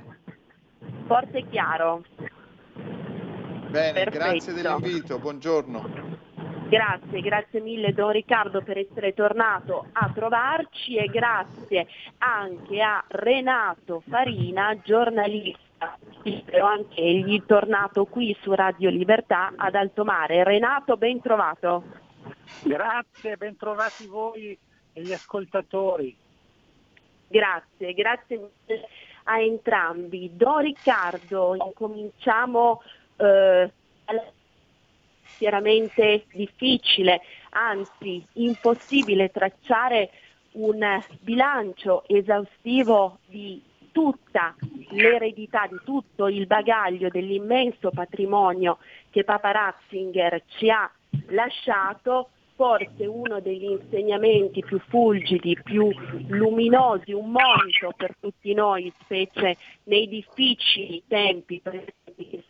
Forte 1.06 1.40
e 1.40 1.46
chiaro. 1.50 2.04
Bene, 3.70 4.04
Perfetto. 4.04 4.18
grazie 4.18 4.54
dell'invito, 4.54 5.20
buongiorno. 5.20 6.01
Grazie, 6.72 7.20
grazie 7.20 7.60
mille 7.60 7.92
Don 7.92 8.12
Riccardo 8.12 8.62
per 8.62 8.78
essere 8.78 9.14
tornato 9.14 9.88
a 9.92 10.10
trovarci 10.16 10.96
e 10.96 11.08
grazie 11.08 11.86
anche 12.20 12.82
a 12.82 13.04
Renato 13.10 14.02
Farina, 14.08 14.80
giornalista, 14.82 15.98
anche 16.62 17.02
egli 17.02 17.44
tornato 17.46 18.06
qui 18.06 18.34
su 18.40 18.54
Radio 18.54 18.90
Libertà 18.90 19.52
ad 19.58 19.76
Alto 19.76 20.06
Mare. 20.06 20.46
Renato, 20.46 20.96
ben 20.96 21.20
trovato. 21.20 21.84
Grazie, 22.64 23.36
ben 23.36 23.58
trovati 23.58 24.08
voi 24.08 24.58
e 24.94 25.02
gli 25.02 25.12
ascoltatori. 25.12 26.16
Grazie, 27.28 27.94
grazie 27.94 28.38
mille 28.38 28.88
a 29.24 29.42
entrambi. 29.42 30.32
Don 30.38 30.60
Riccardo, 30.60 31.54
incominciamo 31.54 32.82
eh, 33.18 33.72
chiaramente 35.38 36.26
difficile, 36.34 37.22
anzi 37.52 38.26
impossibile 38.34 39.30
tracciare 39.30 40.12
un 40.54 41.02
bilancio 41.22 42.04
esaustivo 42.08 43.20
di 43.28 43.62
tutta 43.92 44.56
l'eredità, 44.92 45.68
di 45.68 45.80
tutto 45.84 46.28
il 46.28 46.48
bagaglio 46.48 47.10
dell'immenso 47.10 47.90
patrimonio 47.92 48.78
che 49.10 49.24
Papa 49.24 49.52
Ratzinger 49.52 50.44
ci 50.48 50.70
ha 50.70 50.90
lasciato, 51.28 52.30
forse 52.56 53.06
uno 53.06 53.40
degli 53.40 53.64
insegnamenti 53.64 54.64
più 54.64 54.80
fulgidi, 54.88 55.58
più 55.64 55.90
luminosi, 56.28 57.12
un 57.12 57.32
monito 57.32 57.92
per 57.96 58.16
tutti 58.20 58.54
noi, 58.54 58.92
specie 59.02 59.58
nei 59.86 60.08
difficili 60.08 61.04
tempi 61.08 61.60
presenti 61.60 62.44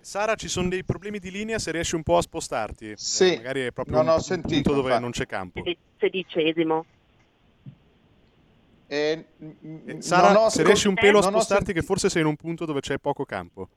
Sara, 0.00 0.34
ci 0.34 0.48
sono 0.48 0.68
dei 0.68 0.84
problemi 0.84 1.18
di 1.18 1.30
linea 1.30 1.58
se 1.58 1.70
riesci 1.72 1.94
un 1.94 2.02
po' 2.02 2.16
a 2.16 2.22
spostarti. 2.22 2.94
Sì, 2.96 3.34
eh, 3.34 3.36
magari 3.36 3.60
è 3.66 3.72
proprio 3.72 3.96
non 3.96 4.06
un, 4.06 4.12
ho 4.14 4.18
sentito, 4.18 4.54
punto 4.54 4.70
dove 4.72 4.82
infatti. 4.84 5.02
non 5.02 5.10
c'è 5.10 5.26
campo. 5.26 5.62
Sedicesimo. 5.98 6.84
Eh, 8.86 9.24
Eh, 9.86 10.02
Sara, 10.02 10.48
se 10.50 10.64
riesci 10.64 10.88
un 10.88 10.94
pelo 10.94 11.18
a 11.18 11.20
ho 11.20 11.30
spostarti, 11.30 11.72
che 11.72 11.82
forse 11.82 12.08
sei 12.08 12.22
in 12.22 12.28
un 12.28 12.36
punto 12.36 12.64
dove 12.64 12.80
c'è 12.80 12.98
poco 12.98 13.24
campo. 13.24 13.68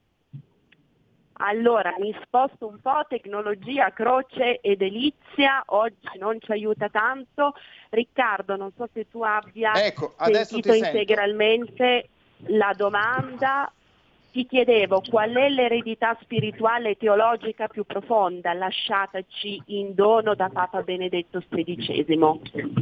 Allora, 1.38 1.94
mi 1.98 2.14
sposto 2.24 2.66
un 2.68 2.80
po', 2.80 3.04
tecnologia, 3.08 3.92
croce 3.92 4.60
e 4.60 4.76
delizia, 4.76 5.62
oggi 5.66 6.16
non 6.18 6.38
ci 6.40 6.52
aiuta 6.52 6.88
tanto. 6.88 7.54
Riccardo, 7.90 8.56
non 8.56 8.72
so 8.76 8.88
se 8.92 9.08
tu 9.10 9.22
abbia 9.22 9.84
Ecco, 9.84 10.14
sentito 10.16 10.72
ti 10.72 10.78
sento. 10.78 10.96
integralmente 10.96 12.08
la 12.46 12.72
domanda. 12.76 13.70
Ti 14.34 14.46
chiedevo 14.46 15.00
qual 15.08 15.30
è 15.30 15.48
l'eredità 15.48 16.18
spirituale 16.20 16.90
e 16.90 16.96
teologica 16.96 17.68
più 17.68 17.84
profonda 17.84 18.52
lasciataci 18.52 19.62
in 19.66 19.94
dono 19.94 20.34
da 20.34 20.48
Papa 20.52 20.82
Benedetto 20.82 21.38
XVI. 21.38 22.72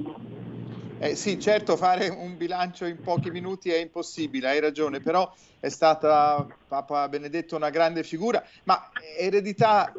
Eh, 0.98 1.14
sì, 1.14 1.38
certo, 1.38 1.76
fare 1.76 2.08
un 2.08 2.38
bilancio 2.38 2.86
in 2.86 3.02
pochi 3.02 3.30
minuti 3.30 3.70
è 3.70 3.76
impossibile, 3.76 4.48
hai 4.48 4.60
ragione, 4.60 5.00
però 5.00 5.30
è 5.60 5.68
stata 5.68 6.46
Papa 6.66 7.06
Benedetto 7.10 7.56
una 7.56 7.68
grande 7.68 8.02
figura, 8.02 8.42
ma 8.64 8.90
eredità 9.18 9.92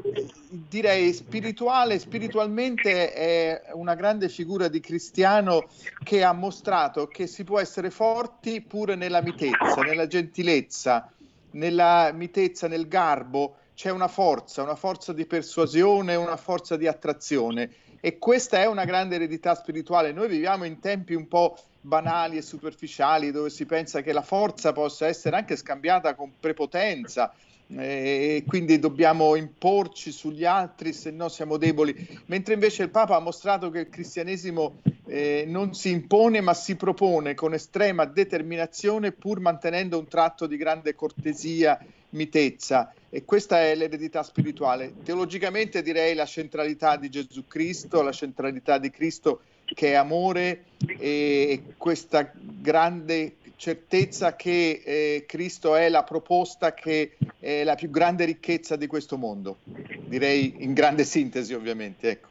direi 0.49 1.13
spirituale, 1.13 1.99
spiritualmente 1.99 3.13
è 3.13 3.61
una 3.73 3.93
grande 3.93 4.27
figura 4.27 4.69
di 4.69 4.79
cristiano 4.79 5.67
che 6.03 6.23
ha 6.23 6.33
mostrato 6.33 7.05
che 7.05 7.27
si 7.27 7.43
può 7.43 7.59
essere 7.59 7.91
forti 7.91 8.61
pure 8.61 8.95
nella 8.95 9.21
mitezza, 9.21 9.81
nella 9.81 10.07
gentilezza, 10.07 11.12
nella 11.53 12.11
mitezza, 12.13 12.67
nel 12.67 12.87
garbo, 12.87 13.55
c'è 13.75 13.89
una 13.89 14.07
forza, 14.07 14.61
una 14.61 14.75
forza 14.75 15.13
di 15.13 15.25
persuasione, 15.25 16.15
una 16.15 16.37
forza 16.37 16.77
di 16.77 16.87
attrazione 16.87 17.71
e 17.99 18.19
questa 18.19 18.61
è 18.61 18.65
una 18.65 18.85
grande 18.85 19.15
eredità 19.15 19.55
spirituale. 19.55 20.11
Noi 20.11 20.27
viviamo 20.27 20.65
in 20.65 20.79
tempi 20.79 21.13
un 21.13 21.27
po' 21.27 21.57
banali 21.81 22.37
e 22.37 22.41
superficiali 22.41 23.31
dove 23.31 23.49
si 23.49 23.65
pensa 23.65 24.01
che 24.01 24.13
la 24.13 24.21
forza 24.21 24.71
possa 24.73 25.07
essere 25.07 25.35
anche 25.35 25.55
scambiata 25.55 26.13
con 26.13 26.33
prepotenza 26.39 27.33
e 27.75 28.43
quindi 28.45 28.77
dobbiamo 28.79 29.35
imporci 29.35 30.11
sugli 30.11 30.45
altri 30.45 30.93
se 30.93 31.11
no 31.11 31.29
siamo 31.29 31.57
deboli, 31.57 32.21
mentre 32.27 32.53
invece 32.53 32.83
il 32.83 32.89
Papa 32.89 33.15
ha 33.15 33.19
mostrato 33.19 33.69
che 33.69 33.79
il 33.79 33.89
cristianesimo 33.89 34.81
eh, 35.07 35.45
non 35.47 35.73
si 35.73 35.89
impone 35.89 36.41
ma 36.41 36.53
si 36.53 36.75
propone 36.75 37.33
con 37.33 37.53
estrema 37.53 38.05
determinazione 38.05 39.11
pur 39.11 39.39
mantenendo 39.39 39.97
un 39.97 40.07
tratto 40.07 40.45
di 40.45 40.57
grande 40.57 40.95
cortesia, 40.95 41.79
mitezza 42.09 42.93
e 43.09 43.25
questa 43.25 43.59
è 43.61 43.75
l'eredità 43.75 44.23
spirituale. 44.23 44.93
Teologicamente 45.03 45.81
direi 45.81 46.15
la 46.15 46.25
centralità 46.25 46.95
di 46.95 47.09
Gesù 47.09 47.45
Cristo, 47.47 48.01
la 48.01 48.11
centralità 48.11 48.77
di 48.77 48.89
Cristo 48.89 49.41
che 49.65 49.91
è 49.91 49.93
amore 49.93 50.65
e 50.99 51.63
questa 51.77 52.31
grande 52.33 53.35
certezza 53.63 54.35
che 54.35 54.81
eh, 54.83 55.23
Cristo 55.25 55.75
è 55.75 55.87
la 55.87 56.03
proposta 56.03 56.73
che 56.73 57.15
è 57.39 57.63
la 57.63 57.75
più 57.75 57.89
grande 57.89 58.25
ricchezza 58.25 58.75
di 58.75 58.87
questo 58.87 59.17
mondo. 59.17 59.59
Direi 59.63 60.55
in 60.59 60.73
grande 60.73 61.05
sintesi 61.05 61.53
ovviamente. 61.53 62.09
Ecco. 62.09 62.27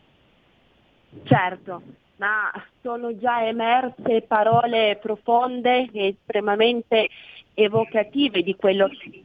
Certo, 1.23 1.82
ma 2.17 2.52
sono 2.82 3.17
già 3.17 3.46
emerse 3.46 4.20
parole 4.29 4.99
profonde 5.00 5.88
e 5.90 6.08
estremamente 6.08 7.08
evocative 7.55 8.43
di 8.43 8.55
quello 8.55 8.88
che 8.88 9.25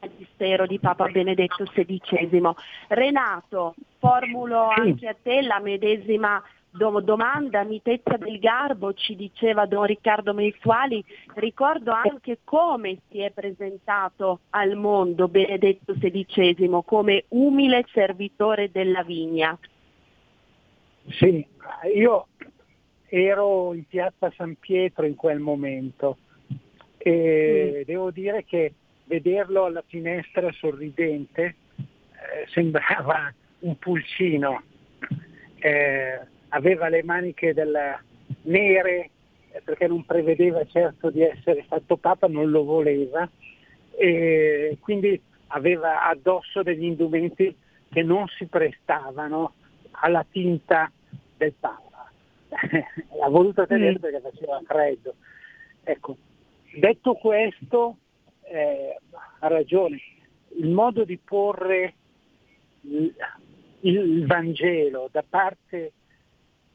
magistero 0.00 0.66
di 0.66 0.78
Papa 0.78 1.06
Benedetto 1.08 1.64
XVI. 1.64 2.54
Renato, 2.88 3.74
formulo 3.98 4.68
anche 4.68 5.06
a 5.06 5.16
te 5.22 5.42
la 5.42 5.60
medesima 5.60 6.42
domanda, 6.70 7.64
mitezza 7.64 8.16
del 8.16 8.38
garbo, 8.38 8.92
ci 8.94 9.16
diceva 9.16 9.66
Don 9.66 9.84
Riccardo 9.84 10.32
Mensuali, 10.32 11.04
ricordo 11.34 11.92
anche 11.92 12.38
come 12.44 12.98
si 13.10 13.20
è 13.20 13.30
presentato 13.30 14.40
al 14.50 14.76
mondo 14.76 15.28
Benedetto 15.28 15.94
XVI 15.94 16.82
come 16.84 17.24
umile 17.28 17.84
servitore 17.92 18.70
della 18.70 19.02
vigna. 19.02 19.58
Sì, 21.08 21.44
io 21.94 22.28
ero 23.08 23.74
in 23.74 23.84
piazza 23.86 24.32
San 24.36 24.56
Pietro 24.58 25.04
in 25.04 25.16
quel 25.16 25.40
momento 25.40 26.18
e 26.96 27.80
mm. 27.80 27.82
devo 27.84 28.10
dire 28.10 28.44
che 28.44 28.74
vederlo 29.04 29.64
alla 29.64 29.82
finestra 29.86 30.52
sorridente 30.52 31.42
eh, 31.76 32.46
sembrava 32.50 33.32
un 33.60 33.76
pulcino. 33.78 34.62
Eh, 35.58 36.20
aveva 36.50 36.88
le 36.88 37.02
maniche 37.02 37.52
della, 37.52 38.00
nere 38.42 39.10
perché 39.64 39.88
non 39.88 40.04
prevedeva 40.04 40.64
certo 40.66 41.10
di 41.10 41.22
essere 41.22 41.64
fatto 41.64 41.96
papa, 41.96 42.28
non 42.28 42.50
lo 42.50 42.64
voleva 42.64 43.28
e 43.96 44.76
quindi 44.80 45.20
aveva 45.48 46.06
addosso 46.06 46.62
degli 46.62 46.84
indumenti 46.84 47.54
che 47.90 48.02
non 48.02 48.26
si 48.28 48.46
prestavano 48.46 49.54
alla 49.90 50.24
tinta 50.30 50.90
del 51.36 51.52
papa. 51.58 52.10
ha 53.22 53.28
voluto 53.28 53.66
tenere 53.66 53.98
mm. 53.98 54.00
perché 54.00 54.20
faceva 54.20 54.60
freddo. 54.64 55.14
Ecco, 55.82 56.16
detto 56.78 57.14
questo, 57.14 57.96
eh, 58.44 58.96
ha 59.40 59.48
ragione, 59.48 60.00
il 60.56 60.68
modo 60.68 61.04
di 61.04 61.18
porre 61.18 61.94
il, 62.82 63.12
il 63.80 64.26
Vangelo 64.26 65.08
da 65.10 65.24
parte 65.28 65.92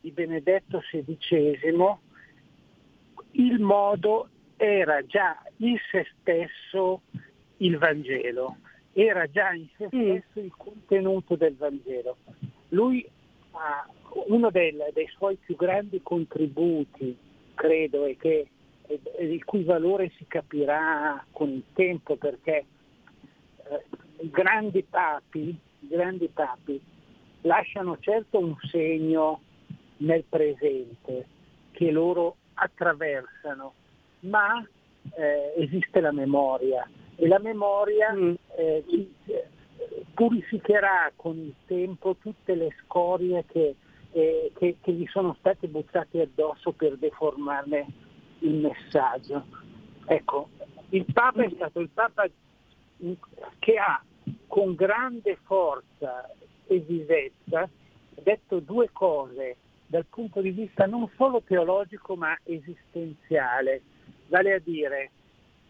di 0.06 0.12
Benedetto 0.12 0.84
XVI, 0.92 1.98
il 3.32 3.60
modo 3.60 4.30
era 4.56 5.04
già 5.04 5.42
in 5.58 5.78
se 5.90 6.06
stesso 6.20 7.02
il 7.58 7.76
Vangelo, 7.80 8.58
era 8.94 9.26
già 9.26 9.52
in 9.54 9.66
se 9.76 9.88
stesso 9.88 10.40
il 10.40 10.54
contenuto 10.56 11.36
del 11.36 11.56
Vangelo. 11.56 12.18
Lui 12.70 13.04
ha 13.54 13.90
uno 14.28 14.52
del, 14.52 14.92
dei 14.94 15.08
suoi 15.08 15.38
più 15.44 15.56
grandi 15.56 16.00
contributi, 16.04 17.18
credo, 17.56 18.06
e 18.06 18.16
che 18.16 18.48
il 19.22 19.44
cui 19.44 19.64
valore 19.64 20.12
si 20.18 20.26
capirà 20.28 21.26
con 21.32 21.50
il 21.50 21.64
tempo 21.74 22.16
perché 22.16 22.64
eh, 23.58 23.84
i 24.20 24.30
grandi 24.30 24.84
papi, 24.84 25.58
grandi 25.80 26.28
papi 26.28 26.80
lasciano 27.42 27.98
certo 28.00 28.38
un 28.38 28.56
segno 28.70 29.42
nel 29.98 30.24
presente 30.28 31.28
che 31.72 31.92
loro 31.92 32.38
attraversano, 32.54 33.74
ma 34.22 34.66
eh, 35.16 35.54
esiste 35.58 36.00
la 36.00 36.12
memoria 36.12 36.88
e 37.16 37.28
la 37.28 37.40
memoria 37.40 38.14
mm. 38.14 38.34
eh, 38.58 38.84
purificherà 40.14 41.12
con 41.16 41.38
il 41.38 41.54
tempo 41.66 42.16
tutte 42.16 42.56
le 42.56 42.74
scorie 42.84 43.46
che, 43.46 43.76
eh, 44.12 44.52
che, 44.58 44.78
che 44.82 44.92
gli 44.92 45.06
sono 45.08 45.36
state 45.40 45.68
buttate 45.68 46.22
addosso 46.22 46.72
per 46.72 46.98
deformarne 46.98 47.86
il 48.40 48.56
messaggio. 48.56 49.46
Ecco, 50.06 50.50
il 50.90 51.06
Papa 51.12 51.44
è 51.44 51.52
stato 51.56 51.80
il 51.80 51.90
Papa 51.90 52.28
che 53.60 53.78
ha 53.78 54.02
con 54.48 54.76
grande 54.76 55.38
forza 55.44 56.30
e 56.68 56.80
vivezza 56.80 57.70
detto 58.22 58.60
due 58.60 58.90
cose 58.92 59.58
dal 59.96 60.06
punto 60.10 60.42
di 60.42 60.52
vista 60.52 60.86
non 60.86 61.10
solo 61.16 61.42
teologico 61.42 62.18
ma 62.18 62.38
esistenziale, 62.44 63.82
vale 64.28 64.54
a 64.56 64.60
dire 64.60 65.12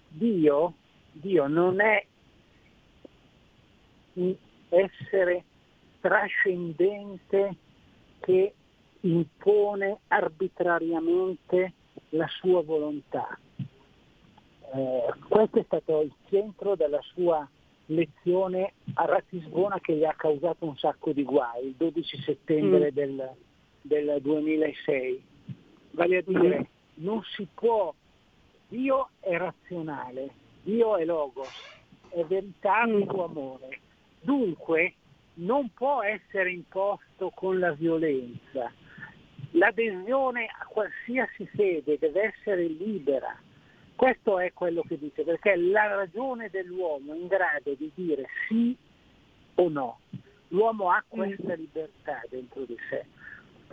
Dio, 0.07 0.73
Dio 1.11 1.45
non 1.45 1.79
è 1.79 2.03
un 4.13 4.35
essere 4.69 5.43
trascendente 5.99 7.55
che 8.21 8.53
impone 9.01 9.99
arbitrariamente 10.07 11.73
la 12.09 12.27
sua 12.39 12.63
volontà. 12.63 13.37
Eh, 13.57 15.13
questo 15.27 15.59
è 15.59 15.63
stato 15.65 16.01
il 16.01 16.11
centro 16.29 16.75
della 16.75 17.01
sua 17.13 17.47
lezione 17.87 18.73
a 18.95 19.05
Ratisbona 19.05 19.79
che 19.79 19.95
gli 19.95 20.03
ha 20.03 20.15
causato 20.17 20.65
un 20.65 20.75
sacco 20.77 21.11
di 21.11 21.23
guai, 21.23 21.67
il 21.67 21.75
12 21.75 22.21
settembre 22.23 22.91
mm. 22.91 22.95
del, 22.95 23.35
del 23.85 24.17
2006. 24.21 25.23
Vale 25.91 26.17
a 26.17 26.21
dire, 26.25 26.59
mm. 26.59 27.03
non 27.05 27.21
si 27.35 27.47
può, 27.53 27.93
Dio 28.67 29.09
è 29.19 29.37
razionale, 29.37 30.29
Dio 30.63 30.97
è 30.97 31.05
logos, 31.05 31.49
è 32.09 32.23
verità 32.25 32.85
mm. 32.85 33.03
suo 33.03 33.25
amore. 33.25 33.79
Dunque 34.21 34.95
non 35.35 35.69
può 35.73 36.01
essere 36.01 36.51
imposto 36.51 37.29
con 37.29 37.59
la 37.59 37.71
violenza. 37.73 38.71
L'adesione 39.51 40.47
a 40.47 40.65
qualsiasi 40.65 41.45
fede 41.47 41.97
deve 41.97 42.33
essere 42.33 42.65
libera. 42.67 43.39
Questo 43.95 44.39
è 44.39 44.51
quello 44.51 44.81
che 44.81 44.97
dice, 44.97 45.23
perché 45.23 45.55
la 45.55 45.95
ragione 45.95 46.49
dell'uomo 46.49 47.13
è 47.13 47.17
in 47.17 47.27
grado 47.27 47.73
di 47.75 47.89
dire 47.93 48.25
sì 48.47 48.75
o 49.55 49.69
no. 49.69 49.99
L'uomo 50.49 50.89
ha 50.89 51.03
questa 51.07 51.53
mm. 51.53 51.59
libertà 51.59 52.21
dentro 52.29 52.65
di 52.65 52.77
sé 52.89 53.05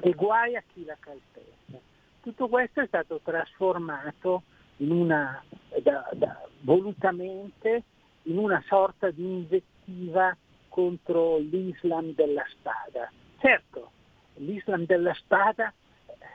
e 0.01 0.13
guai 0.13 0.57
a 0.57 0.63
chi 0.73 0.85
la 0.85 0.97
calpesta. 0.99 1.79
Tutto 2.21 2.49
questo 2.49 2.81
è 2.81 2.87
stato 2.87 3.21
trasformato 3.23 4.43
in 4.77 4.91
una, 4.91 5.43
da, 5.83 6.09
da, 6.13 6.41
volutamente 6.61 7.83
in 8.23 8.39
una 8.39 8.63
sorta 8.67 9.11
di 9.11 9.25
invettiva 9.25 10.37
contro 10.69 11.39
l'Islam 11.39 12.15
della 12.15 12.45
spada. 12.51 13.11
Certo, 13.39 13.91
l'Islam 14.37 14.87
della 14.87 15.13
spada 15.15 15.73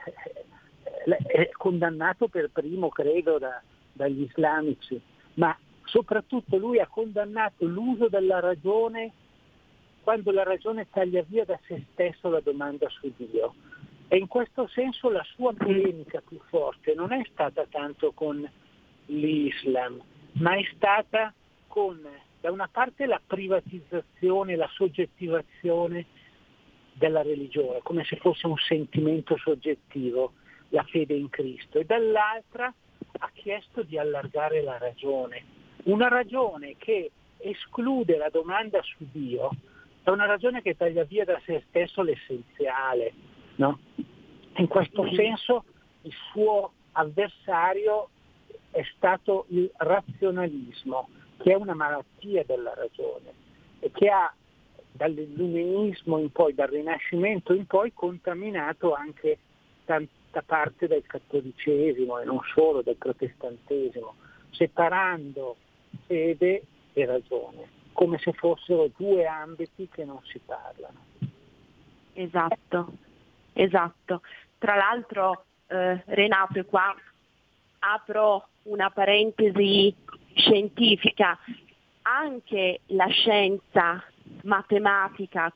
eh, 0.04 1.16
è 1.26 1.50
condannato 1.52 2.28
per 2.28 2.50
primo, 2.50 2.88
credo, 2.88 3.38
da, 3.38 3.60
dagli 3.92 4.22
islamici, 4.22 5.00
ma 5.34 5.56
soprattutto 5.84 6.56
lui 6.56 6.78
ha 6.80 6.86
condannato 6.86 7.64
l'uso 7.64 8.08
della 8.08 8.40
ragione 8.40 9.12
quando 10.02 10.30
la 10.30 10.42
ragione 10.42 10.88
taglia 10.90 11.22
via 11.26 11.44
da 11.44 11.58
se 11.66 11.84
stesso 11.92 12.28
la 12.28 12.40
domanda 12.40 12.88
su 12.88 13.12
Dio. 13.16 13.54
E 14.08 14.16
in 14.16 14.26
questo 14.26 14.66
senso 14.68 15.10
la 15.10 15.24
sua 15.34 15.52
polemica 15.52 16.22
più 16.26 16.40
forte 16.48 16.94
non 16.94 17.12
è 17.12 17.20
stata 17.30 17.66
tanto 17.68 18.12
con 18.12 18.48
l'Islam, 19.06 20.02
ma 20.32 20.56
è 20.56 20.62
stata 20.74 21.32
con, 21.66 22.00
da 22.40 22.50
una 22.50 22.68
parte, 22.72 23.06
la 23.06 23.20
privatizzazione, 23.24 24.56
la 24.56 24.68
soggettivazione 24.72 26.06
della 26.94 27.22
religione, 27.22 27.80
come 27.82 28.04
se 28.04 28.16
fosse 28.16 28.46
un 28.46 28.56
sentimento 28.56 29.36
soggettivo, 29.36 30.32
la 30.70 30.82
fede 30.84 31.14
in 31.14 31.28
Cristo, 31.28 31.78
e 31.78 31.84
dall'altra 31.84 32.72
ha 33.20 33.30
chiesto 33.32 33.82
di 33.82 33.98
allargare 33.98 34.62
la 34.62 34.78
ragione, 34.78 35.44
una 35.84 36.08
ragione 36.08 36.76
che 36.76 37.10
esclude 37.38 38.16
la 38.16 38.28
domanda 38.30 38.80
su 38.82 39.06
Dio, 39.12 39.50
è 40.08 40.10
una 40.10 40.26
ragione 40.26 40.62
che 40.62 40.76
taglia 40.76 41.04
via 41.04 41.24
da 41.24 41.40
se 41.44 41.64
stesso 41.68 42.02
l'essenziale. 42.02 43.12
No? 43.56 43.78
In 44.56 44.66
questo 44.66 45.06
senso 45.14 45.64
il 46.02 46.14
suo 46.32 46.72
avversario 46.92 48.08
è 48.70 48.82
stato 48.96 49.44
il 49.48 49.70
razionalismo, 49.76 51.08
che 51.38 51.52
è 51.52 51.54
una 51.54 51.74
malattia 51.74 52.42
della 52.44 52.74
ragione 52.74 53.32
e 53.80 53.90
che 53.92 54.08
ha 54.08 54.32
dall'illuminismo 54.92 56.18
in 56.18 56.32
poi, 56.32 56.54
dal 56.54 56.68
Rinascimento 56.68 57.52
in 57.52 57.66
poi, 57.66 57.92
contaminato 57.92 58.94
anche 58.94 59.38
tanta 59.84 60.42
parte 60.44 60.88
del 60.88 61.04
cattolicesimo 61.06 62.18
e 62.18 62.24
non 62.24 62.40
solo 62.54 62.82
del 62.82 62.96
protestantesimo, 62.96 64.14
separando 64.50 65.56
fede 66.06 66.62
e 66.94 67.06
ragione 67.06 67.76
come 67.98 68.18
se 68.18 68.32
fossero 68.32 68.88
due 68.96 69.26
ambiti 69.26 69.88
che 69.90 70.04
non 70.04 70.20
si 70.22 70.38
parlano. 70.38 71.04
Esatto, 72.12 72.92
esatto. 73.54 74.20
Tra 74.56 74.76
l'altro 74.76 75.46
eh, 75.66 76.00
Renato, 76.06 76.64
qua 76.64 76.94
apro 77.80 78.50
una 78.62 78.88
parentesi 78.90 79.92
scientifica, 80.32 81.36
anche 82.02 82.82
la 82.86 83.08
scienza 83.08 84.00
matematica 84.44 85.52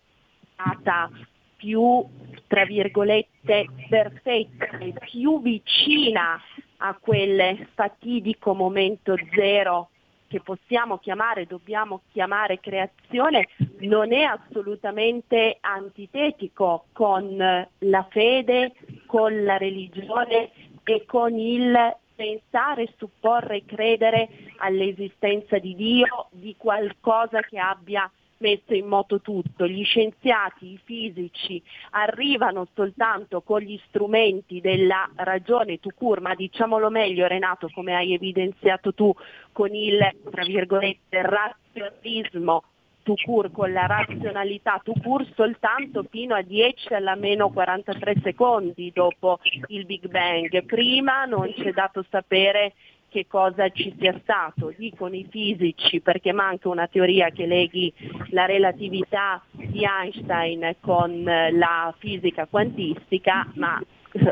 stata 0.54 1.08
più, 1.54 2.04
tra 2.48 2.64
virgolette, 2.64 3.68
perfetta 3.88 4.66
più 4.98 5.40
vicina 5.40 6.42
a 6.78 6.98
quel 7.00 7.68
fatidico 7.74 8.52
momento 8.52 9.14
zero 9.32 9.90
che 10.32 10.40
possiamo 10.40 10.96
chiamare, 10.96 11.44
dobbiamo 11.44 12.04
chiamare 12.10 12.58
creazione, 12.58 13.48
non 13.80 14.14
è 14.14 14.22
assolutamente 14.22 15.58
antitetico 15.60 16.86
con 16.94 17.36
la 17.36 18.06
fede, 18.08 18.72
con 19.04 19.44
la 19.44 19.58
religione 19.58 20.50
e 20.84 21.04
con 21.04 21.38
il 21.38 21.76
pensare, 22.16 22.94
supporre, 22.96 23.66
credere 23.66 24.30
all'esistenza 24.56 25.58
di 25.58 25.74
Dio, 25.74 26.28
di 26.30 26.54
qualcosa 26.56 27.42
che 27.42 27.58
abbia 27.58 28.10
messo 28.42 28.74
in 28.74 28.86
moto 28.86 29.20
tutto. 29.20 29.66
Gli 29.66 29.84
scienziati, 29.84 30.72
i 30.72 30.80
fisici 30.84 31.62
arrivano 31.90 32.66
soltanto 32.74 33.40
con 33.40 33.60
gli 33.60 33.80
strumenti 33.86 34.60
della 34.60 35.08
ragione 35.16 35.78
tu 35.78 35.88
cur, 35.94 36.20
ma 36.20 36.34
diciamolo 36.34 36.90
meglio 36.90 37.26
Renato, 37.26 37.70
come 37.72 37.94
hai 37.94 38.12
evidenziato 38.12 38.92
tu, 38.92 39.14
con 39.52 39.74
il 39.74 39.98
tra 40.30 40.44
virgolette 40.44 41.22
razionalismo 41.22 42.64
tu 43.02 43.14
cur, 43.24 43.50
con 43.50 43.72
la 43.72 43.86
razionalità 43.86 44.80
tu 44.82 44.92
cur 45.02 45.26
soltanto 45.34 46.04
fino 46.08 46.34
a 46.34 46.42
10 46.42 46.94
alla 46.94 47.14
meno 47.14 47.50
43 47.50 48.16
secondi 48.22 48.90
dopo 48.92 49.38
il 49.68 49.86
Big 49.86 50.08
Bang. 50.08 50.64
Prima 50.64 51.24
non 51.24 51.52
c'è 51.52 51.72
dato 51.72 52.04
sapere 52.10 52.74
che 53.12 53.26
cosa 53.28 53.68
ci 53.68 53.94
sia 53.98 54.18
stato, 54.22 54.72
dicono 54.74 55.14
i 55.14 55.26
fisici 55.28 56.00
perché 56.00 56.32
manca 56.32 56.70
una 56.70 56.86
teoria 56.86 57.28
che 57.28 57.44
leghi 57.44 57.92
la 58.30 58.46
relatività 58.46 59.42
di 59.50 59.84
Einstein 59.84 60.76
con 60.80 61.22
la 61.22 61.94
fisica 61.98 62.46
quantistica, 62.46 63.46
ma 63.54 63.78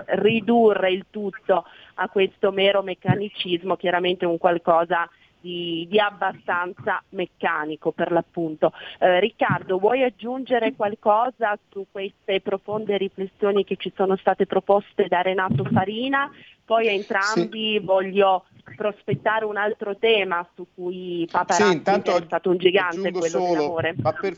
ridurre 0.06 0.90
il 0.92 1.06
tutto 1.10 1.64
a 1.94 2.08
questo 2.08 2.52
mero 2.52 2.82
meccanicismo 2.82 3.76
chiaramente 3.76 4.24
è 4.24 4.28
un 4.28 4.38
qualcosa 4.38 5.08
di, 5.40 5.86
di, 5.88 5.98
abbastanza 5.98 7.02
meccanico 7.10 7.92
per 7.92 8.12
l'appunto. 8.12 8.72
Eh, 8.98 9.20
Riccardo, 9.20 9.78
vuoi 9.78 10.02
aggiungere 10.02 10.74
qualcosa 10.74 11.58
su 11.70 11.86
queste 11.90 12.40
profonde 12.40 12.96
riflessioni 12.96 13.64
che 13.64 13.76
ci 13.76 13.92
sono 13.94 14.16
state 14.16 14.46
proposte 14.46 15.06
da 15.08 15.22
Renato 15.22 15.64
Farina? 15.64 16.30
Poi 16.64 16.88
a 16.88 16.92
entrambi 16.92 17.78
sì. 17.78 17.84
voglio 17.84 18.44
prospettare 18.76 19.44
un 19.44 19.56
altro 19.56 19.96
tema 19.96 20.46
su 20.54 20.66
cui 20.74 21.26
Papa 21.30 21.54
sì, 21.54 21.72
intanto 21.72 22.16
è 22.16 22.22
stato 22.24 22.50
un 22.50 22.58
gigante, 22.58 23.10
quello 23.10 23.26
solo, 23.26 23.46
dell'amore. 23.46 23.94
Ma 24.00 24.12
per, 24.12 24.36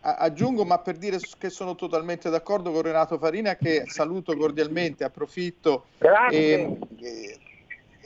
aggiungo, 0.00 0.64
ma 0.64 0.78
per 0.78 0.96
dire 0.96 1.18
che 1.38 1.50
sono 1.50 1.74
totalmente 1.74 2.30
d'accordo 2.30 2.70
con 2.70 2.82
Renato 2.82 3.18
Farina, 3.18 3.56
che 3.56 3.84
saluto 3.86 4.36
cordialmente, 4.36 5.04
approfitto. 5.04 5.86
E, 6.30 6.78
e, 7.00 7.38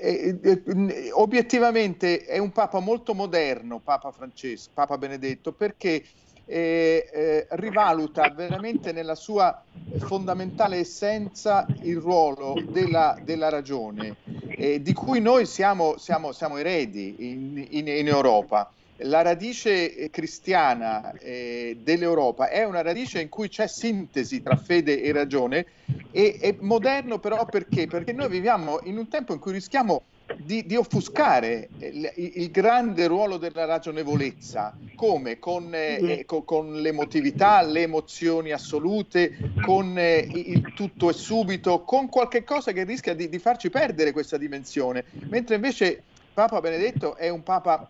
e, 0.02 1.10
obiettivamente 1.12 2.24
è 2.24 2.38
un 2.38 2.50
Papa 2.50 2.80
molto 2.80 3.14
moderno, 3.14 3.78
Papa 3.78 4.10
Francesco, 4.10 4.70
Papa 4.74 4.98
Benedetto, 4.98 5.52
perché 5.52 6.02
eh, 6.44 7.08
eh, 7.12 7.46
rivaluta 7.50 8.28
veramente 8.30 8.90
nella 8.90 9.14
sua 9.14 9.62
fondamentale 9.98 10.78
essenza 10.78 11.64
il 11.82 11.98
ruolo 11.98 12.54
della, 12.68 13.16
della 13.22 13.48
ragione, 13.48 14.16
eh, 14.48 14.82
di 14.82 14.92
cui 14.92 15.20
noi 15.20 15.46
siamo, 15.46 15.96
siamo, 15.98 16.32
siamo 16.32 16.56
eredi 16.56 17.30
in, 17.30 17.64
in, 17.70 17.86
in, 17.86 18.08
Europa. 18.08 18.72
La 18.96 19.22
radice 19.22 20.10
cristiana 20.10 21.12
eh, 21.18 21.78
dell'Europa 21.82 22.48
è 22.48 22.64
una 22.64 22.82
radice 22.82 23.20
in 23.20 23.28
cui 23.28 23.48
c'è 23.48 23.66
sintesi 23.66 24.42
tra 24.42 24.56
fede 24.56 25.02
e 25.02 25.12
ragione 25.12 25.66
e 26.10 26.38
è 26.40 26.56
moderno 26.60 27.18
però 27.18 27.44
perché? 27.46 27.86
Perché 27.86 28.12
noi 28.12 28.28
viviamo 28.28 28.80
in 28.84 28.98
un 28.98 29.08
tempo 29.08 29.32
in 29.32 29.40
cui 29.40 29.52
rischiamo 29.52 30.02
di, 30.38 30.64
di 30.66 30.76
offuscare 30.76 31.68
il, 31.78 32.12
il, 32.14 32.50
grande 32.50 33.06
ruolo 33.06 33.36
della 33.36 33.64
ragionevolezza, 33.64 34.76
come? 34.94 35.38
Con, 35.38 35.74
eh, 35.74 35.98
eh, 36.00 36.24
con, 36.24 36.44
con, 36.44 36.80
l'emotività, 36.80 37.62
le 37.62 37.82
emozioni 37.82 38.52
assolute, 38.52 39.36
con 39.62 39.98
eh, 39.98 40.18
il 40.18 40.72
tutto 40.74 41.10
e 41.10 41.12
subito, 41.12 41.82
con 41.82 42.08
qualche 42.08 42.44
cosa 42.44 42.72
che 42.72 42.84
rischia 42.84 43.14
di, 43.14 43.28
di 43.28 43.38
farci 43.38 43.70
perdere 43.70 44.12
questa 44.12 44.36
dimensione, 44.36 45.04
mentre 45.28 45.56
invece 45.56 46.02
Papa 46.32 46.60
Benedetto 46.60 47.16
è 47.16 47.28
un 47.28 47.42
Papa 47.42 47.88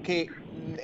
che, 0.00 0.28
mm, 0.28 0.74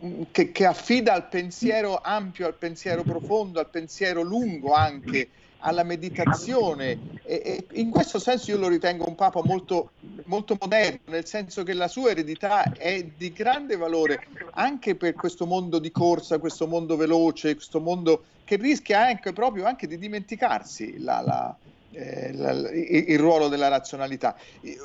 un, 0.00 0.26
che, 0.30 0.52
che, 0.52 0.66
affida 0.66 1.12
al 1.14 1.28
pensiero 1.28 2.00
ampio, 2.00 2.46
al 2.46 2.54
pensiero 2.54 3.02
profondo, 3.02 3.58
al 3.58 3.68
pensiero 3.68 4.22
lungo 4.22 4.72
anche, 4.72 5.28
alla 5.60 5.82
meditazione. 5.82 6.98
E, 7.24 7.42
e, 7.44 7.66
in 7.80 7.90
questo 7.90 8.18
senso 8.18 8.50
io 8.50 8.58
lo 8.58 8.68
ritengo 8.68 9.08
un 9.08 9.14
Papa 9.14 9.40
molto, 9.44 9.92
molto 10.24 10.56
moderno, 10.60 11.00
nel 11.06 11.26
senso 11.26 11.62
che 11.62 11.74
la 11.74 11.88
sua 11.88 12.10
eredità 12.10 12.72
è 12.72 13.04
di 13.16 13.32
grande 13.32 13.76
valore 13.76 14.26
anche 14.52 14.94
per 14.94 15.14
questo 15.14 15.46
mondo 15.46 15.78
di 15.78 15.90
corsa, 15.90 16.38
questo 16.38 16.66
mondo 16.66 16.96
veloce, 16.96 17.54
questo 17.54 17.80
mondo 17.80 18.24
che 18.44 18.56
rischia 18.56 19.06
anche 19.06 19.32
proprio 19.32 19.64
anche 19.66 19.86
di 19.86 19.98
dimenticarsi 19.98 20.98
la, 20.98 21.20
la, 21.20 21.56
eh, 21.92 22.32
la, 22.34 22.52
il, 22.52 23.04
il, 23.08 23.18
ruolo 23.18 23.48
della 23.48 23.68
razionalità. 23.68 24.36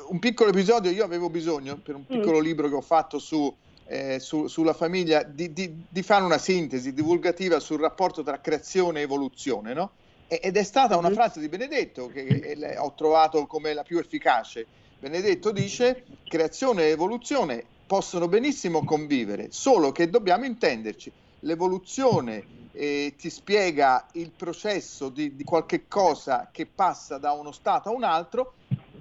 Un 0.08 0.18
piccolo 0.18 0.50
episodio, 0.50 0.90
io 0.90 1.04
avevo 1.04 1.30
bisogno 1.30 1.76
per 1.76 1.94
un 1.94 2.02
mm. 2.02 2.04
piccolo 2.18 2.38
mm. 2.38 2.42
libro 2.42 2.68
che 2.68 2.74
ho 2.74 2.80
fatto 2.80 3.18
su 3.18 3.54
eh, 3.86 4.18
su, 4.18 4.48
sulla 4.48 4.72
famiglia, 4.72 5.22
di, 5.22 5.52
di, 5.52 5.84
di, 5.88 6.02
fare 6.02 6.24
una 6.24 6.38
sintesi 6.38 6.92
divulgativa 6.92 7.60
sul 7.60 7.78
rapporto 7.78 8.22
tra 8.22 8.40
creazione 8.40 9.00
e 9.00 9.02
evoluzione, 9.02 9.74
no? 9.74 9.90
Ed 10.28 10.56
è 10.56 10.62
stata 10.64 10.96
una 10.96 11.08
mhm. 11.08 11.14
frase 11.14 11.40
di 11.40 11.48
Benedetto 11.48 12.08
che 12.08 12.76
ho 12.78 12.94
trovato 12.94 13.46
come 13.46 13.72
la 13.72 13.84
più 13.84 13.98
efficace. 13.98 14.66
Benedetto 14.98 15.52
dice 15.52 16.04
creazione 16.26 16.86
e 16.86 16.90
evoluzione 16.90 17.62
possono 17.86 18.26
benissimo 18.26 18.84
convivere, 18.84 19.48
solo 19.50 19.92
che 19.92 20.10
dobbiamo 20.10 20.44
intenderci. 20.44 21.12
L'evoluzione 21.40 22.44
eh, 22.76 23.14
ti 23.16 23.30
spiega 23.30 24.06
il 24.12 24.30
processo 24.30 25.08
di, 25.08 25.34
di 25.34 25.44
qualche 25.44 25.88
cosa 25.88 26.50
che 26.52 26.66
passa 26.66 27.16
da 27.16 27.32
uno 27.32 27.50
stato 27.50 27.88
a 27.88 27.92
un 27.92 28.04
altro, 28.04 28.54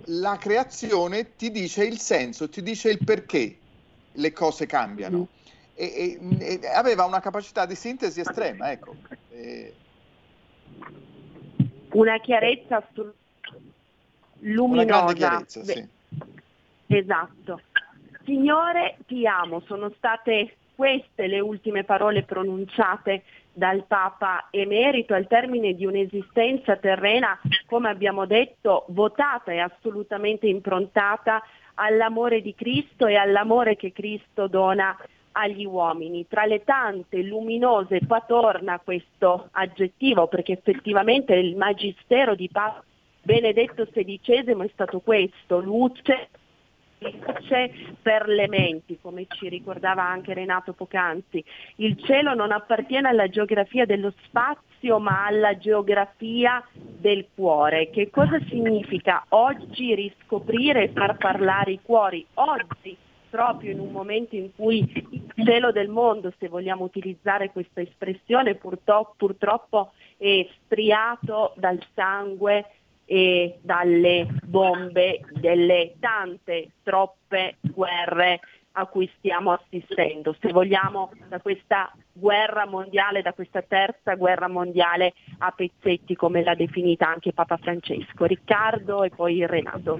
la 0.05 0.37
creazione 0.37 1.35
ti 1.35 1.51
dice 1.51 1.83
il 1.83 1.99
senso, 1.99 2.47
ti 2.47 2.61
dice 2.61 2.89
il 2.89 3.03
perché 3.03 3.57
le 4.13 4.31
cose 4.31 4.65
cambiano. 4.65 5.27
E, 5.73 6.17
e, 6.39 6.59
e 6.61 6.67
aveva 6.67 7.03
una 7.03 7.19
capacità 7.19 7.65
di 7.65 7.75
sintesi 7.75 8.21
estrema, 8.21 8.71
ecco. 8.71 8.95
E, 9.29 9.73
una 11.91 12.17
chiarezza 12.19 12.77
assolutamente 12.77 13.23
luminosa. 14.39 15.13
Chiarezza, 15.13 15.63
sì. 15.63 15.87
Esatto. 16.87 17.61
Signore, 18.23 18.97
ti 19.05 19.27
amo, 19.27 19.61
sono 19.65 19.91
state 19.97 20.55
queste 20.75 21.27
le 21.27 21.39
ultime 21.39 21.83
parole 21.83 22.23
pronunciate 22.23 23.23
dal 23.55 23.85
Papa 23.87 24.47
emerito 24.51 25.13
al 25.13 25.27
termine 25.27 25.73
di 25.73 25.85
un'esistenza 25.85 26.75
terrena, 26.75 27.39
come 27.65 27.89
abbiamo 27.89 28.25
detto, 28.25 28.83
votata 28.89 29.53
e 29.53 29.59
assolutamente 29.59 30.45
improntata 30.45 31.41
all'amore 31.75 32.41
di 32.41 32.53
Cristo 32.53 33.07
e 33.07 33.15
all'amore 33.15 33.77
che 33.77 33.93
Cristo 33.93 34.47
dona 34.47 34.95
agli 35.31 35.65
uomini. 35.65 36.27
Tra 36.27 36.45
le 36.45 36.63
tante 36.63 37.21
luminose, 37.21 38.01
qua 38.05 38.21
torna 38.27 38.79
questo 38.83 39.47
aggettivo 39.51 40.27
perché 40.27 40.53
effettivamente 40.53 41.33
il 41.33 41.55
magistero 41.55 42.35
di 42.35 42.49
Papa 42.49 42.83
Benedetto 43.21 43.87
XVI 43.87 44.51
è 44.51 44.69
stato 44.73 44.99
questo, 44.99 45.59
luce, 45.59 46.29
per 48.01 48.27
le 48.27 48.47
menti, 48.47 48.97
come 49.01 49.25
ci 49.29 49.49
ricordava 49.49 50.03
anche 50.03 50.33
Renato 50.33 50.73
Poc'anzi. 50.73 51.43
Il 51.77 51.97
cielo 52.03 52.33
non 52.33 52.51
appartiene 52.51 53.09
alla 53.09 53.27
geografia 53.27 53.85
dello 53.85 54.13
spazio 54.23 54.99
ma 54.99 55.25
alla 55.25 55.57
geografia 55.57 56.63
del 56.73 57.27
cuore. 57.33 57.89
Che 57.89 58.09
cosa 58.09 58.39
significa 58.47 59.25
oggi 59.29 59.95
riscoprire 59.95 60.83
e 60.83 60.89
far 60.89 61.17
parlare 61.17 61.71
i 61.71 61.79
cuori? 61.81 62.25
Oggi 62.35 62.97
proprio 63.35 63.71
in 63.71 63.79
un 63.79 63.91
momento 63.91 64.37
in 64.37 64.55
cui 64.55 64.89
il 65.09 65.43
cielo 65.43 65.73
del 65.73 65.89
mondo, 65.89 66.31
se 66.39 66.47
vogliamo 66.47 66.85
utilizzare 66.85 67.51
questa 67.51 67.81
espressione, 67.81 68.55
purtroppo, 68.55 69.13
purtroppo 69.17 69.91
è 70.15 70.47
striato 70.63 71.53
dal 71.57 71.77
sangue 71.93 72.65
e 73.05 73.59
dalle 73.61 74.27
bombe 74.43 75.21
delle 75.31 75.95
tante, 75.99 76.69
troppe 76.83 77.57
guerre 77.61 78.39
a 78.77 78.85
cui 78.87 79.09
stiamo 79.17 79.51
assistendo, 79.51 80.35
se 80.41 80.51
vogliamo 80.51 81.11
da 81.29 81.39
questa 81.39 81.93
guerra 82.11 82.65
mondiale, 82.67 83.21
da 83.21 83.33
questa 83.33 83.61
terza 83.61 84.15
guerra 84.15 84.47
mondiale 84.47 85.13
a 85.39 85.51
pezzetti 85.51 86.15
come 86.15 86.43
l'ha 86.43 86.55
definita 86.55 87.07
anche 87.07 87.31
Papa 87.31 87.57
Francesco. 87.57 88.25
Riccardo 88.25 89.03
e 89.03 89.09
poi 89.09 89.45
Renato. 89.45 89.97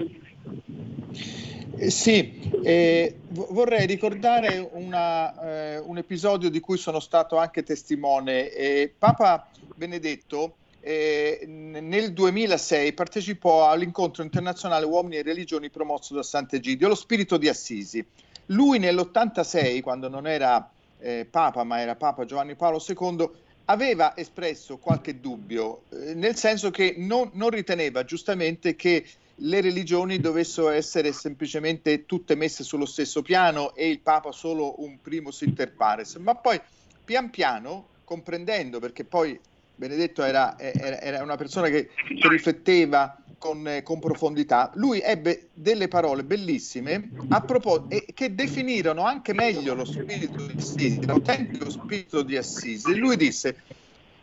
Sì, 1.76 2.50
eh, 2.64 3.16
vorrei 3.28 3.86
ricordare 3.86 4.66
una, 4.72 5.74
eh, 5.74 5.78
un 5.78 5.98
episodio 5.98 6.50
di 6.50 6.60
cui 6.60 6.78
sono 6.78 7.00
stato 7.00 7.36
anche 7.36 7.62
testimone. 7.62 8.50
Eh, 8.50 8.94
Papa 8.98 9.48
Benedetto 9.74 10.56
nel 10.88 12.12
2006 12.12 12.92
partecipò 12.92 13.68
all'incontro 13.68 14.22
internazionale 14.22 14.84
Uomini 14.84 15.16
e 15.16 15.22
Religioni 15.22 15.68
promosso 15.68 16.14
da 16.14 16.22
Sant'Egidio, 16.22 16.86
lo 16.86 16.94
spirito 16.94 17.36
di 17.38 17.48
Assisi. 17.48 18.06
Lui 18.46 18.78
nell'86, 18.78 19.80
quando 19.80 20.08
non 20.08 20.28
era 20.28 20.70
eh, 21.00 21.26
Papa, 21.28 21.64
ma 21.64 21.80
era 21.80 21.96
Papa 21.96 22.24
Giovanni 22.24 22.54
Paolo 22.54 22.80
II, 22.86 23.28
aveva 23.64 24.16
espresso 24.16 24.76
qualche 24.76 25.18
dubbio, 25.18 25.82
eh, 25.90 26.14
nel 26.14 26.36
senso 26.36 26.70
che 26.70 26.94
non, 26.98 27.30
non, 27.32 27.50
riteneva 27.50 28.04
giustamente 28.04 28.76
che 28.76 29.04
le 29.40 29.60
religioni 29.60 30.20
dovessero 30.20 30.68
essere 30.68 31.10
semplicemente 31.12 32.06
tutte 32.06 32.36
messe 32.36 32.62
sullo 32.62 32.86
stesso 32.86 33.22
piano 33.22 33.74
e 33.74 33.88
il 33.88 33.98
Papa 33.98 34.30
solo 34.30 34.80
un 34.84 35.00
primo 35.00 35.30
inter 35.40 35.72
pares, 35.72 36.14
ma 36.14 36.36
poi 36.36 36.60
pian 37.04 37.28
piano, 37.30 37.88
comprendendo, 38.04 38.78
perché 38.78 39.02
poi 39.02 39.36
Benedetto 39.76 40.24
era, 40.24 40.58
era, 40.58 41.00
era 41.00 41.22
una 41.22 41.36
persona 41.36 41.68
che, 41.68 41.88
che 41.88 42.28
rifletteva 42.28 43.16
con, 43.38 43.68
eh, 43.68 43.82
con, 43.82 44.00
profondità, 44.00 44.70
lui 44.74 45.00
ebbe 45.00 45.50
delle 45.52 45.88
parole 45.88 46.24
bellissime 46.24 47.10
a 47.28 47.42
propos- 47.42 47.84
e 47.88 48.06
che 48.14 48.34
definirono 48.34 49.04
anche 49.04 49.34
meglio 49.34 49.74
lo 49.74 49.84
spirito 49.84 50.46
di 50.46 50.54
Assisi, 50.56 51.04
l'autentico 51.04 51.70
spirito 51.70 52.22
di 52.22 52.36
Assisi. 52.36 52.96
Lui 52.96 53.16
disse: 53.16 53.56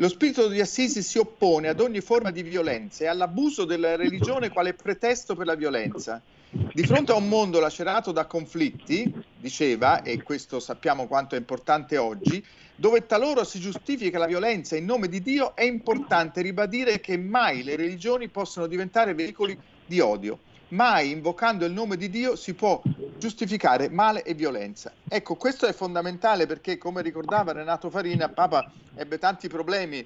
Lo 0.04 0.10
spirito 0.10 0.50
di 0.50 0.60
Assisi 0.60 1.02
si 1.02 1.18
oppone 1.18 1.70
ad 1.70 1.80
ogni 1.80 2.02
forma 2.02 2.30
di 2.30 2.44
violenza 2.44 3.06
e 3.06 3.08
all'abuso 3.08 3.64
della 3.64 3.96
religione 3.96 4.50
quale 4.50 4.74
pretesto 4.74 5.34
per 5.34 5.46
la 5.46 5.56
violenza. 5.56 6.22
Di 6.52 6.84
fronte 6.84 7.14
a 7.14 7.16
un 7.16 7.30
mondo 7.30 7.62
lacerato 7.62 8.12
da 8.12 8.26
conflitti, 8.26 9.10
diceva, 9.40 10.02
e 10.04 10.22
questo 10.22 10.60
sappiamo 10.60 11.08
quanto 11.08 11.36
è 11.36 11.38
importante 11.38 11.96
oggi, 11.96 12.46
dove 12.76 13.06
talora 13.06 13.46
si 13.46 13.62
giustifica 13.62 14.18
la 14.18 14.26
violenza 14.26 14.76
in 14.76 14.84
nome 14.84 15.08
di 15.08 15.22
Dio, 15.22 15.56
è 15.56 15.64
importante 15.64 16.42
ribadire 16.42 17.00
che 17.00 17.18
mai 17.18 17.64
le 17.64 17.78
religioni 17.78 18.28
possono 18.28 18.68
diventare 18.68 19.14
veicoli 19.14 19.58
di 19.86 20.02
odio. 20.02 20.38
Mai 20.74 21.12
invocando 21.12 21.66
il 21.66 21.72
nome 21.72 21.98
di 21.98 22.10
Dio 22.10 22.36
si 22.36 22.56
può 22.56 22.82
giustificare 23.20 23.90
male 23.90 24.24
e 24.24 24.34
violenza. 24.34 24.92
Ecco, 25.08 25.36
questo 25.36 25.68
è 25.68 25.72
fondamentale 25.72 26.48
perché, 26.48 26.80
come 26.80 27.04
ricordava 27.04 27.52
Renato 27.52 27.92
Farina, 27.92 28.28
Papa 28.30 28.72
ebbe 28.96 29.20
tanti 29.20 29.48
problemi 29.48 30.04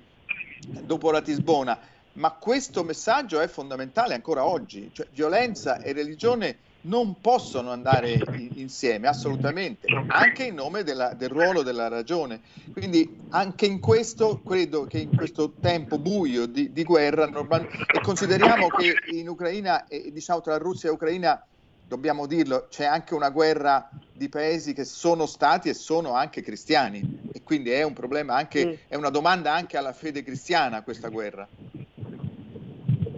dopo 0.82 1.10
la 1.12 1.22
Tisbona, 1.22 1.80
ma 2.14 2.32
questo 2.32 2.84
messaggio 2.84 3.40
è 3.40 3.48
fondamentale 3.48 4.14
ancora 4.14 4.46
oggi. 4.46 4.90
Cioè, 4.92 5.08
violenza 5.12 5.80
e 5.80 5.94
religione 5.94 6.58
non 6.82 7.20
possono 7.20 7.72
andare 7.72 8.22
insieme 8.54 9.08
assolutamente, 9.08 9.88
anche 10.08 10.46
in 10.46 10.56
nome 10.56 10.84
della, 10.84 11.14
del 11.14 11.30
ruolo 11.30 11.64
della 11.64 11.88
ragione. 11.88 12.42
Quindi 12.72 13.26
anche 13.30 13.66
in 13.66 13.80
questo, 13.80 14.42
credo 14.44 14.86
che 14.86 15.00
in 15.00 15.16
questo 15.16 15.56
tempo 15.60 15.98
buio 15.98 16.46
di, 16.46 16.72
di 16.72 16.84
guerra, 16.84 17.28
normal- 17.28 17.68
e 17.92 18.00
consideriamo 18.02 18.68
che 18.70 18.94
in 19.12 19.28
Ucraina, 19.28 19.88
e, 19.88 20.12
diciamo 20.12 20.42
tra 20.42 20.58
Russia 20.58 20.90
e 20.90 20.94
Ucraina, 20.94 21.44
dobbiamo 21.88 22.26
dirlo, 22.26 22.68
c'è 22.70 22.86
anche 22.86 23.14
una 23.14 23.30
guerra 23.30 23.90
di 24.12 24.30
paesi 24.30 24.74
che 24.74 24.84
sono 24.84 25.26
stati 25.26 25.70
e 25.70 25.74
sono 25.74 26.14
anche 26.14 26.42
cristiani 26.42 27.30
e 27.32 27.44
quindi 27.44 27.70
è 27.70 27.84
un 27.84 27.94
problema 27.94 28.36
anche, 28.36 28.82
è 28.88 28.96
una 28.96 29.10
domanda 29.10 29.54
anche 29.54 29.78
alla 29.78 29.94
fede 29.94 30.24
cristiana 30.24 30.84
questa 30.84 31.10
guerra. 31.10 31.48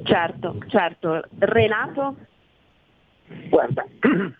Certo, 0.04 0.58
certo. 0.68 1.24
Renato? 1.39 2.16
Guarda, 3.50 3.86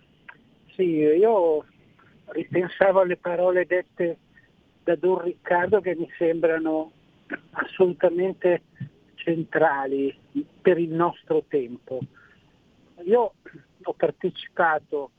sì, 0.76 0.84
io 0.84 1.66
ripensavo 2.28 3.02
alle 3.02 3.18
parole 3.18 3.66
dette 3.66 4.18
da 4.84 4.96
Don 4.96 5.22
Riccardo 5.22 5.82
che 5.82 5.96
mi 5.96 6.08
sembrano 6.18 6.92
assolutamente 7.52 8.64
centrali 9.16 10.18
per 10.62 10.80
il 10.80 10.92
nostro 10.92 11.44
tempo. 11.48 12.00
Io 13.04 13.34
ho 13.84 13.94
partecipato 13.94 15.12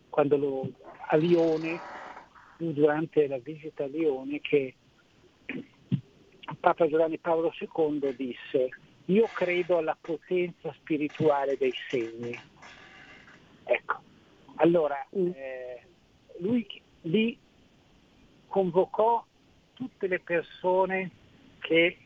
quando 0.10 0.38
lo, 0.38 0.70
a 1.07 1.18
Lione, 1.18 1.79
durante 2.69 3.27
la 3.27 3.39
visita 3.39 3.83
a 3.83 3.87
Lione, 3.87 4.39
che 4.39 4.75
Papa 6.59 6.87
Giovanni 6.87 7.17
Paolo 7.17 7.51
II 7.57 8.15
disse 8.15 8.69
io 9.05 9.27
credo 9.33 9.77
alla 9.77 9.97
potenza 10.00 10.71
spirituale 10.74 11.57
dei 11.57 11.74
segni. 11.89 12.39
Ecco, 13.63 14.00
allora 14.55 14.95
mm. 15.17 15.31
eh, 15.33 15.85
lui 16.37 16.65
lì 17.01 17.37
convocò 18.47 19.25
tutte 19.74 20.07
le 20.07 20.19
persone 20.19 21.09
che 21.59 21.97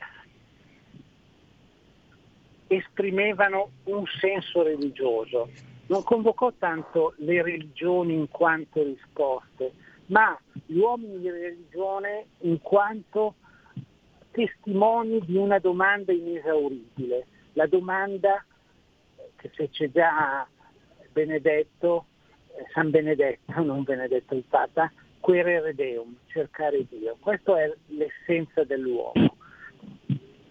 esprimevano 2.68 3.70
un 3.86 4.06
senso 4.20 4.64
religioso. 4.64 5.50
Non 5.88 6.04
convocò 6.04 6.52
tanto 6.54 7.14
le 7.18 7.44
religioni 7.44 8.14
in 8.14 8.30
quanto 8.30 8.82
risposte, 8.82 9.74
ma 10.08 10.38
gli 10.66 10.78
uomini 10.78 11.20
di 11.20 11.30
religione 11.30 12.26
in 12.40 12.60
quanto 12.62 13.36
testimoni 14.32 15.20
di 15.26 15.38
una 15.38 15.60
domanda 15.60 16.12
inesauribile, 16.12 17.26
la 17.54 17.68
domanda 17.68 18.44
che 19.36 19.50
fece 19.50 19.92
già 19.92 20.48
Benedetto, 21.12 22.06
eh, 22.50 22.66
San 22.74 22.90
Benedetto, 22.90 23.54
non 23.64 23.84
Benedetto 23.84 24.36
il 24.36 24.44
Papa, 24.44 24.92
querere 25.20 25.74
Deum, 25.74 26.16
cercare 26.28 26.86
Dio. 26.90 27.18
Questa 27.20 27.60
è 27.62 27.74
l'essenza 27.88 28.64
dell'uomo 28.64 29.36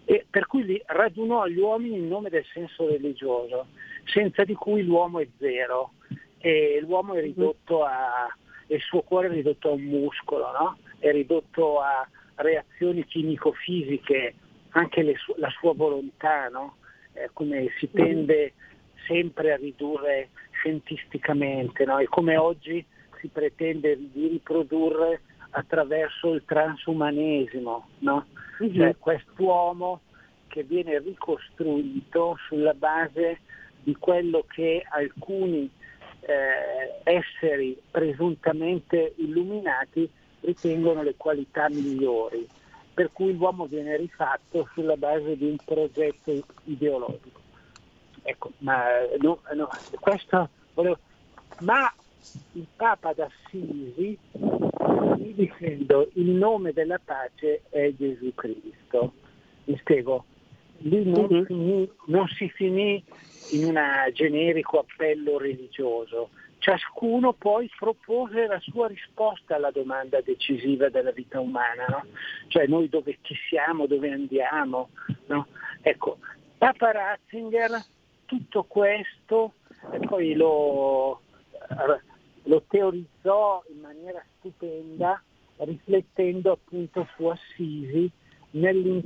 e 0.05 0.25
per 0.29 0.45
cui 0.45 0.81
radunò 0.85 1.47
gli 1.47 1.57
uomini 1.57 1.97
in 1.97 2.07
nome 2.07 2.29
del 2.29 2.45
senso 2.53 2.87
religioso, 2.87 3.67
senza 4.05 4.43
di 4.43 4.53
cui 4.53 4.83
l'uomo 4.83 5.19
è 5.19 5.27
zero 5.39 5.93
e 6.37 6.79
l'uomo 6.81 7.15
è 7.15 7.21
ridotto 7.21 7.83
a, 7.83 8.27
il 8.67 8.81
suo 8.81 9.01
cuore 9.01 9.27
è 9.27 9.31
ridotto 9.31 9.69
a 9.69 9.73
un 9.73 9.83
muscolo, 9.83 10.51
no? 10.51 10.77
è 10.99 11.11
ridotto 11.11 11.79
a 11.79 12.07
reazioni 12.35 13.05
chimico-fisiche, 13.05 14.33
anche 14.69 15.03
le, 15.03 15.15
la 15.37 15.49
sua 15.49 15.73
volontà, 15.73 16.47
no? 16.49 16.77
eh, 17.13 17.29
come 17.33 17.69
si 17.79 17.89
tende 17.91 18.53
sempre 19.07 19.53
a 19.53 19.57
ridurre 19.57 20.29
scientificamente, 20.51 21.85
no? 21.85 21.99
e 21.99 22.05
come 22.07 22.37
oggi 22.37 22.83
si 23.19 23.27
pretende 23.27 23.97
di 24.11 24.27
riprodurre 24.27 25.21
attraverso 25.51 26.33
il 26.33 26.43
transumanesimo, 26.45 27.87
no? 27.99 28.25
uh-huh. 28.59 28.73
cioè 28.73 28.95
quest'uomo 28.97 30.01
che 30.47 30.63
viene 30.63 30.99
ricostruito 30.99 32.37
sulla 32.47 32.73
base 32.73 33.39
di 33.83 33.95
quello 33.97 34.45
che 34.47 34.83
alcuni 34.89 35.69
eh, 36.25 36.99
esseri 37.03 37.77
presuntamente 37.91 39.13
illuminati 39.17 40.09
ritengono 40.41 41.03
le 41.03 41.15
qualità 41.17 41.69
migliori, 41.69 42.47
per 42.93 43.11
cui 43.11 43.35
l'uomo 43.35 43.65
viene 43.65 43.97
rifatto 43.97 44.67
sulla 44.73 44.97
base 44.97 45.37
di 45.37 45.45
un 45.45 45.57
progetto 45.63 46.31
ideologico. 46.65 47.41
Ecco, 48.23 48.51
ma, 48.59 48.85
no, 49.19 49.39
no, 49.53 49.69
questo 49.99 50.49
volevo... 50.73 50.97
ma 51.59 51.93
il 52.53 52.65
Papa 52.75 53.13
d'Assisi 53.13 54.17
dicendo 55.35 56.09
il 56.13 56.29
nome 56.29 56.71
della 56.71 56.99
pace 57.03 57.61
è 57.69 57.93
Gesù 57.95 58.33
Cristo. 58.33 59.13
Mi 59.65 59.77
spiego, 59.77 60.25
lì 60.79 61.03
non, 61.03 61.27
uh-huh. 61.29 61.45
finì, 61.45 61.91
non 62.07 62.27
si 62.29 62.49
finì 62.49 63.03
in 63.49 63.65
un 63.65 63.79
generico 64.13 64.79
appello 64.79 65.37
religioso, 65.37 66.29
ciascuno 66.59 67.33
poi 67.33 67.69
propose 67.77 68.47
la 68.47 68.59
sua 68.59 68.87
risposta 68.87 69.55
alla 69.55 69.71
domanda 69.71 70.21
decisiva 70.21 70.89
della 70.89 71.11
vita 71.11 71.39
umana, 71.39 71.85
no? 71.87 72.05
cioè 72.47 72.65
noi 72.67 72.89
dove 72.89 73.17
chi 73.21 73.35
siamo, 73.49 73.85
dove 73.85 74.11
andiamo. 74.11 74.89
No? 75.27 75.47
Ecco, 75.81 76.17
Papa 76.57 76.91
Ratzinger 76.91 77.83
tutto 78.25 78.63
questo 78.63 79.53
e 79.91 79.99
poi 79.99 80.33
lo 80.33 81.21
lo 82.45 82.63
teorizzò 82.67 83.63
in 83.69 83.79
maniera 83.79 84.23
stupenda 84.37 85.21
riflettendo 85.57 86.51
appunto 86.51 87.07
su 87.15 87.25
Assisi 87.25 88.09
nel, 88.51 89.03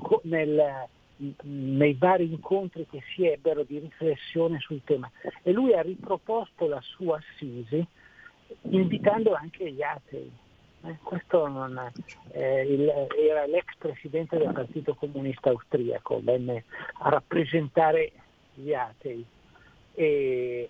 nei 1.42 1.94
vari 1.96 2.32
incontri 2.32 2.86
che 2.90 3.02
si 3.14 3.26
ebbero 3.26 3.64
di 3.64 3.80
riflessione 3.80 4.60
sul 4.60 4.82
tema 4.86 5.10
e 5.44 5.52
lui 5.52 5.74
ha 5.74 5.82
riproposto 5.82 6.68
la 6.68 6.82
sua 6.82 7.18
Assisi 7.18 7.86
invitando 8.62 9.34
anche 9.34 9.72
gli 9.72 9.82
atei. 9.82 10.32
Eh, 10.82 10.98
questo 11.04 11.48
non, 11.48 11.78
eh, 12.32 12.62
il, 12.62 12.90
era 13.18 13.46
l'ex 13.46 13.76
presidente 13.78 14.38
del 14.38 14.54
Partito 14.54 14.96
Comunista 14.96 15.50
Austriaco, 15.50 16.22
venne 16.24 16.64
a 17.00 17.10
rappresentare 17.10 18.12
gli 18.54 18.74
atei. 18.74 19.26
E, 19.94 20.70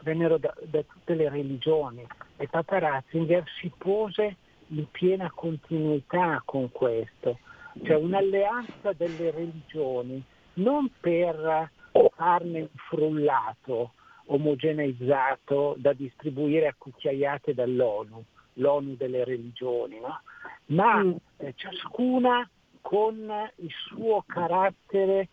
vennero 0.00 0.38
da, 0.38 0.54
da, 0.62 0.82
tutte 0.82 1.14
le 1.14 1.28
religioni 1.28 2.06
e 2.36 2.48
Papa 2.48 2.78
Ratzinger 2.78 3.44
si 3.60 3.70
pose 3.76 4.36
in 4.68 4.90
piena 4.90 5.30
continuità 5.30 6.42
con 6.44 6.70
questo, 6.70 7.38
cioè 7.82 7.96
un'alleanza 7.96 8.92
delle 8.92 9.30
religioni, 9.30 10.22
non 10.54 10.90
per 11.00 11.70
farne 12.14 12.60
un 12.60 12.68
frullato 12.88 13.92
omogeneizzato 14.26 15.74
da 15.78 15.92
distribuire 15.92 16.68
a 16.68 16.74
cucchiaiate 16.76 17.54
dall'ONU, 17.54 18.24
l'ONU 18.54 18.94
delle 18.94 19.24
religioni, 19.24 19.98
no? 19.98 20.20
ma 20.66 21.02
mm. 21.02 21.12
eh, 21.38 21.54
ciascuna 21.56 22.48
con 22.80 23.30
il 23.56 23.70
suo 23.88 24.22
carattere 24.26 25.28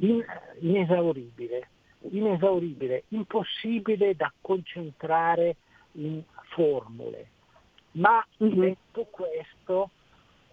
in, 0.00 0.24
inesauribile, 0.60 1.68
inesauribile, 2.10 3.04
impossibile 3.08 4.14
da 4.14 4.32
concentrare 4.40 5.56
in 5.92 6.22
formule. 6.50 7.30
Ma 7.92 8.24
mm-hmm. 8.42 8.60
detto 8.60 9.06
questo, 9.10 9.90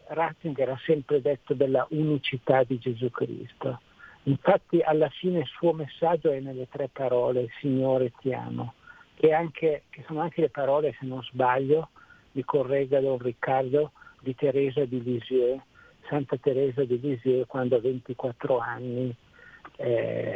Ratzinger 0.07 0.69
ha 0.69 0.79
sempre 0.85 1.21
detto 1.21 1.53
della 1.53 1.85
unicità 1.89 2.63
di 2.63 2.77
Gesù 2.77 3.09
Cristo. 3.09 3.81
Infatti 4.23 4.81
alla 4.81 5.09
fine 5.09 5.39
il 5.39 5.45
suo 5.45 5.73
messaggio 5.73 6.31
è 6.31 6.39
nelle 6.39 6.67
tre 6.69 6.89
parole, 6.91 7.49
Signore 7.59 8.11
ti 8.19 8.33
amo, 8.33 8.73
che, 9.15 9.33
anche, 9.33 9.83
che 9.89 10.03
sono 10.07 10.21
anche 10.21 10.41
le 10.41 10.49
parole, 10.49 10.95
se 10.99 11.05
non 11.05 11.21
sbaglio, 11.23 11.89
mi 12.31 12.43
corregga 12.43 12.99
Don 12.99 13.19
Riccardo, 13.19 13.91
di 14.19 14.33
Teresa 14.33 14.83
di 14.85 15.01
Lisieux, 15.03 15.61
Santa 16.09 16.37
Teresa 16.37 16.83
di 16.83 16.99
Lisieux 16.99 17.47
quando 17.47 17.75
a 17.75 17.79
24 17.79 18.57
anni 18.57 19.15
eh, 19.77 20.35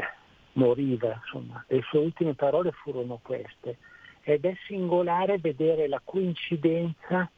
moriva, 0.53 1.19
insomma. 1.23 1.63
Le 1.67 1.81
sue 1.89 1.99
ultime 1.99 2.35
parole 2.35 2.71
furono 2.71 3.19
queste. 3.21 3.77
Ed 4.21 4.45
è 4.45 4.55
singolare 4.67 5.39
vedere 5.39 5.87
la 5.87 6.01
coincidenza 6.03 7.29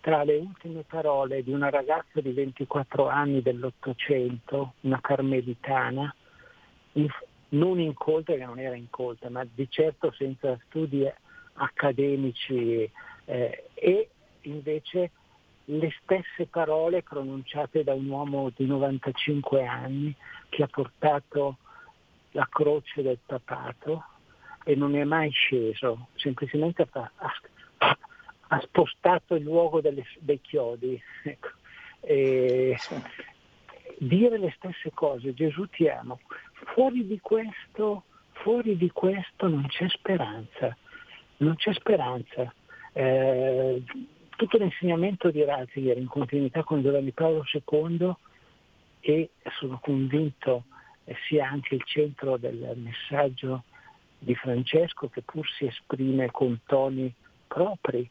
tra 0.00 0.22
le 0.24 0.36
ultime 0.36 0.82
parole 0.82 1.42
di 1.42 1.52
una 1.52 1.70
ragazza 1.70 2.20
di 2.20 2.32
24 2.32 3.08
anni 3.08 3.42
dell'Ottocento, 3.42 4.74
una 4.80 5.00
carmelitana, 5.00 6.14
non 7.50 7.80
incolta, 7.80 8.34
che 8.34 8.44
non 8.44 8.58
era 8.58 8.74
incolta, 8.74 9.30
ma 9.30 9.44
di 9.44 9.66
certo 9.70 10.12
senza 10.12 10.58
studi 10.66 11.10
accademici 11.54 12.90
eh, 13.24 13.64
e 13.74 14.08
invece 14.42 15.10
le 15.64 15.92
stesse 16.02 16.46
parole 16.46 17.02
pronunciate 17.02 17.84
da 17.84 17.92
un 17.92 18.08
uomo 18.08 18.50
di 18.54 18.64
95 18.64 19.66
anni 19.66 20.14
che 20.48 20.62
ha 20.62 20.68
portato 20.68 21.58
la 22.32 22.48
croce 22.50 23.02
del 23.02 23.18
papato 23.24 24.04
e 24.64 24.74
non 24.74 24.94
è 24.96 25.04
mai 25.04 25.30
sceso, 25.30 26.08
semplicemente 26.14 26.86
ha, 26.90 27.10
ha, 27.16 27.98
ha 28.48 28.60
spostato 28.60 29.34
il 29.34 29.42
luogo 29.42 29.80
delle, 29.80 30.04
dei 30.18 30.40
chiodi. 30.40 31.00
Ecco. 31.22 31.48
E, 32.00 32.76
dire 33.98 34.38
le 34.38 34.52
stesse 34.56 34.90
cose, 34.94 35.34
Gesù 35.34 35.66
ti 35.66 35.88
amo, 35.88 36.20
fuori 36.74 37.06
di 37.06 37.18
questo, 37.20 38.04
fuori 38.32 38.76
di 38.76 38.90
questo 38.90 39.48
non 39.48 39.66
c'è 39.66 39.88
speranza, 39.88 40.76
non 41.38 41.56
c'è 41.56 41.72
speranza. 41.72 42.52
Eh, 42.92 43.82
tutto 44.36 44.56
l'insegnamento 44.56 45.30
di 45.30 45.42
Ratzinger 45.42 45.98
in 45.98 46.06
continuità 46.06 46.62
con 46.62 46.82
Giovanni 46.82 47.10
Paolo 47.10 47.44
II 47.50 48.14
e 49.00 49.30
sono 49.58 49.78
convinto 49.80 50.64
sia 51.26 51.48
anche 51.48 51.74
il 51.74 51.82
centro 51.84 52.36
del 52.36 52.72
messaggio 52.76 53.64
di 54.18 54.34
Francesco 54.34 55.08
che 55.08 55.22
pur 55.22 55.48
si 55.48 55.66
esprime 55.66 56.30
con 56.30 56.60
toni 56.66 57.12
propri, 57.46 58.08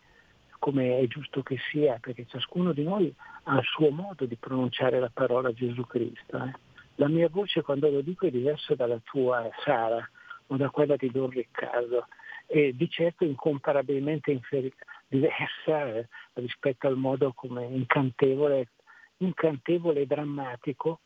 come 0.60 1.00
è 1.00 1.08
giusto 1.08 1.44
che 1.44 1.58
sia, 1.72 1.98
perché 2.00 2.26
ciascuno 2.28 2.74
di 2.74 2.84
noi 2.84 3.14
ha 3.44 3.58
il 3.58 3.64
suo 3.64 3.90
modo 3.90 4.26
di 4.26 4.36
pronunciare 4.36 5.00
la 5.00 5.12
parola 5.14 5.54
Gesù 5.54 5.86
Cristo. 5.86 6.38
Eh. 6.38 6.54
La 6.96 7.08
mia 7.08 7.30
voce 7.30 7.62
quando 7.62 7.90
lo 7.90 8.02
dico 8.02 8.26
è 8.26 8.32
diversa 8.32 8.76
dalla 8.76 9.00
tua, 9.04 9.50
Sara, 9.64 10.08
o 10.48 10.56
da 10.56 10.70
quella 10.70 10.96
di 10.96 11.12
Don 11.12 11.30
Riccardo, 11.30 12.08
e 12.48 12.74
di 12.76 12.90
certo 12.90 13.26
incomparabilmente 13.26 14.32
inferiore 14.32 14.76
diversa 15.08 15.88
eh, 15.94 16.08
rispetto 16.34 16.88
al 16.88 16.98
modo 16.98 17.32
come 17.34 17.66
incantevole, 17.66 18.70
incantevole 19.18 20.02
e 20.02 20.06
drammatico 20.06 21.00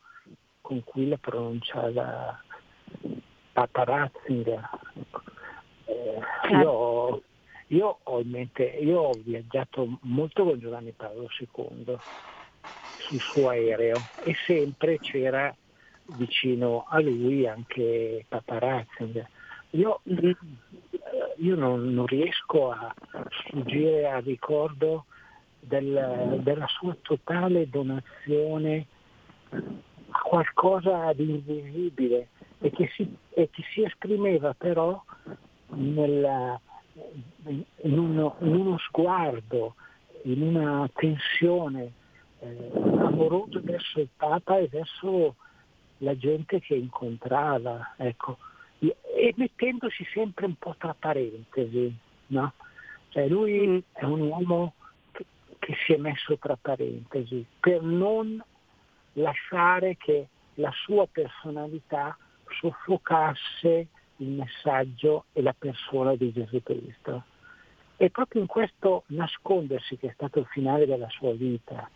con 0.60 0.82
cui 0.84 1.08
la 1.08 1.18
pronunciava 1.18 2.40
Papa 3.52 3.84
Ratzinger. 3.84 4.68
Eh, 5.84 6.20
io, 6.50 6.70
io, 7.74 7.98
ho 8.02 8.20
in 8.20 8.30
mente, 8.30 8.64
io 8.64 9.00
ho 9.00 9.14
viaggiato 9.14 9.98
molto 10.02 10.44
con 10.44 10.58
Giovanni 10.58 10.92
Paolo 10.92 11.28
II 11.38 11.98
sul 12.96 13.20
suo 13.20 13.48
aereo 13.48 14.08
e 14.14 14.34
sempre 14.46 15.00
c'era 15.00 15.54
vicino 16.04 16.84
a 16.88 17.00
lui 17.00 17.46
anche 17.46 18.24
Papa 18.28 18.58
Ratzinger. 18.58 19.28
Io 19.70 20.00
io 21.38 21.56
non, 21.56 21.92
non 21.94 22.06
riesco 22.06 22.70
a 22.70 22.94
sfuggire 23.30 24.08
al 24.08 24.22
ricordo 24.22 25.06
del, 25.58 26.40
della 26.42 26.66
sua 26.68 26.96
totale 27.00 27.68
donazione 27.68 28.86
a 29.50 30.22
qualcosa 30.22 31.12
di 31.14 31.30
invisibile 31.30 32.28
e 32.60 32.70
che 32.70 32.90
si, 32.94 33.16
e 33.30 33.48
che 33.50 33.62
si 33.72 33.82
esprimeva 33.82 34.54
però 34.54 35.02
nella, 35.68 36.60
in, 37.44 37.98
uno, 37.98 38.36
in, 38.40 38.54
uno, 38.54 38.78
sguardo, 38.78 39.74
in 40.22 40.42
una 40.42 40.88
tensione 40.94 41.92
eh, 42.40 42.70
amorosa 42.74 43.60
verso 43.60 44.00
il 44.00 44.08
Papa 44.14 44.58
e 44.58 44.68
verso 44.68 45.36
la 45.98 46.16
gente 46.16 46.60
che 46.60 46.74
incontrava. 46.74 47.94
Ecco 47.96 48.38
e 49.14 49.32
mettendosi 49.36 50.04
sempre 50.12 50.46
un 50.46 50.56
po' 50.56 50.74
tra 50.76 50.94
parentesi. 50.98 51.94
No? 52.28 52.52
Cioè 53.10 53.28
lui 53.28 53.66
mm. 53.66 53.78
è 53.92 54.04
un 54.04 54.20
uomo 54.22 54.74
che, 55.12 55.24
che 55.58 55.74
si 55.84 55.92
è 55.92 55.96
messo 55.96 56.36
tra 56.38 56.56
parentesi 56.60 57.44
per 57.60 57.82
non 57.82 58.42
lasciare 59.14 59.96
che 59.96 60.26
la 60.54 60.72
sua 60.84 61.06
personalità 61.06 62.16
soffocasse 62.60 63.86
il 64.16 64.28
messaggio 64.28 65.26
e 65.32 65.42
la 65.42 65.54
persona 65.56 66.14
di 66.14 66.32
Gesù 66.32 66.62
Cristo. 66.62 67.24
E 67.96 68.10
proprio 68.10 68.40
in 68.40 68.46
questo 68.46 69.04
nascondersi 69.08 69.96
che 69.96 70.08
è 70.08 70.12
stato 70.14 70.40
il 70.40 70.46
finale 70.46 70.86
della 70.86 71.08
sua 71.10 71.32
vita, 71.34 71.88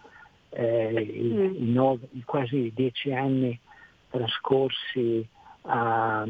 eh, 0.50 1.00
i, 1.00 1.33
mm. 1.33 1.55
i, 1.55 1.72
nove, 1.72 2.09
i, 2.12 2.22
quasi 2.22 2.72
dieci 2.74 3.12
anni 3.12 3.59
trascorsi 4.09 5.26
a, 5.62 6.26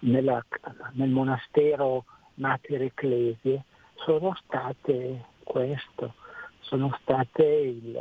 nella, 0.00 0.44
nel 0.92 1.10
monastero 1.10 2.04
Mater 2.34 2.82
Ecclesie 2.82 3.64
sono 3.94 4.34
state 4.44 5.24
questo, 5.42 6.14
sono 6.60 6.96
state 7.02 7.44
il, 7.44 7.98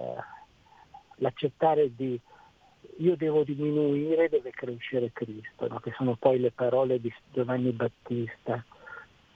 l'accettare 1.17 1.95
di 1.95 2.19
io 2.97 3.15
devo 3.15 3.43
diminuire, 3.43 4.29
deve 4.29 4.51
crescere 4.51 5.11
Cristo, 5.11 5.67
no? 5.67 5.79
che 5.79 5.91
sono 5.97 6.15
poi 6.15 6.39
le 6.39 6.51
parole 6.51 6.99
di 6.99 7.13
Giovanni 7.31 7.71
Battista 7.71 8.63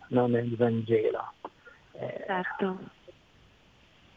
no? 0.09 0.27
nel 0.27 0.55
Vangelo. 0.55 1.33
Eh, 1.93 2.23
certo. 2.25 2.79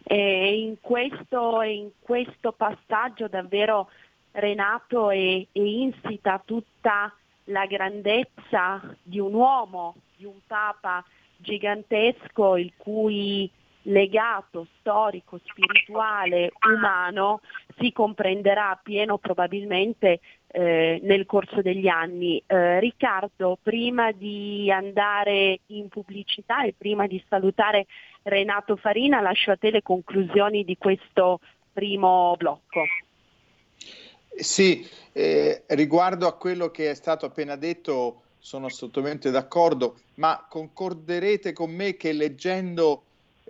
E 0.03 0.61
in 0.61 0.81
questo, 0.81 1.63
in 1.63 1.91
questo 2.01 2.53
passaggio 2.53 3.29
davvero 3.29 3.89
Renato 4.33 5.11
è, 5.11 5.17
è 5.17 5.59
insita 5.59 6.43
tutta 6.45 7.13
la 7.45 7.67
grandezza 7.67 8.81
di 9.03 9.19
un 9.19 9.35
uomo, 9.35 9.97
di 10.17 10.25
un 10.25 10.39
papa 10.47 11.05
gigantesco 11.37 12.57
il 12.57 12.73
cui 12.77 13.51
legato 13.83 14.67
storico, 14.79 15.39
spirituale, 15.45 16.53
umano 16.69 17.41
si 17.81 17.93
comprenderà 17.93 18.79
pieno 18.83 19.17
probabilmente 19.17 20.21
eh, 20.49 21.01
nel 21.03 21.25
corso 21.25 21.63
degli 21.63 21.89
anni. 21.89 22.43
Eh, 22.47 22.79
Riccardo, 22.79 23.59
prima 23.61 24.13
di 24.13 24.71
andare 24.71 25.61
in 25.67 25.89
pubblicità 25.89 26.65
e 26.65 26.75
prima 26.77 27.07
di 27.07 27.23
salutare 27.29 27.87
Renato 28.23 28.77
Farina, 28.77 29.21
lascio 29.21 29.51
a 29.51 29.57
te 29.57 29.71
le 29.71 29.83
conclusioni 29.83 30.63
di 30.65 30.77
questo 30.77 31.41
primo 31.73 32.35
blocco. 32.37 32.85
Sì, 34.37 34.87
eh, 35.13 35.65
riguardo 35.69 36.27
a 36.27 36.37
quello 36.37 36.71
che 36.71 36.91
è 36.91 36.95
stato 36.95 37.27
appena 37.27 37.57
detto 37.57 38.23
sono 38.39 38.67
assolutamente 38.67 39.31
d'accordo, 39.31 39.97
ma 40.15 40.47
concorderete 40.49 41.53
con 41.53 41.71
me 41.71 41.97
che 41.97 42.13
leggendo 42.13 43.05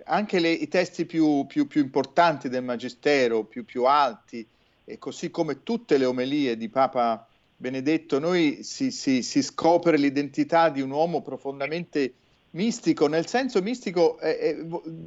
anche 0.05 0.39
le, 0.39 0.49
i 0.49 0.67
testi 0.67 1.05
più, 1.05 1.45
più, 1.47 1.67
più, 1.67 1.81
importanti 1.81 2.49
del 2.49 2.63
Magistero, 2.63 3.43
più, 3.43 3.65
più 3.65 3.85
alti, 3.85 4.45
e 4.83 4.97
così 4.97 5.31
come 5.31 5.63
tutte 5.63 5.97
le 5.97 6.05
omelie 6.05 6.57
di 6.57 6.69
Papa 6.69 7.27
Benedetto, 7.55 8.19
noi 8.19 8.63
si, 8.63 8.91
si, 8.91 9.21
si 9.21 9.43
scopre 9.43 9.97
l'identità 9.97 10.69
di 10.69 10.81
un 10.81 10.89
uomo 10.89 11.21
profondamente 11.21 12.13
mistico, 12.51 13.07
nel 13.07 13.27
senso 13.27 13.61
mistico 13.61 14.19
eh, 14.19 14.57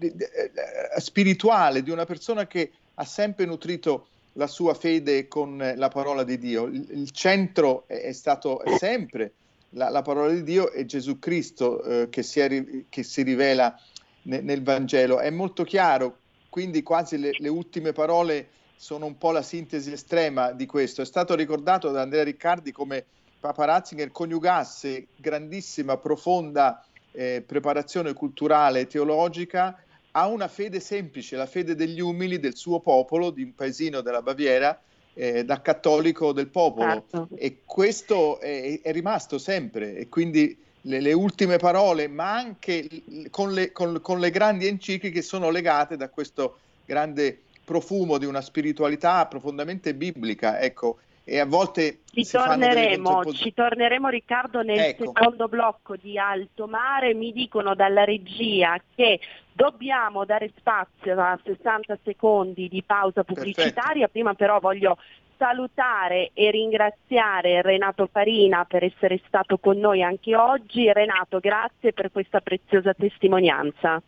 eh, 0.00 1.00
spirituale 1.00 1.82
di 1.82 1.90
una 1.90 2.04
persona 2.04 2.46
che 2.46 2.70
ha 2.94 3.04
sempre 3.04 3.44
nutrito 3.44 4.06
la 4.34 4.46
sua 4.46 4.74
fede 4.74 5.28
con 5.28 5.74
la 5.76 5.88
parola 5.88 6.22
di 6.24 6.38
Dio. 6.38 6.64
Il, 6.66 6.86
il 6.90 7.10
centro 7.10 7.84
è, 7.86 8.02
è 8.02 8.12
stato 8.12 8.62
è 8.62 8.76
sempre 8.78 9.32
la, 9.70 9.88
la, 9.90 10.02
parola 10.02 10.32
di 10.32 10.42
Dio 10.42 10.70
e 10.72 10.86
Gesù 10.86 11.18
Cristo 11.18 11.82
eh, 11.82 12.08
che, 12.08 12.22
si 12.22 12.40
è, 12.40 12.64
che, 12.88 13.02
si 13.02 13.22
rivela 13.22 13.78
ne, 14.24 14.40
nel 14.40 14.62
Vangelo. 14.62 15.18
È 15.18 15.30
molto 15.30 15.64
chiaro, 15.64 16.18
quindi 16.48 16.82
quasi 16.82 17.18
le, 17.18 17.32
le, 17.38 17.48
ultime 17.48 17.92
parole 17.92 18.48
sono 18.76 19.06
un 19.06 19.16
po' 19.16 19.30
la 19.30 19.42
sintesi 19.42 19.92
estrema 19.92 20.52
di 20.52 20.66
questo. 20.66 21.02
È 21.02 21.06
stato 21.06 21.34
ricordato 21.34 21.90
da 21.90 22.02
Andrea 22.02 22.24
Riccardi 22.24 22.72
come 22.72 23.04
Papa 23.40 23.64
Ratzinger 23.64 24.10
coniugasse 24.10 25.06
grandissima, 25.16 25.96
profonda 25.96 26.84
eh, 27.12 27.42
preparazione 27.46 28.12
culturale 28.12 28.80
e 28.80 28.86
teologica 28.86 29.78
a 30.12 30.26
una 30.26 30.48
fede 30.48 30.80
semplice, 30.80 31.36
la 31.36 31.46
fede 31.46 31.74
degli 31.74 32.00
umili 32.00 32.38
del 32.38 32.56
suo 32.56 32.80
popolo, 32.80 33.30
di 33.30 33.42
un 33.42 33.54
paesino 33.54 34.00
della 34.00 34.22
Baviera, 34.22 34.80
eh, 35.12 35.44
da 35.44 35.60
cattolico 35.60 36.32
del 36.32 36.48
popolo. 36.48 37.04
Certo. 37.10 37.28
E 37.36 37.60
questo 37.64 38.38
è, 38.40 38.80
è, 38.80 38.92
rimasto 38.92 39.38
sempre. 39.38 39.96
E 39.96 40.08
quindi 40.08 40.56
le, 40.86 41.00
le 41.00 41.12
ultime 41.12 41.56
parole, 41.56 42.08
ma 42.08 42.32
anche 42.32 42.88
con 43.30 43.52
le, 43.52 43.72
con, 43.72 44.00
con 44.00 44.18
le 44.18 44.30
grandi 44.30 44.66
encicliche, 44.66 45.22
sono 45.22 45.50
legate 45.50 45.96
da 45.96 46.08
questo 46.08 46.58
grande 46.84 47.40
profumo 47.64 48.18
di 48.18 48.26
una 48.26 48.40
spiritualità 48.40 49.26
profondamente 49.26 49.94
biblica. 49.94 50.60
Ecco, 50.60 50.98
e 51.26 51.38
a 51.38 51.46
volte 51.46 52.00
ci 52.12 52.26
torneremo, 52.26 53.32
ci 53.32 53.54
torneremo 53.54 54.08
Riccardo 54.10 54.62
nel 54.62 54.78
ecco. 54.78 55.06
secondo 55.06 55.48
blocco 55.48 55.96
di 55.96 56.18
Alto 56.18 56.66
Mare, 56.66 57.14
mi 57.14 57.32
dicono 57.32 57.74
dalla 57.74 58.04
regia 58.04 58.78
che 58.94 59.20
dobbiamo 59.50 60.26
dare 60.26 60.52
spazio 60.54 61.18
a 61.18 61.38
60 61.42 61.98
secondi 62.04 62.68
di 62.68 62.82
pausa 62.82 63.24
pubblicitaria, 63.24 63.72
Perfetto. 63.72 64.10
prima 64.10 64.34
però 64.34 64.60
voglio 64.60 64.98
salutare 65.36 66.30
e 66.32 66.50
ringraziare 66.50 67.62
Renato 67.62 68.08
Farina 68.10 68.64
per 68.64 68.84
essere 68.84 69.20
stato 69.26 69.58
con 69.58 69.78
noi 69.78 70.02
anche 70.02 70.36
oggi. 70.36 70.92
Renato, 70.92 71.38
grazie 71.38 71.92
per 71.92 72.10
questa 72.10 72.40
preziosa 72.40 72.92
testimonianza. 72.94 74.02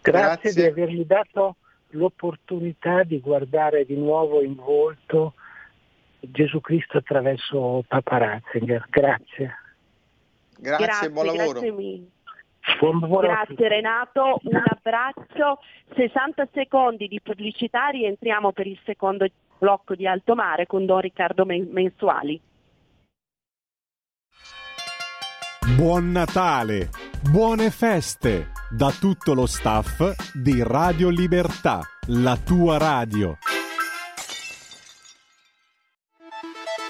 Grazie, 0.00 0.52
grazie. 0.52 0.52
di 0.52 0.68
avermi 0.68 1.06
dato 1.06 1.56
l'opportunità 1.90 3.02
di 3.02 3.20
guardare 3.20 3.84
di 3.84 3.96
nuovo 3.96 4.42
in 4.42 4.54
volto 4.54 5.34
Gesù 6.20 6.60
Cristo 6.60 6.98
attraverso 6.98 7.84
Papa 7.86 8.18
Ratzinger. 8.18 8.86
Grazie. 8.88 9.54
Grazie, 10.56 10.84
grazie 10.84 11.10
buon 11.10 11.26
lavoro. 11.26 11.60
Grazie 11.60 11.72
Grazie 13.20 13.68
Renato, 13.68 14.40
un 14.42 14.62
abbraccio. 14.64 15.60
60 15.94 16.48
secondi 16.52 17.08
di 17.08 17.20
pubblicità, 17.20 17.88
rientriamo 17.88 18.52
per 18.52 18.66
il 18.66 18.78
secondo 18.84 19.26
blocco 19.60 19.94
di 19.94 20.06
Alto 20.06 20.34
Mare 20.34 20.66
con 20.66 20.86
Don 20.86 21.00
Riccardo 21.00 21.44
Mensuali. 21.44 22.40
Buon 25.76 26.10
Natale, 26.10 26.88
buone 27.30 27.70
feste 27.70 28.48
da 28.70 28.90
tutto 28.90 29.34
lo 29.34 29.46
staff 29.46 30.32
di 30.34 30.62
Radio 30.62 31.10
Libertà, 31.10 31.80
la 32.06 32.36
tua 32.42 32.78
radio. 32.78 33.36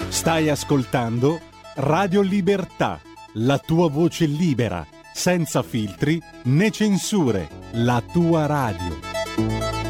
Stai 0.08 0.48
ascoltando 0.48 1.40
Radio 1.76 2.20
Libertà, 2.20 3.00
la 3.34 3.58
tua 3.58 3.88
voce 3.88 4.26
libera, 4.26 4.86
senza 5.12 5.62
filtri 5.62 6.20
né 6.44 6.70
censure, 6.70 7.48
la 7.72 8.02
tua 8.12 8.46
radio. 8.46 9.89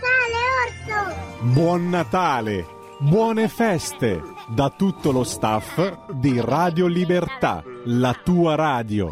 Natale 0.00 1.14
Orso! 1.14 1.52
Buon 1.52 1.88
Natale! 1.88 2.78
Buone 2.98 3.48
feste 3.48 4.20
da 4.48 4.70
tutto 4.70 5.10
lo 5.10 5.24
staff 5.24 6.10
di 6.12 6.40
Radio 6.40 6.86
Libertà, 6.86 7.62
la 7.84 8.12
tua 8.12 8.54
radio. 8.54 9.10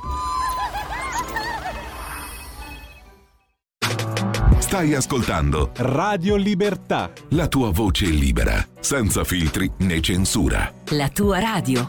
Stai 4.59 4.95
ascoltando 4.95 5.71
Radio 5.77 6.37
Libertà. 6.37 7.11
La 7.31 7.49
tua 7.49 7.71
voce 7.71 8.05
libera, 8.07 8.63
senza 8.79 9.25
filtri 9.25 9.71
né 9.79 10.01
censura. 10.03 10.71
La 10.91 11.09
tua 11.09 11.39
radio. 11.39 11.89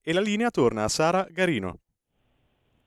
E 0.00 0.12
la 0.12 0.20
linea 0.20 0.50
torna 0.50 0.84
a 0.84 0.88
Sara 0.88 1.26
Garino. 1.30 1.78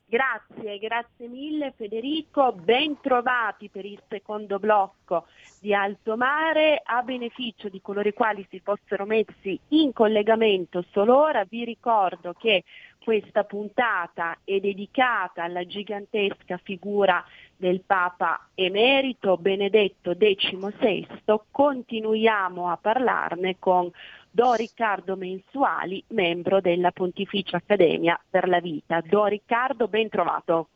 Grazie, 0.10 0.78
grazie 0.80 1.28
mille 1.28 1.74
Federico, 1.76 2.54
ben 2.54 2.98
trovati 3.02 3.68
per 3.68 3.84
il 3.84 4.02
secondo 4.08 4.58
blocco 4.58 5.26
di 5.60 5.74
Alto 5.74 6.16
Mare. 6.16 6.82
A 6.82 7.02
beneficio 7.02 7.68
di 7.68 7.82
coloro 7.82 8.08
i 8.08 8.14
quali 8.14 8.48
si 8.50 8.62
fossero 8.64 9.06
messi 9.06 9.60
in 9.70 9.92
collegamento 9.92 10.86
solo 10.94 11.18
ora, 11.18 11.44
vi 11.44 11.66
ricordo 11.66 12.32
che 12.32 12.64
questa 13.04 13.44
puntata 13.44 14.38
è 14.46 14.62
dedicata 14.62 15.44
alla 15.44 15.66
gigantesca 15.66 16.58
figura 16.64 17.22
del 17.58 17.82
Papa 17.86 18.48
emerito 18.56 19.36
Benedetto 19.36 20.16
XVI. 20.16 21.06
Continuiamo 21.52 22.70
a 22.70 22.78
parlarne 22.78 23.58
con 23.60 23.92
Don 24.38 24.56
Riccardo 24.56 25.16
Mensuali, 25.16 26.04
membro 26.10 26.62
della 26.62 26.92
Pontificia 26.92 27.58
Accademia 27.58 28.22
per 28.30 28.48
la 28.48 28.60
Vita. 28.60 29.02
Don 29.02 29.30
Riccardo, 29.30 29.88
ben 29.88 30.10
trovato. 30.10 30.68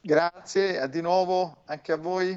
Grazie 0.00 0.88
di 0.88 1.00
nuovo 1.00 1.58
anche 1.66 1.92
a 1.92 1.96
voi. 1.96 2.36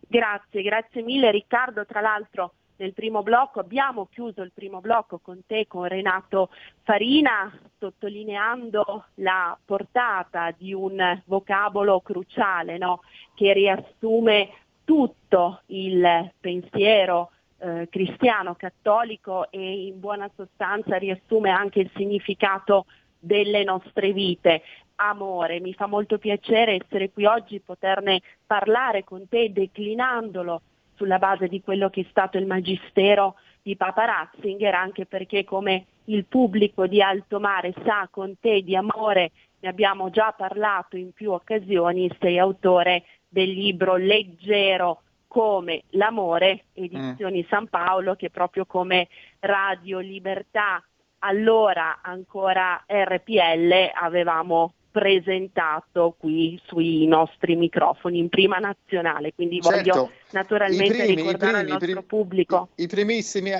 Grazie, 0.00 0.62
grazie 0.62 1.02
mille 1.02 1.30
Riccardo. 1.30 1.86
Tra 1.86 2.00
l'altro 2.00 2.54
nel 2.78 2.92
primo 2.92 3.22
blocco, 3.22 3.60
abbiamo 3.60 4.08
chiuso 4.10 4.42
il 4.42 4.50
primo 4.52 4.80
blocco 4.80 5.18
con 5.18 5.46
te, 5.46 5.68
con 5.68 5.84
Renato 5.84 6.50
Farina, 6.82 7.56
sottolineando 7.78 9.04
la 9.14 9.56
portata 9.64 10.50
di 10.50 10.74
un 10.74 11.22
vocabolo 11.26 12.00
cruciale 12.00 12.78
no? 12.78 13.02
che 13.36 13.52
riassume 13.52 14.50
tutto 14.82 15.60
il 15.66 16.32
pensiero 16.40 17.30
eh, 17.58 17.88
cristiano, 17.90 18.54
cattolico 18.54 19.50
e 19.50 19.86
in 19.86 19.98
buona 19.98 20.30
sostanza 20.34 20.96
riassume 20.96 21.50
anche 21.50 21.80
il 21.80 21.90
significato 21.94 22.86
delle 23.18 23.64
nostre 23.64 24.12
vite. 24.12 24.62
Amore, 24.96 25.60
mi 25.60 25.74
fa 25.74 25.86
molto 25.86 26.18
piacere 26.18 26.80
essere 26.82 27.10
qui 27.10 27.26
oggi, 27.26 27.60
poterne 27.60 28.20
parlare 28.46 29.04
con 29.04 29.28
te 29.28 29.52
declinandolo 29.52 30.62
sulla 30.94 31.18
base 31.18 31.48
di 31.48 31.60
quello 31.60 31.90
che 31.90 32.02
è 32.02 32.06
stato 32.08 32.38
il 32.38 32.46
magistero 32.46 33.36
di 33.62 33.76
Papa 33.76 34.04
Ratzinger, 34.04 34.74
anche 34.74 35.06
perché 35.06 35.44
come 35.44 35.86
il 36.04 36.24
pubblico 36.24 36.86
di 36.86 37.02
Alto 37.02 37.40
Mare 37.40 37.74
sa 37.84 38.08
con 38.10 38.38
te 38.40 38.62
di 38.62 38.76
amore, 38.76 39.32
ne 39.60 39.68
abbiamo 39.68 40.08
già 40.10 40.32
parlato 40.32 40.96
in 40.96 41.12
più 41.12 41.32
occasioni, 41.32 42.10
sei 42.20 42.38
autore 42.38 43.04
del 43.28 43.50
libro 43.50 43.96
leggero 43.96 45.02
come 45.26 45.82
l'amore, 45.90 46.64
edizioni 46.72 47.42
mm. 47.42 47.48
San 47.48 47.68
Paolo, 47.68 48.14
che 48.14 48.30
proprio 48.30 48.64
come 48.66 49.08
Radio 49.40 49.98
Libertà, 49.98 50.82
allora 51.20 52.00
ancora 52.02 52.84
RPL, 52.86 53.90
avevamo 53.94 54.72
presentato 54.90 56.14
qui 56.18 56.58
sui 56.64 57.06
nostri 57.06 57.54
microfoni 57.54 58.18
in 58.18 58.30
prima 58.30 58.58
nazionale, 58.58 59.34
quindi 59.34 59.60
certo, 59.60 59.76
voglio 59.76 60.10
naturalmente 60.30 60.94
primi, 60.94 61.14
ricordare 61.16 61.52
primi, 61.52 61.58
al 61.58 61.66
nostro 61.66 61.86
primi, 61.86 62.02
pubblico. 62.04 62.68
I, 62.76 62.82
i 62.84 62.86
primissimi, 62.86 63.50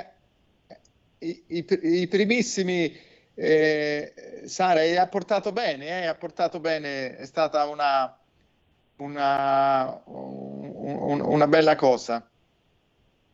i, 1.18 1.44
i, 1.48 2.09
primissimi 2.09 3.14
Eh, 3.38 4.14
Sara, 4.46 4.81
ha 4.98 5.07
portato 5.09 5.52
bene, 5.52 6.05
eh, 6.05 6.07
ha 6.07 6.14
portato 6.14 6.59
bene, 6.59 7.18
è 7.18 7.26
stata 7.26 7.68
una, 7.68 8.16
una, 8.97 10.01
un, 10.05 11.21
una 11.21 11.47
bella 11.47 11.75
cosa. 11.75 12.27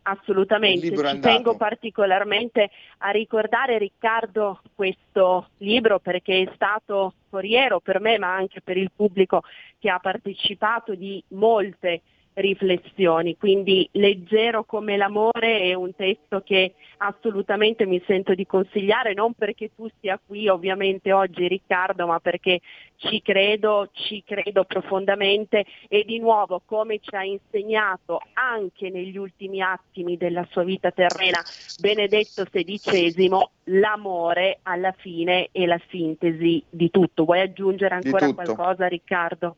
Assolutamente, 0.05 0.89
ci 0.89 1.19
tengo 1.21 1.57
particolarmente 1.57 2.71
a 2.99 3.11
ricordare 3.11 3.79
Riccardo 3.79 4.61
questo 4.75 5.51
libro 5.59 6.01
perché 6.01 6.43
è 6.43 6.53
stato 6.55 7.15
foriero 7.29 7.79
per 7.79 8.01
me 8.01 8.19
ma 8.19 8.35
anche 8.35 8.61
per 8.61 8.77
il 8.77 8.91
pubblico 8.95 9.43
che 9.79 9.89
ha 9.89 10.01
partecipato 10.01 10.97
di 10.97 11.23
molte 11.29 12.03
riflessioni, 12.35 13.37
quindi 13.37 13.89
leggero 13.93 14.65
come 14.65 14.97
l'amore 14.97 15.61
è 15.61 15.75
un 15.75 15.95
testo 15.95 16.41
che 16.41 16.75
assolutamente 16.99 17.85
mi 17.85 18.03
sento 18.07 18.35
di 18.35 18.47
consigliare, 18.47 19.13
non 19.13 19.35
perché 19.35 19.71
tu 19.75 19.89
sia 20.01 20.21
qui 20.25 20.49
ovviamente 20.49 21.13
oggi 21.13 21.47
Riccardo, 21.49 22.07
ma 22.07 22.21
perché 22.21 22.61
ci 22.97 23.21
credo, 23.21 23.89
ci 23.93 24.23
credo 24.25 24.65
profondamente 24.65 25.65
e 25.89 26.05
di 26.05 26.19
nuovo 26.19 26.63
come 26.65 27.01
ci 27.01 27.15
ha 27.15 27.25
insegnato 27.25 28.21
anche 28.35 28.91
negli 28.91 29.17
ultimi 29.17 29.61
attimi 29.61 30.17
della 30.17 30.47
sua 30.51 30.63
vita 30.63 30.91
terrena 30.91 31.43
Benedetto 31.81 32.45
XVI, 32.45 33.31
l'amore 33.65 34.61
alla 34.63 34.93
fine 34.93 35.49
è 35.51 35.67
la 35.67 35.81
sintesi 35.89 36.63
di 36.69 36.91
tutto. 36.91 37.25
Vuoi 37.25 37.41
aggiungere 37.41 37.95
ancora 37.97 38.33
qualcosa 38.33 38.87
Riccardo? 38.87 39.57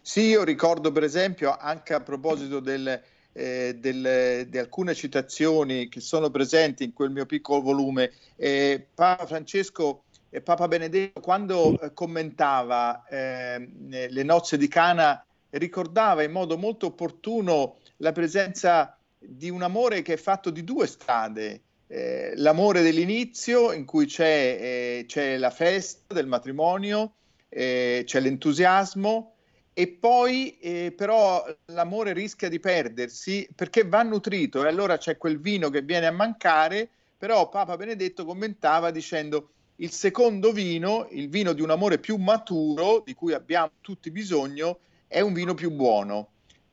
Sì, 0.00 0.22
io 0.22 0.44
ricordo 0.44 0.92
per 0.92 1.04
esempio 1.04 1.56
anche 1.56 1.94
a 1.94 2.00
proposito 2.00 2.60
del, 2.60 3.00
eh, 3.32 3.76
del, 3.78 4.46
di 4.48 4.58
alcune 4.58 4.94
citazioni 4.94 5.88
che 5.88 6.00
sono 6.00 6.30
presenti 6.30 6.84
in 6.84 6.92
quel 6.92 7.10
mio 7.10 7.26
piccolo 7.26 7.62
volume, 7.62 8.12
eh, 8.36 8.86
Papa 8.94 9.26
Francesco 9.26 10.04
e 10.28 10.40
Papa 10.40 10.66
Benedetto 10.68 11.20
quando 11.20 11.78
eh, 11.80 11.92
commentava 11.92 13.04
ehm, 13.08 14.08
le 14.08 14.22
nozze 14.22 14.56
di 14.56 14.68
Cana 14.68 15.24
ricordava 15.50 16.22
in 16.22 16.32
modo 16.32 16.56
molto 16.56 16.86
opportuno 16.86 17.76
la 17.98 18.12
presenza 18.12 18.96
di 19.18 19.50
un 19.50 19.62
amore 19.62 20.02
che 20.02 20.14
è 20.14 20.16
fatto 20.16 20.50
di 20.50 20.64
due 20.64 20.86
strade. 20.86 21.60
Eh, 21.86 22.32
l'amore 22.36 22.80
dell'inizio 22.80 23.72
in 23.72 23.84
cui 23.84 24.06
c'è, 24.06 24.58
eh, 24.60 25.04
c'è 25.06 25.36
la 25.36 25.50
festa 25.50 26.14
del 26.14 26.26
matrimonio, 26.26 27.12
eh, 27.48 28.02
c'è 28.06 28.20
l'entusiasmo, 28.20 29.34
e 29.74 29.88
poi 29.88 30.58
eh, 30.58 30.92
però 30.94 31.44
l'amore 31.66 32.12
rischia 32.12 32.48
di 32.48 32.60
perdersi 32.60 33.48
perché 33.54 33.84
va 33.84 34.02
nutrito 34.02 34.64
e 34.64 34.68
allora 34.68 34.98
c'è 34.98 35.16
quel 35.16 35.40
vino 35.40 35.70
che 35.70 35.80
viene 35.80 36.06
a 36.06 36.12
mancare, 36.12 36.88
però 37.16 37.48
Papa 37.48 37.76
Benedetto 37.76 38.24
commentava 38.24 38.90
dicendo 38.90 39.48
il 39.76 39.90
secondo 39.90 40.52
vino, 40.52 41.08
il 41.12 41.28
vino 41.30 41.54
di 41.54 41.62
un 41.62 41.70
amore 41.70 41.98
più 41.98 42.16
maturo, 42.16 43.02
di 43.04 43.14
cui 43.14 43.32
abbiamo 43.32 43.70
tutti 43.80 44.10
bisogno, 44.10 44.80
è 45.08 45.20
un 45.20 45.32
vino 45.32 45.54
più 45.54 45.70
buono. 45.70 46.28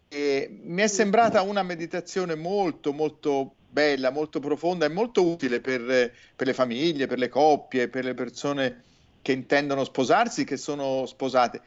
E 0.10 0.60
mi 0.64 0.82
è 0.82 0.88
sembrata 0.88 1.42
una 1.42 1.64
meditazione 1.64 2.36
molto 2.36 2.92
molto 2.92 3.54
bella, 3.70 4.12
molto 4.12 4.40
profonda 4.40 4.86
e 4.86 4.90
molto 4.90 5.26
utile 5.26 5.62
per, 5.62 6.12
per 6.36 6.48
le 6.48 6.54
famiglie, 6.54 7.08
per 7.08 7.20
le 7.20 7.30
coppie, 7.30 7.88
per 7.88 8.04
le 8.04 8.14
persone 8.14 8.84
che 9.22 9.32
intendono 9.32 9.84
sposarsi, 9.84 10.44
che 10.44 10.58
sono 10.58 11.06
sposate 11.06 11.62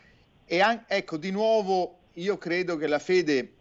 e 0.53 0.61
an- 0.61 0.85
ecco, 0.87 1.17
di 1.17 1.31
nuovo, 1.31 2.01
io 2.13 2.37
credo 2.37 2.77
che 2.77 2.87
la 2.87 2.99
fede 2.99 3.53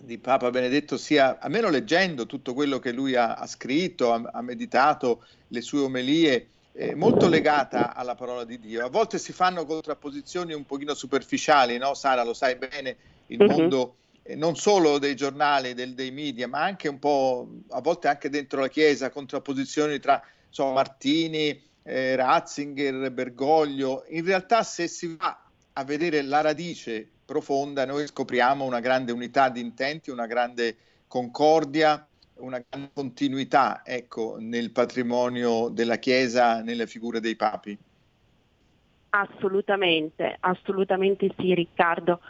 di 0.00 0.16
Papa 0.16 0.48
Benedetto 0.50 0.96
sia, 0.96 1.40
almeno 1.40 1.70
leggendo 1.70 2.24
tutto 2.26 2.54
quello 2.54 2.78
che 2.78 2.92
lui 2.92 3.16
ha, 3.16 3.34
ha 3.34 3.48
scritto, 3.48 4.12
ha, 4.12 4.30
ha, 4.32 4.40
meditato, 4.40 5.24
le 5.48 5.60
sue 5.60 5.80
omelie, 5.80 6.46
eh, 6.70 6.94
molto 6.94 7.26
legata 7.28 7.96
alla 7.96 8.14
parola 8.14 8.44
di 8.44 8.60
Dio. 8.60 8.86
A 8.86 8.88
volte 8.88 9.18
si 9.18 9.32
fanno 9.32 9.64
contrapposizioni 9.64 10.52
un 10.52 10.64
pochino 10.64 10.94
superficiali, 10.94 11.78
no? 11.78 11.94
Sara, 11.94 12.22
lo 12.22 12.32
sai 12.32 12.54
bene, 12.54 12.96
il 13.26 13.40
uh-huh. 13.40 13.50
mondo 13.50 13.94
eh, 14.22 14.36
non 14.36 14.54
solo 14.54 14.98
dei 14.98 15.16
giornali, 15.16 15.74
del, 15.74 15.94
dei 15.94 16.12
media, 16.12 16.46
ma 16.46 16.62
anche 16.62 16.86
un 16.86 17.00
po', 17.00 17.48
a 17.70 17.80
volte 17.80 18.06
anche 18.06 18.30
dentro 18.30 18.60
la 18.60 18.68
Chiesa, 18.68 19.10
contrapposizioni 19.10 19.98
tra 19.98 20.22
so, 20.48 20.70
Martini, 20.70 21.60
eh, 21.82 22.14
Ratzinger, 22.14 23.10
Bergoglio. 23.10 24.04
In 24.10 24.24
realtà 24.24 24.62
se 24.62 24.86
si 24.86 25.16
va 25.16 25.36
a 25.74 25.84
vedere 25.84 26.22
la 26.22 26.40
radice 26.40 27.08
profonda 27.24 27.86
noi 27.86 28.06
scopriamo 28.06 28.64
una 28.64 28.80
grande 28.80 29.12
unità 29.12 29.50
di 29.50 29.60
intenti, 29.60 30.10
una 30.10 30.26
grande 30.26 30.76
concordia, 31.06 32.04
una 32.36 32.62
grande 32.68 32.90
continuità 32.92 33.82
ecco, 33.84 34.36
nel 34.38 34.72
patrimonio 34.72 35.68
della 35.68 35.96
Chiesa, 35.96 36.60
nelle 36.62 36.86
figure 36.86 37.20
dei 37.20 37.36
papi. 37.36 37.78
Assolutamente, 39.10 40.36
assolutamente 40.40 41.32
sì 41.38 41.54
Riccardo. 41.54 42.20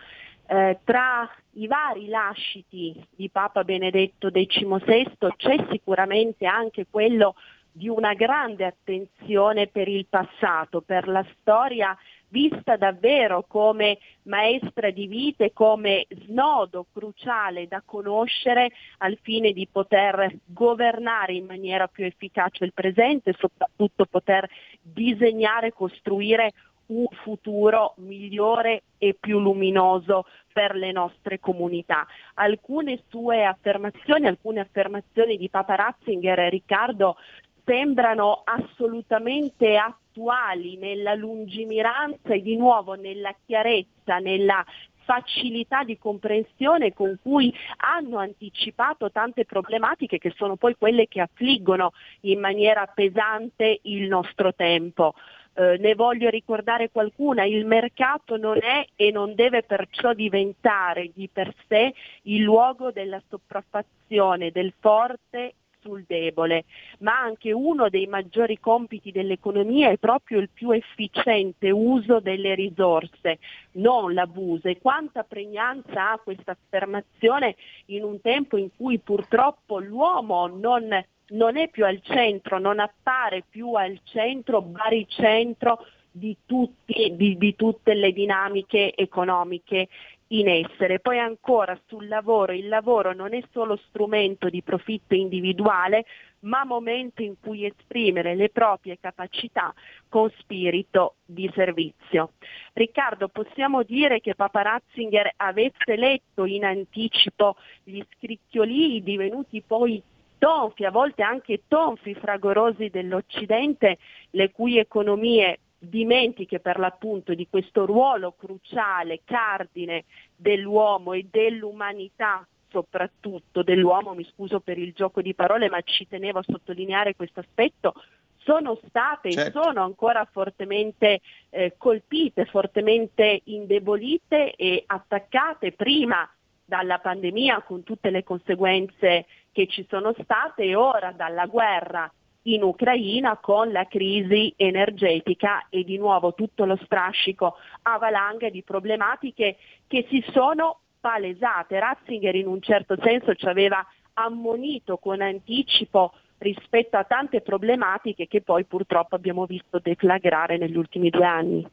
Eh, 0.47 0.79
tra 0.85 1.29
i 1.53 1.67
vari 1.67 2.09
lasciti 2.09 3.07
di 3.11 3.31
Papa 3.31 3.65
Benedetto 3.65 4.31
XVI 4.31 5.17
c'è 5.37 5.67
sicuramente 5.71 6.47
anche 6.47 6.87
quello 6.91 7.37
di 7.73 7.89
una 7.89 8.15
grande 8.15 8.67
attenzione 8.67 9.69
per 9.69 9.89
il 9.89 10.07
passato, 10.07 10.81
per 10.81 11.07
la 11.07 11.25
storia 11.39 11.97
vista 12.31 12.77
davvero 12.77 13.45
come 13.47 13.99
maestra 14.23 14.91
di 14.91 15.07
vita 15.07 15.45
e 15.45 15.53
come 15.53 16.07
snodo 16.09 16.87
cruciale 16.93 17.67
da 17.69 17.83
conoscere 17.85 18.71
al 18.99 19.19
fine 19.21 19.53
di 19.53 19.69
poter 19.71 20.35
governare 20.45 21.35
in 21.35 21.45
maniera 21.45 21.87
più 21.89 22.05
efficace 22.05 22.65
il 22.65 22.73
presente 22.73 23.31
e 23.31 23.37
soprattutto 23.39 24.07
poter 24.07 24.49
disegnare 24.81 25.69
e 25.69 25.73
costruire 25.73 26.53
un 26.91 27.07
futuro 27.23 27.95
migliore 27.99 28.83
e 28.99 29.17
più 29.19 29.39
luminoso 29.39 30.25
per 30.53 30.75
le 30.75 30.91
nostre 30.91 31.39
comunità. 31.39 32.07
Alcune 32.35 33.03
sue 33.09 33.45
affermazioni, 33.45 34.27
alcune 34.27 34.61
affermazioni 34.61 35.37
di 35.37 35.49
Papa 35.49 35.77
Ratzinger, 35.77 36.39
Riccardo, 36.51 37.17
sembrano 37.65 38.43
assolutamente 38.45 39.77
attuali 39.77 40.77
nella 40.77 41.15
lungimiranza 41.15 42.35
e 42.35 42.43
di 42.43 42.57
nuovo 42.57 42.95
nella 42.95 43.35
chiarezza, 43.47 44.19
nella 44.19 44.65
facilità 45.11 45.83
di 45.83 45.99
comprensione 45.99 46.93
con 46.93 47.19
cui 47.21 47.53
hanno 47.79 48.19
anticipato 48.19 49.11
tante 49.11 49.45
problematiche 49.45 50.19
che 50.19 50.33
sono 50.37 50.55
poi 50.55 50.77
quelle 50.77 51.09
che 51.09 51.21
affliggono 51.21 51.93
in 52.21 52.39
maniera 52.39 52.87
pesante 52.87 53.81
il 53.83 54.07
nostro 54.07 54.55
tempo. 54.55 55.15
Eh, 55.53 55.79
ne 55.79 55.95
voglio 55.97 56.29
ricordare 56.29 56.91
qualcuna, 56.91 57.45
il 57.45 57.67
mercato 57.67 58.37
non 58.37 58.59
è 58.63 58.87
e 58.95 59.11
non 59.11 59.35
deve 59.35 59.65
perciò 59.65 60.13
diventare 60.13 61.11
di 61.13 61.29
per 61.33 61.53
sé 61.67 61.93
il 62.23 62.43
luogo 62.43 62.93
della 62.93 63.21
sopraffazione 63.29 64.53
del 64.53 64.73
forte 64.79 65.55
sul 65.81 66.05
debole, 66.07 66.65
ma 66.99 67.19
anche 67.19 67.53
uno 67.53 67.89
dei 67.89 68.07
maggiori 68.07 68.59
compiti 68.59 69.11
dell'economia 69.11 69.91
è 69.91 69.99
proprio 69.99 70.39
il 70.39 70.51
più 70.53 70.71
efficiente 70.71 71.71
uso 71.71 72.21
delle 72.21 72.55
risorse, 72.55 73.39
non 73.73 74.15
l'abuso. 74.15 74.69
E 74.69 74.79
quanta 74.79 75.23
pregnanza 75.25 76.13
ha 76.13 76.21
questa 76.23 76.53
affermazione 76.53 77.57
in 77.87 78.05
un 78.05 78.21
tempo 78.21 78.57
in 78.57 78.71
cui 78.77 78.99
purtroppo 78.99 79.79
l'uomo 79.79 80.47
non, 80.47 80.89
non 81.29 81.57
è 81.57 81.69
più 81.69 81.85
al 81.85 82.01
centro, 82.03 82.59
non 82.59 82.79
appare 82.79 83.45
più 83.49 83.75
al 83.75 83.99
centro, 84.05 84.63
baricentro 84.63 85.85
di, 86.11 86.37
tutti, 86.45 87.15
di, 87.17 87.37
di 87.37 87.57
tutte 87.57 87.95
le 87.95 88.13
dinamiche 88.13 88.95
economiche 88.95 89.89
in 90.33 90.49
essere. 90.49 91.01
Poi 91.01 91.19
ancora 91.19 91.79
sul 91.87 92.09
lavoro, 92.09 92.53
il 92.53 92.69
lavoro 92.69 93.13
non 93.15 93.35
è 93.35 93.43
solo 93.51 93.77
strumento 93.89 94.49
di 94.49 94.63
profitto 94.63 95.15
individuale, 95.15 96.05
ma 96.41 96.65
momento 96.65 97.23
in 97.23 97.35
cui 97.41 97.67
esprimere 97.67 98.35
le 98.35 98.49
proprie 98.49 98.99
capacità 99.01 99.73
con 100.09 100.31
spirito 100.39 101.17
di 101.25 101.51
servizio. 101.55 102.33
Riccardo, 102.73 103.29
possiamo 103.29 103.83
dire 103.83 104.21
che 104.21 104.35
Papa 104.35 104.63
Ratzinger 104.63 105.33
avesse 105.37 105.97
letto 105.97 106.45
in 106.45 106.65
anticipo 106.65 107.57
gli 107.83 108.03
scricchiolii 108.17 109.03
divenuti 109.03 109.63
poi 109.67 110.03
tonfi, 110.39 110.85
a 110.85 110.91
volte 110.91 111.23
anche 111.23 111.63
tonfi 111.69 112.15
fragorosi 112.15 112.89
dell'Occidente, 112.89 113.99
le 114.31 114.51
cui 114.51 114.79
economie 114.79 115.59
dimentiche 115.83 116.61
per 116.61 116.79
l'appunto 116.79 117.33
di 117.33 117.49
questo 117.49 117.87
ruolo 117.87 118.35
cruciale, 118.39 119.23
cardine 119.25 120.05
dell'uomo 120.37 121.15
e 121.15 121.27
dell'umanità 121.31 122.47
soprattutto 122.71 123.63
dell'uomo, 123.63 124.15
mi 124.15 124.25
scuso 124.33 124.61
per 124.61 124.79
il 124.79 124.93
gioco 124.93 125.23
di 125.23 125.35
parole, 125.35 125.69
ma 125.69 125.81
ci 125.81 126.07
tenevo 126.07 126.39
a 126.39 126.45
sottolineare 126.47 127.17
questo 127.17 127.41
aspetto, 127.41 127.95
sono 128.37 128.79
state 128.87 129.33
certo. 129.33 129.59
e 129.59 129.63
sono 129.63 129.83
ancora 129.83 130.25
fortemente 130.31 131.21
eh, 131.51 131.75
colpite, 131.77 132.45
fortemente 132.45 133.41
indebolite 133.45 134.55
e 134.55 134.85
attaccate 134.87 135.73
prima 135.73 136.29
dalla 136.65 136.99
pandemia 136.99 137.63
con 137.63 137.83
tutte 137.83 138.11
le 138.11 138.23
conseguenze 138.23 139.27
che 139.51 139.67
ci 139.67 139.85
sono 139.89 140.15
state 140.23 140.63
e 140.63 140.75
ora 140.77 141.11
dalla 141.11 141.47
guerra 141.47 142.11
in 142.43 142.63
Ucraina 142.63 143.37
con 143.37 143.71
la 143.71 143.87
crisi 143.87 144.53
energetica 144.57 145.67
e 145.69 145.85
di 145.85 145.99
nuovo 145.99 146.35
tutto 146.35 146.65
lo 146.65 146.79
strascico 146.85 147.57
a 147.83 147.99
valanghe 147.99 148.51
di 148.51 148.63
problematiche 148.63 149.57
che 149.87 150.07
si 150.09 150.25
sono 150.33 150.81
palesate. 151.01 151.79
Ratzinger 151.79 152.35
in 152.35 152.47
un 152.47 152.63
certo 152.63 152.97
senso 153.03 153.35
ci 153.35 153.47
aveva 153.47 153.85
ammonito 154.15 154.97
con 154.97 155.21
anticipo 155.21 156.13
rispetto 156.39 156.97
a 156.97 157.05
tante 157.05 157.43
problematiche 157.43 158.27
che 158.27 158.41
poi 158.41 158.65
purtroppo 158.65 159.15
abbiamo 159.15 159.45
visto 159.45 159.79
deflagrare 159.79 160.57
negli 160.57 160.77
ultimi 160.77 161.11
due 161.11 161.27
anni. 161.27 161.67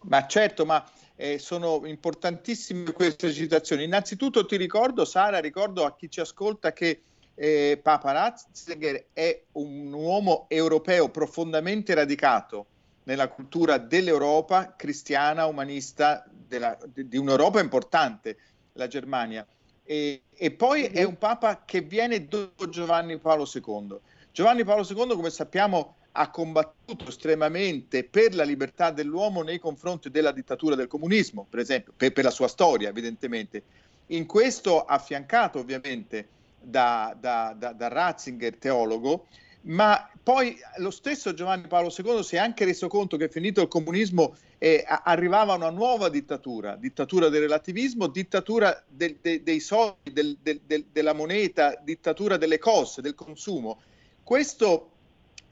Ma 0.00 0.26
certo, 0.26 0.64
ma 0.64 0.84
eh, 1.16 1.38
sono 1.38 1.82
importantissime 1.84 2.92
queste 2.92 3.32
citazioni. 3.32 3.84
Innanzitutto 3.84 4.46
ti 4.46 4.56
ricordo, 4.56 5.04
Sara, 5.04 5.38
ricordo 5.38 5.84
a 5.84 5.94
chi 5.94 6.10
ci 6.10 6.20
ascolta 6.20 6.72
che 6.72 7.02
eh, 7.38 7.78
Papa 7.80 8.10
Ratzinger 8.10 9.06
è 9.12 9.44
un 9.52 9.92
uomo 9.92 10.46
europeo 10.48 11.08
profondamente 11.08 11.94
radicato 11.94 12.66
nella 13.04 13.28
cultura 13.28 13.78
dell'Europa 13.78 14.74
cristiana, 14.76 15.46
umanista, 15.46 16.26
della, 16.28 16.76
di 16.92 17.16
un'Europa 17.16 17.60
importante, 17.60 18.36
la 18.72 18.88
Germania. 18.88 19.46
E, 19.84 20.22
e 20.34 20.50
poi 20.50 20.84
è 20.84 21.04
un 21.04 21.16
Papa 21.16 21.62
che 21.64 21.80
viene 21.80 22.26
dopo 22.26 22.68
Giovanni 22.68 23.16
Paolo 23.18 23.48
II. 23.50 23.96
Giovanni 24.32 24.64
Paolo 24.64 24.86
II, 24.86 25.14
come 25.14 25.30
sappiamo, 25.30 25.96
ha 26.12 26.30
combattuto 26.30 27.08
estremamente 27.08 28.02
per 28.02 28.34
la 28.34 28.42
libertà 28.42 28.90
dell'uomo 28.90 29.42
nei 29.42 29.58
confronti 29.58 30.10
della 30.10 30.32
dittatura 30.32 30.74
del 30.74 30.88
comunismo, 30.88 31.46
per 31.48 31.60
esempio, 31.60 31.92
per, 31.96 32.12
per 32.12 32.24
la 32.24 32.30
sua 32.30 32.48
storia, 32.48 32.88
evidentemente. 32.88 33.62
In 34.08 34.26
questo 34.26 34.84
affiancato 34.84 35.60
ovviamente 35.60 36.28
da, 36.60 37.16
da, 37.18 37.54
da, 37.56 37.72
da 37.72 37.88
Ratzinger, 37.88 38.56
teologo, 38.56 39.26
ma 39.62 40.08
poi 40.22 40.56
lo 40.76 40.90
stesso 40.90 41.34
Giovanni 41.34 41.66
Paolo 41.66 41.92
II 41.96 42.22
si 42.22 42.36
è 42.36 42.38
anche 42.38 42.64
reso 42.64 42.86
conto 42.88 43.16
che 43.16 43.28
finito 43.28 43.62
il 43.62 43.68
comunismo 43.68 44.36
eh, 44.58 44.84
arrivava 44.86 45.54
una 45.54 45.70
nuova 45.70 46.08
dittatura, 46.08 46.76
dittatura 46.76 47.28
del 47.28 47.42
relativismo, 47.42 48.08
dittatura 48.08 48.84
del, 48.86 49.16
de, 49.20 49.42
dei 49.42 49.60
soldi, 49.60 50.12
del, 50.12 50.36
del, 50.40 50.84
della 50.92 51.12
moneta, 51.12 51.80
dittatura 51.82 52.36
delle 52.36 52.58
cose, 52.58 53.00
del 53.00 53.14
consumo. 53.14 53.80
Questo 54.22 54.90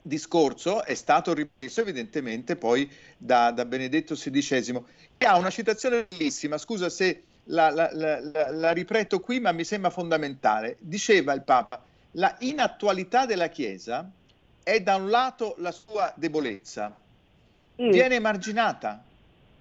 discorso 0.03 0.85
è 0.85 0.95
stato 0.95 1.33
ripreso 1.33 1.81
evidentemente 1.81 2.57
poi 2.57 2.91
da, 3.17 3.51
da 3.51 3.65
Benedetto 3.65 4.15
XVI, 4.15 4.83
che 5.17 5.27
ha 5.27 5.37
una 5.37 5.51
citazione 5.51 6.07
bellissima, 6.09 6.59
scusa 6.59 6.89
se 6.89 7.23
la, 7.47 7.71
la, 7.71 7.91
la, 7.93 8.51
la 8.51 8.71
ripeto 8.73 9.21
qui, 9.21 9.41
ma 9.41 9.53
mi 9.53 9.65
sembra 9.65 9.91
fondamentale. 9.91 10.77
Diceva 10.81 11.33
il 11.33 11.43
Papa, 11.43 11.83
la 12.13 12.35
inattualità 12.41 13.27
della 13.27 13.49
Chiesa 13.49 14.11
è 14.63 14.81
da 14.81 14.97
un 14.97 15.11
lato 15.11 15.55
la 15.59 15.73
sua 15.73 16.13
debolezza, 16.17 16.95
mm. 17.81 17.91
viene 17.91 18.17
emarginata 18.17 19.03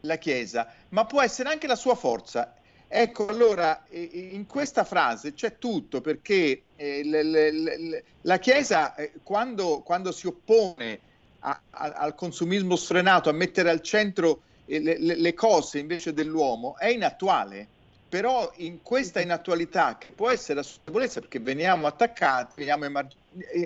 la 0.01 0.17
Chiesa, 0.17 0.71
ma 0.89 1.05
può 1.05 1.21
essere 1.21 1.49
anche 1.49 1.67
la 1.67 1.75
sua 1.75 1.95
forza. 1.95 2.55
Ecco, 2.87 3.27
allora 3.27 3.83
in 3.89 4.45
questa 4.45 4.83
frase 4.83 5.33
c'è 5.33 5.57
tutto 5.57 6.01
perché 6.01 6.61
eh, 6.75 7.03
le, 7.03 7.23
le, 7.23 7.51
le, 7.51 8.03
la 8.21 8.37
Chiesa 8.37 8.95
eh, 8.95 9.13
quando, 9.23 9.81
quando, 9.81 10.11
si 10.11 10.27
oppone 10.27 10.99
a, 11.39 11.59
a, 11.71 11.91
al 11.93 12.15
consumismo 12.15 12.75
sfrenato, 12.75 13.29
a 13.29 13.33
mettere 13.33 13.71
al 13.71 13.81
centro 13.81 14.41
eh, 14.65 14.79
le, 14.79 15.33
cose 15.33 15.79
invece 15.79 16.13
dell'uomo, 16.13 16.77
è 16.77 16.87
inattuale 16.87 17.67
però 18.07 18.51
in 18.57 18.81
questa 18.81 19.19
inattualità 19.19 19.97
che 19.97 20.11
può 20.15 20.29
essere 20.29 20.55
la 20.55 20.63
sua 20.63 20.81
perché 20.85 21.39
veniamo 21.39 21.87
attaccati, 21.87 22.53
veniamo 22.57 22.85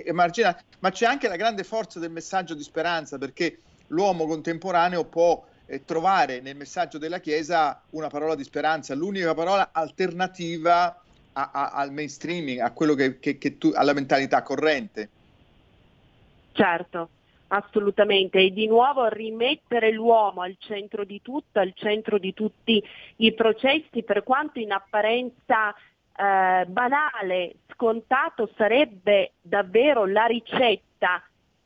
emarginati, 0.04 0.64
ma 0.80 0.90
c'è 0.90 1.06
anche 1.06 1.28
la 1.28 1.36
grande 1.36 1.62
forza 1.62 1.98
del 1.98 2.10
messaggio 2.10 2.54
di 2.54 2.62
speranza 2.62 3.18
perché 3.18 3.58
l'uomo 3.88 4.26
contemporaneo 4.26 5.04
può 5.04 5.44
eh, 5.66 5.84
trovare 5.84 6.40
nel 6.40 6.56
messaggio 6.56 6.98
della 6.98 7.20
Chiesa 7.20 7.80
una 7.90 8.08
parola 8.08 8.34
di 8.34 8.44
speranza, 8.44 8.94
l'unica 8.94 9.34
parola 9.34 9.70
alternativa 9.72 11.00
a, 11.32 11.50
a, 11.52 11.70
al 11.70 11.92
mainstreaming, 11.92 12.60
a 12.60 12.72
quello 12.72 12.94
che, 12.94 13.18
che, 13.20 13.38
che 13.38 13.58
tu, 13.58 13.70
alla 13.74 13.92
mentalità 13.92 14.42
corrente. 14.42 15.08
Certo, 16.52 17.08
Assolutamente, 17.52 18.38
e 18.38 18.50
di 18.50 18.68
nuovo 18.68 19.08
rimettere 19.08 19.90
l'uomo 19.90 20.42
al 20.42 20.54
centro 20.58 21.04
di 21.04 21.20
tutto, 21.20 21.58
al 21.58 21.72
centro 21.74 22.16
di 22.18 22.32
tutti 22.32 22.80
i 23.16 23.34
processi, 23.34 24.04
per 24.04 24.22
quanto 24.22 24.60
in 24.60 24.70
apparenza 24.70 25.74
eh, 25.74 26.64
banale, 26.66 27.54
scontato, 27.72 28.50
sarebbe 28.56 29.32
davvero 29.40 30.06
la 30.06 30.26
ricetta 30.26 31.24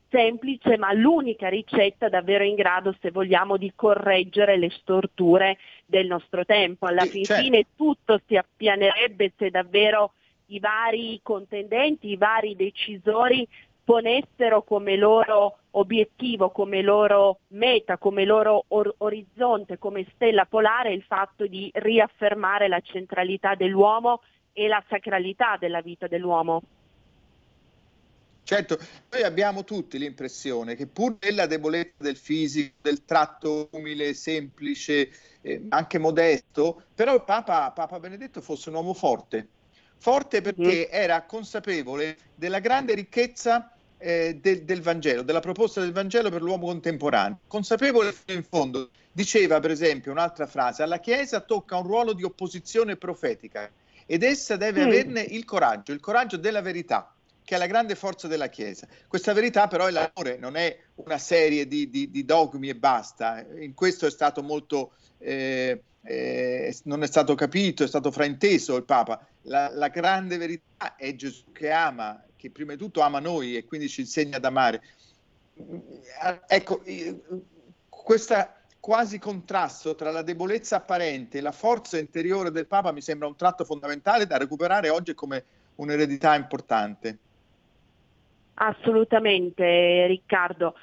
semplice, 0.09 0.79
ma 0.79 0.93
l'unica 0.95 1.49
ricetta 1.49 2.09
davvero 2.09 2.45
in 2.45 2.55
grado, 2.55 2.95
se 3.03 3.11
vogliamo, 3.11 3.59
di 3.59 3.73
correggere 3.75 4.57
le 4.57 4.71
storture 4.71 5.59
del 5.85 6.07
nostro 6.07 6.47
tempo. 6.47 6.87
Alla 6.87 7.05
fin 7.05 7.25
certo. 7.25 7.43
fine 7.43 7.67
tutto 7.77 8.21
si 8.27 8.37
appianerebbe 8.37 9.33
se 9.37 9.51
davvero 9.51 10.13
i 10.47 10.61
vari 10.61 11.21
contendenti, 11.23 12.11
i 12.11 12.17
vari 12.17 12.57
decisori 12.57 13.47
ponessero 13.85 14.63
come 14.63 14.97
loro 14.97 15.59
obiettivo, 15.73 16.51
come 16.51 16.81
loro 16.81 17.41
meta, 17.49 17.99
come 17.99 18.25
loro 18.25 18.65
or- 18.69 18.95
orizzonte, 18.99 19.79
come 19.79 20.07
stella 20.15 20.47
polare 20.47 20.93
il 20.93 21.03
fatto 21.03 21.47
di 21.47 21.71
riaffermare 21.75 22.67
la 22.67 22.81
centralità 22.81 23.55
dell'uomo 23.55 24.23
e 24.53 24.69
la 24.69 24.83
sacralità 24.89 25.57
della 25.59 25.83
vita 25.83 26.07
dell'uomo. 26.07 26.63
Certo, 28.45 28.79
noi 29.11 29.23
abbiamo 29.23 29.65
tutti 29.65 29.99
l'impressione 29.99 30.75
che 30.75 30.87
pur 30.87 31.17
nella 31.21 31.47
debolezza 31.47 32.03
del 32.03 32.17
fisico, 32.17 32.75
del 32.83 33.05
tratto 33.05 33.69
umile, 33.73 34.13
semplice, 34.13 35.11
eh, 35.41 35.65
anche 35.71 35.99
modesto, 35.99 36.83
però 36.95 37.25
Papa, 37.25 37.71
Papa 37.73 37.99
Benedetto 37.99 38.43
fosse 38.43 38.69
un 38.69 38.75
uomo 38.75 38.93
forte, 38.93 39.49
forte 39.97 40.43
perché 40.43 40.91
era 40.91 41.25
consapevole 41.25 42.19
della 42.35 42.59
grande 42.59 42.93
ricchezza 42.93 43.74
eh, 44.05 44.39
del, 44.39 44.65
del, 44.65 44.83
Vangelo, 44.83 45.23
della 45.23 45.41
proposta 45.41 45.81
del 45.81 45.93
Vangelo 45.93 46.29
per 46.29 46.43
l'uomo 46.43 46.67
contemporaneo. 46.67 47.39
Consapevole 47.47 48.13
fino 48.13 48.37
in 48.37 48.45
fondo, 48.45 48.91
diceva 49.11 49.61
per 49.61 49.71
esempio 49.71 50.13
un'altra 50.13 50.47
frase, 50.47 50.83
alla 50.83 51.01
Chiesa 51.01 51.41
tocca 51.41 51.79
un 51.79 51.87
ruolo 51.87 52.13
di 52.13 52.23
opposizione 52.23 52.97
profetica 52.97 53.71
ed 54.05 54.23
essa 54.23 54.57
deve 54.57 54.85
mm. 54.85 54.87
averne 54.87 55.21
il 55.23 55.47
coraggio, 55.47 55.93
il 55.93 56.01
coraggio 56.01 56.37
della 56.37 56.61
verità, 56.61 57.15
che 57.43 57.55
è 57.55 57.59
la 57.59 57.67
grande 57.67 57.95
forza 57.95 58.29
della 58.29 58.49
Chiesa. 58.49 58.87
Questa 59.09 59.33
verità 59.33 59.69
però 59.69 59.87
è 59.87 59.91
l'amore, 59.91 60.37
non 60.37 60.57
è 60.57 60.79
una 60.97 61.19
serie 61.19 61.67
di, 61.67 61.89
di, 61.89 62.11
di 62.11 62.25
dogmi 62.27 62.69
e 62.69 62.77
basta. 62.77 63.43
In 63.59 63.73
questo 63.73 64.07
è 64.07 64.11
stato 64.11 64.43
molto... 64.43 64.93
Eh, 65.19 65.83
eh, 66.07 66.77
non 66.85 67.03
è 67.03 67.07
stato 67.07 67.35
capito, 67.35 67.83
è 67.83 67.87
stato 67.89 68.11
frainteso 68.11 68.77
il 68.77 68.85
Papa. 68.85 69.27
La, 69.45 69.71
la 69.73 69.89
grande 69.89 70.37
verità 70.37 70.97
è 70.97 71.15
Gesù 71.15 71.45
che 71.51 71.71
ama 71.71 72.23
che 72.45 72.51
prima 72.51 72.73
di 72.73 72.79
tutto 72.79 73.01
ama 73.01 73.21
noi 73.21 73.57
e 73.57 73.65
quindi 73.65 73.89
ci 73.89 74.03
insegna 74.03 74.37
ad 74.37 74.45
amare. 74.45 74.83
Ecco, 76.47 76.83
questo 77.89 78.35
quasi 78.79 79.19
contrasto 79.19 79.95
tra 79.95 80.11
la 80.11 80.21
debolezza 80.21 80.77
apparente 80.77 81.39
e 81.39 81.41
la 81.41 81.53
forza 81.53 81.97
interiore 81.97 82.51
del 82.51 82.67
Papa 82.67 82.93
mi 82.93 83.01
sembra 83.01 83.27
un 83.29 83.37
tratto 83.37 83.65
fondamentale 83.65 84.27
da 84.27 84.37
recuperare 84.37 84.91
oggi 84.91 85.15
come 85.15 85.45
un'eredità 85.77 86.35
importante. 86.35 87.19
Assolutamente, 88.55 90.07
Riccardo. 90.07 90.75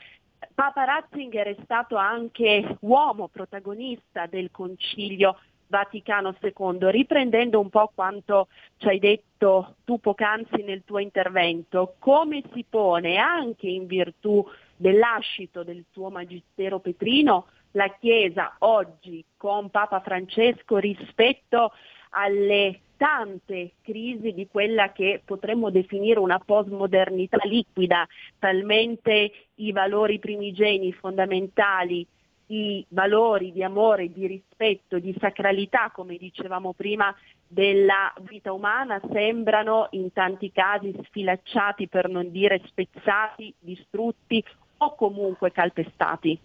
Papa 0.55 0.83
Ratzinger 0.83 1.55
è 1.55 1.57
stato 1.63 1.95
anche 1.95 2.77
uomo 2.81 3.27
protagonista 3.27 4.25
del 4.25 4.49
concilio 4.49 5.37
Vaticano 5.71 6.35
II, 6.39 6.91
riprendendo 6.91 7.59
un 7.59 7.69
po' 7.69 7.89
quanto 7.95 8.49
ci 8.77 8.89
hai 8.89 8.99
detto 8.99 9.77
tu 9.85 9.99
poc'anzi 9.99 10.63
nel 10.63 10.83
tuo 10.83 10.99
intervento, 10.99 11.95
come 11.97 12.43
si 12.53 12.65
pone 12.69 13.15
anche 13.15 13.67
in 13.67 13.87
virtù 13.87 14.45
dell'ascito 14.75 15.63
del 15.63 15.85
suo 15.91 16.09
magistero 16.09 16.79
petrino 16.79 17.47
la 17.71 17.87
Chiesa 17.97 18.55
oggi 18.59 19.23
con 19.37 19.69
Papa 19.69 20.01
Francesco 20.01 20.77
rispetto 20.77 21.71
alle 22.09 22.81
tante 22.97 23.71
crisi 23.81 24.33
di 24.33 24.47
quella 24.47 24.91
che 24.91 25.21
potremmo 25.23 25.71
definire 25.71 26.19
una 26.19 26.37
postmodernità 26.37 27.37
liquida, 27.43 28.05
talmente 28.37 29.31
i 29.55 29.71
valori 29.71 30.19
primigeni 30.19 30.91
fondamentali 30.91 32.05
i 32.51 32.85
valori 32.89 33.53
di 33.53 33.63
amore, 33.63 34.11
di 34.11 34.27
rispetto, 34.27 34.99
di 34.99 35.15
sacralità, 35.19 35.89
come 35.93 36.17
dicevamo 36.17 36.73
prima, 36.73 37.15
della 37.47 38.13
vita 38.21 38.51
umana 38.51 38.99
sembrano 39.11 39.87
in 39.91 40.11
tanti 40.11 40.51
casi 40.51 40.93
sfilacciati, 41.05 41.87
per 41.87 42.09
non 42.09 42.29
dire 42.29 42.61
spezzati, 42.65 43.53
distrutti 43.57 44.43
o 44.77 44.95
comunque 44.95 45.51
calpestati. 45.51 46.39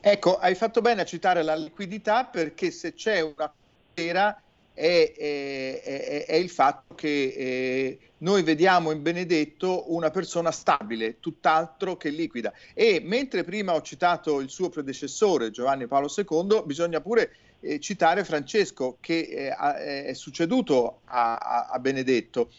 Ecco, 0.00 0.36
hai 0.38 0.56
fatto 0.56 0.80
bene 0.80 1.02
a 1.02 1.04
citare 1.04 1.44
la 1.44 1.54
liquidità 1.54 2.24
perché 2.24 2.72
se 2.72 2.94
c'è 2.94 3.20
una 3.20 3.52
vera 3.94 4.36
è, 4.74 5.12
è, 5.16 6.24
è 6.26 6.34
il 6.34 6.50
fatto 6.50 6.94
che 6.94 7.34
eh, 7.36 7.98
noi 8.18 8.42
vediamo 8.42 8.90
in 8.90 9.02
Benedetto 9.02 9.92
una 9.92 10.10
persona 10.10 10.50
stabile, 10.50 11.18
tutt'altro 11.20 11.96
che 11.96 12.10
liquida. 12.10 12.52
E 12.74 13.00
mentre 13.02 13.44
prima 13.44 13.74
ho 13.74 13.82
citato 13.82 14.40
il 14.40 14.48
suo 14.50 14.68
predecessore 14.68 15.50
Giovanni 15.50 15.86
Paolo 15.86 16.12
II, 16.14 16.62
bisogna 16.64 17.00
pure 17.00 17.34
eh, 17.60 17.80
citare 17.80 18.24
Francesco 18.24 18.98
che 19.00 19.20
eh, 19.54 20.04
è 20.04 20.12
succeduto 20.14 21.00
a, 21.06 21.36
a, 21.36 21.66
a 21.66 21.78
Benedetto. 21.78 22.50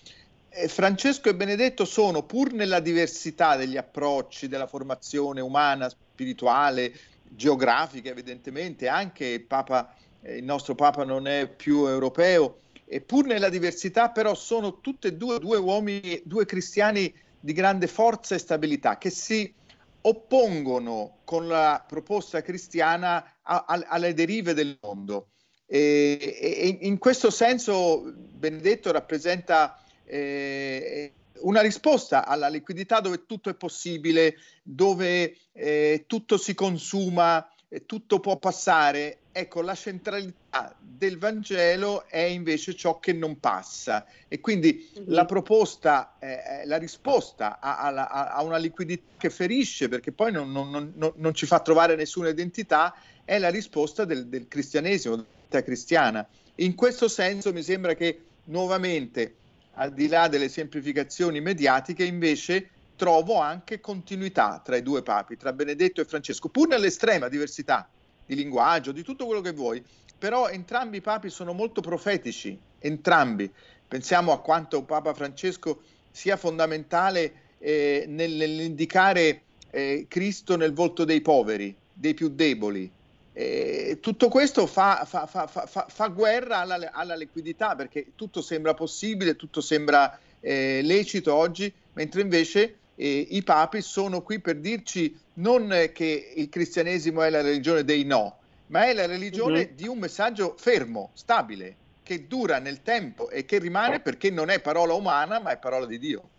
Eh, 0.50 0.68
Francesco 0.68 1.30
e 1.30 1.36
Benedetto 1.36 1.86
sono, 1.86 2.24
pur 2.24 2.54
nella 2.54 2.80
diversità 2.80 3.56
degli 3.56 3.78
approcci, 3.78 4.48
della 4.48 4.68
formazione 4.68 5.42
umana, 5.42 5.90
spirituale, 5.90 6.94
geografica 7.24 8.10
evidentemente, 8.10 8.88
anche 8.88 9.44
Papa 9.46 9.94
eh, 9.94 10.04
il 10.26 10.44
nostro 10.44 10.76
Papa 10.76 11.04
non 11.04 11.28
è 11.28 11.48
più 11.48 11.88
europeo, 11.88 12.60
e 12.86 13.02
pur 13.02 13.26
nella 13.26 13.50
diversità 13.50 14.10
però 14.10 14.36
sono 14.36 14.80
tutte 14.80 15.10
e 15.10 15.14
due, 15.14 15.40
due 15.40 15.58
uomini, 15.58 16.22
due 16.26 16.46
cristiani 16.46 17.14
di 17.40 17.54
grande 17.54 17.88
forza 17.88 18.36
e 18.36 18.40
stabilità 18.40 18.98
che 18.98 19.10
si 19.10 19.54
oppongono 20.02 21.20
con 21.24 21.48
la 21.48 21.84
proposta 21.88 22.42
cristiana 22.42 23.38
a, 23.42 23.66
a, 23.68 23.86
alle 23.88 24.14
derive 24.14 24.54
del 24.54 24.78
mondo. 24.82 25.30
E, 25.66 26.38
e, 26.40 26.78
in 26.82 26.98
questo 26.98 27.30
senso 27.30 28.14
Benedetto 28.16 28.92
rappresenta 28.92 29.82
eh, 30.06 31.14
una 31.40 31.62
risposta 31.62 32.26
alla 32.26 32.48
liquidità 32.48 33.00
dove 33.00 33.26
tutto 33.26 33.50
è 33.50 33.56
possibile, 33.56 34.38
dove 34.62 35.36
eh, 35.52 36.04
tutto 36.06 36.38
si 36.38 36.54
consuma, 36.54 37.50
eh, 37.70 37.86
tutto 37.86 38.20
può 38.20 38.38
passare 38.38 39.20
ecco, 39.34 39.62
la 39.62 39.74
centralità 39.74 40.74
del 40.80 41.18
Vangelo 41.18 42.08
è 42.08 42.20
invece 42.20 42.76
ciò 42.76 43.00
che 43.00 43.12
non 43.12 43.40
passa 43.40 44.06
e 44.28 44.40
quindi 44.40 44.90
mm-hmm. 44.98 45.06
la 45.08 45.26
proposta, 45.26 46.16
eh, 46.20 46.66
la 46.66 46.78
risposta 46.78 47.60
a, 47.60 47.80
a, 47.80 48.28
a, 48.28 48.44
una 48.44 48.58
liquidità 48.58 49.04
che 49.18 49.32
ferisce 49.32 49.90
perché 49.90 50.12
poi 50.12 50.32
non, 50.32 50.52
non, 50.52 50.70
non, 50.70 51.14
non, 51.16 51.34
ci 51.34 51.48
fa 51.48 51.60
trovare 51.60 51.96
nessuna 51.96 52.30
identità 52.30 52.96
è 53.26 53.40
la 53.40 53.50
risposta 53.50 54.06
del, 54.06 54.28
del 54.28 54.48
cristianesimo, 54.48 55.26
della 55.50 55.64
cristiana. 55.64 56.26
In 56.56 56.76
questo 56.76 57.08
senso 57.08 57.52
mi 57.52 57.64
sembra 57.64 57.96
che 57.96 58.22
nuovamente, 58.46 59.36
al 59.74 59.94
di 59.94 60.08
là 60.08 60.28
delle 60.28 60.48
semplificazioni 60.48 61.42
mediatiche, 61.42 62.04
invece 62.04 62.70
trovo 62.96 63.40
anche 63.40 63.80
continuità 63.80 64.62
tra 64.64 64.76
i 64.76 64.84
due 64.84 65.02
papi, 65.02 65.38
tra 65.38 65.52
Benedetto 65.54 66.02
e 66.02 66.06
Francesco, 66.06 66.50
pur 66.50 66.68
nell'estrema 66.68 67.28
diversità 67.28 67.90
di 68.26 68.36
linguaggio, 68.36 68.92
di 68.92 69.04
tutto 69.04 69.26
quello 69.26 69.42
che 69.42 69.52
vuoi, 69.52 69.84
però 70.18 70.48
entrambi 70.48 70.98
i 70.98 71.02
papi 71.02 71.30
sono 71.30 71.54
molto 71.54 71.82
profetici, 71.82 72.58
entrambi. 72.80 73.52
Pensiamo 73.88 74.32
a 74.32 74.40
quanto 74.40 74.84
Papa 74.84 75.14
Francesco 75.14 75.82
sia 76.10 76.38
fondamentale 76.38 77.34
eh, 77.60 78.06
nell'indicare 78.08 79.42
eh, 79.70 80.06
Cristo 80.08 80.56
nel 80.56 80.74
volto 80.74 81.04
dei 81.04 81.22
poveri, 81.22 81.76
dei 81.94 82.14
più 82.14 82.30
deboli. 82.30 82.90
Eh, 83.36 83.98
tutto 84.00 84.30
questo 84.30 84.68
fa, 84.68 85.06
fa, 85.06 85.26
fa, 85.26 85.48
fa 85.68 86.08
guerra 86.08 86.60
alla, 86.60 86.92
alla, 86.92 87.16
liquidità 87.16 87.76
perché 87.76 88.12
tutto 88.16 88.42
sembra 88.42 88.76
possibile, 88.76 89.36
tutto 89.36 89.60
sembra 89.60 90.20
eh, 90.40 90.82
lecito 90.84 91.34
oggi, 91.34 91.74
mentre 91.94 92.22
invece 92.22 92.78
eh, 92.96 93.28
i 93.30 93.44
papi 93.44 93.82
sono 93.82 94.22
qui 94.22 94.40
per 94.40 94.58
dirci 94.58 95.18
non 95.36 95.68
che 95.94 96.34
il 96.36 96.50
cristianesimo 96.50 97.22
è 97.22 97.30
la 97.30 97.42
religione 97.42 97.84
dei 97.84 98.04
no, 98.04 98.38
ma 98.68 98.86
è 98.86 98.94
la 98.94 99.06
religione 99.06 99.66
mm-hmm. 99.66 99.76
di 99.76 99.88
un 99.88 99.98
messaggio 99.98 100.56
fermo, 100.58 101.12
stabile, 101.14 101.76
che 102.04 102.28
dura 102.28 102.60
nel 102.60 102.82
tempo 102.82 103.30
e 103.30 103.46
che 103.46 103.60
rimane 103.60 104.00
perché 104.00 104.30
non 104.30 104.50
è 104.50 104.62
parola 104.62 104.94
umana, 104.94 105.40
ma 105.40 105.52
è 105.52 105.58
parola 105.58 105.86
di 105.86 105.98
Dio. 105.98 106.30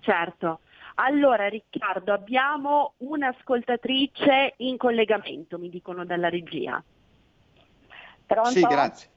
Certo. 0.00 0.60
Allora 0.96 1.48
Riccardo, 1.48 2.12
abbiamo 2.12 2.94
un'ascoltatrice 2.98 4.54
in 4.58 4.76
collegamento, 4.76 5.58
mi 5.58 5.68
dicono 5.68 6.04
dalla 6.04 6.28
regia. 6.28 6.82
Pronto? 8.26 8.50
Sì, 8.50 8.60
grazie. 8.60 9.08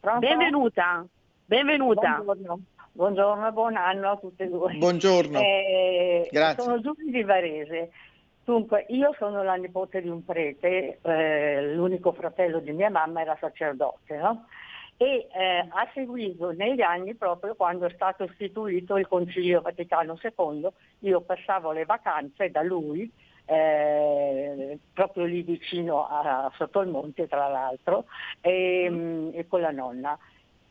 Pronto? 0.00 0.26
Benvenuta. 0.26 1.06
Benvenuta. 1.44 2.20
Buongiorno. 2.22 2.64
Buongiorno 2.96 3.48
e 3.48 3.50
buon 3.50 3.74
anno 3.74 4.12
a 4.12 4.16
tutte 4.16 4.44
e 4.44 4.48
due. 4.48 4.72
Buongiorno. 4.74 5.40
Eh, 5.40 6.28
Grazie. 6.30 6.62
Sono 6.62 6.80
Giulia 6.80 7.10
di 7.10 7.24
Varese. 7.24 7.90
Dunque, 8.44 8.86
io 8.90 9.12
sono 9.18 9.42
la 9.42 9.54
nipote 9.54 10.00
di 10.00 10.08
un 10.08 10.24
prete, 10.24 11.00
eh, 11.02 11.74
l'unico 11.74 12.12
fratello 12.12 12.60
di 12.60 12.70
mia 12.70 12.90
mamma 12.90 13.22
era 13.22 13.36
sacerdote, 13.40 14.16
no? 14.16 14.46
E 14.96 15.26
eh, 15.34 15.66
ha 15.68 15.90
seguito 15.92 16.52
negli 16.52 16.82
anni 16.82 17.16
proprio 17.16 17.56
quando 17.56 17.86
è 17.86 17.90
stato 17.92 18.22
istituito 18.22 18.96
il 18.96 19.08
Concilio 19.08 19.60
Vaticano 19.60 20.16
II, 20.22 20.68
io 21.00 21.20
passavo 21.22 21.72
le 21.72 21.86
vacanze 21.86 22.52
da 22.52 22.62
lui, 22.62 23.10
eh, 23.46 24.78
proprio 24.92 25.24
lì 25.24 25.42
vicino 25.42 26.06
a, 26.06 26.48
sotto 26.56 26.80
il 26.80 26.90
monte 26.90 27.26
tra 27.26 27.48
l'altro, 27.48 28.04
e, 28.40 28.86
mm. 28.88 29.30
e 29.32 29.48
con 29.48 29.62
la 29.62 29.72
nonna. 29.72 30.16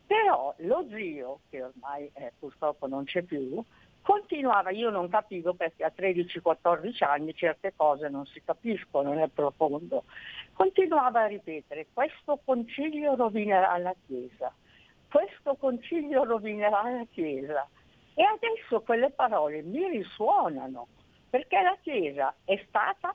Però 0.06 0.54
lo 0.58 0.86
zio, 0.90 1.40
che 1.48 1.62
ormai 1.62 2.10
eh, 2.14 2.32
purtroppo 2.38 2.86
non 2.86 3.04
c'è 3.04 3.22
più, 3.22 3.62
continuava, 4.04 4.70
io 4.70 4.90
non 4.90 5.08
capivo 5.08 5.54
perché 5.54 5.82
a 5.82 5.92
13-14 5.96 7.04
anni 7.04 7.34
certe 7.34 7.72
cose 7.74 8.08
non 8.10 8.26
si 8.26 8.42
capiscono 8.44 9.14
nel 9.14 9.30
profondo, 9.30 10.04
continuava 10.52 11.22
a 11.22 11.26
ripetere 11.26 11.86
questo 11.92 12.38
concilio 12.44 13.16
rovinerà 13.16 13.78
la 13.78 13.94
Chiesa, 14.06 14.52
questo 15.10 15.54
concilio 15.54 16.24
rovinerà 16.24 16.82
la 16.82 17.06
Chiesa. 17.10 17.66
E 18.16 18.22
adesso 18.22 18.80
quelle 18.82 19.10
parole 19.10 19.62
mi 19.62 19.88
risuonano, 19.88 20.86
perché 21.30 21.60
la 21.62 21.76
Chiesa 21.80 22.32
è 22.44 22.62
stata, 22.68 23.14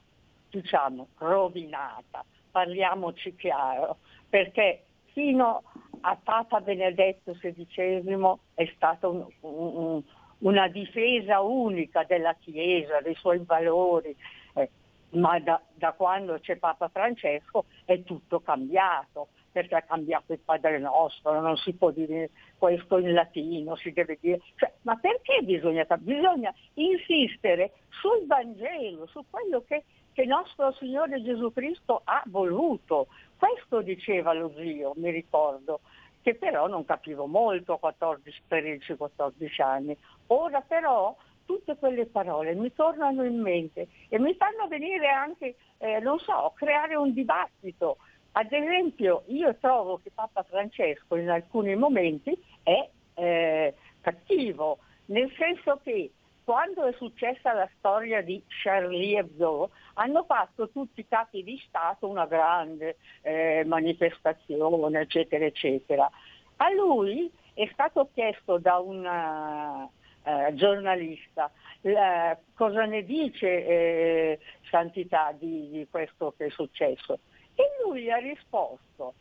diciamo, 0.49 1.09
rovinata, 1.19 2.25
parliamoci 2.51 3.35
chiaro, 3.35 3.97
perché 4.27 4.85
fino 5.19 5.63
a 5.99 6.15
Papa 6.15 6.61
Benedetto 6.61 7.33
XVI 7.33 8.37
è 8.53 8.71
stata 8.73 9.09
un, 9.09 9.27
un, 9.41 10.01
una 10.37 10.69
difesa 10.69 11.41
unica 11.41 12.05
della 12.05 12.33
Chiesa, 12.39 13.01
dei 13.01 13.15
suoi 13.15 13.43
valori, 13.43 14.15
eh, 14.53 14.69
ma 15.09 15.37
da, 15.39 15.61
da, 15.73 15.91
quando 15.91 16.39
c'è 16.39 16.55
Papa 16.55 16.87
Francesco 16.87 17.65
è 17.83 18.01
tutto 18.03 18.39
cambiato, 18.39 19.27
perché 19.51 19.75
ha 19.75 19.81
cambiato 19.81 20.31
il 20.31 20.39
Padre 20.39 20.79
Nostro, 20.79 21.37
non 21.41 21.57
si 21.57 21.73
può 21.73 21.91
dire 21.91 22.29
questo 22.57 22.97
in 22.97 23.11
latino, 23.11 23.75
si 23.75 23.91
deve 23.91 24.17
dire... 24.21 24.39
Cioè, 24.55 24.71
ma 24.83 24.95
perché 24.95 25.41
bisogna, 25.41 25.85
bisogna 25.97 26.53
insistere 26.75 27.73
sul 27.89 28.25
Vangelo, 28.25 29.05
su 29.07 29.25
quello 29.29 29.65
che, 29.67 29.83
che 30.13 30.23
nostro 30.25 30.71
Signore 30.79 31.21
Gesù 31.21 31.51
Cristo 31.51 32.03
ha 32.05 32.23
voluto, 32.27 33.07
questo 33.39 33.81
diceva 33.81 34.33
lo 34.33 34.51
zio, 34.57 34.91
mi 34.97 35.09
ricordo, 35.11 35.79
che 36.21 36.35
però 36.35 36.67
non 36.67 36.83
capivo 36.83 37.25
molto 37.25 37.79
a 37.81 37.95
13-14 37.97 39.61
anni. 39.61 39.97
Ora 40.27 40.59
però 40.61 41.15
tutte 41.45 41.77
quelle 41.77 42.05
parole 42.05 42.53
mi 42.53 42.71
tornano 42.73 43.23
in 43.23 43.39
mente 43.39 43.87
e 44.09 44.19
mi 44.19 44.35
fanno 44.35 44.67
venire 44.67 45.07
anche, 45.07 45.55
eh, 45.77 45.99
non 45.99 46.19
so, 46.19 46.51
creare 46.55 46.95
un 46.95 47.13
dibattito. 47.13 47.97
Ad 48.33 48.51
esempio, 48.51 49.23
io 49.27 49.55
trovo 49.55 49.99
che 50.03 50.11
Papa 50.13 50.43
Francesco 50.43 51.15
in 51.15 51.29
alcuni 51.29 51.75
momenti 51.75 52.37
è 52.61 52.87
eh, 53.15 53.73
cattivo, 54.01 54.79
nel 55.05 55.33
senso 55.37 55.79
che 55.81 56.11
quando 56.49 56.87
è 56.87 56.93
successa 56.93 57.53
la 57.53 57.69
storia 57.77 58.23
di 58.23 58.43
Charlie 58.47 59.19
Hebdo, 59.19 59.69
hanno 59.93 60.23
fatto 60.23 60.69
tutti 60.69 61.01
i 61.01 61.07
capi 61.07 61.43
di 61.43 61.61
Stato 61.67 62.07
una 62.07 62.25
grande 62.25 62.97
eh, 63.21 63.63
manifestazione, 63.67 65.01
eccetera, 65.01 65.45
eccetera. 65.45 66.09
A 66.55 66.71
lui 66.71 67.31
è 67.53 67.69
stato 67.71 68.09
chiesto 68.15 68.57
da 68.57 68.79
una 68.79 69.83
uh, 69.83 70.53
giornalista 70.55 71.51
uh, 71.81 72.35
cosa 72.55 72.85
ne 72.85 73.03
dice 73.03 73.47
eh, 73.47 74.39
Santità 74.71 75.31
di, 75.37 75.69
di 75.69 75.87
questo 75.87 76.33
che 76.35 76.47
è 76.47 76.49
successo. 76.49 77.19
E 77.53 77.63
lui 77.83 78.09
ha 78.09 78.17
risposto, 78.17 79.13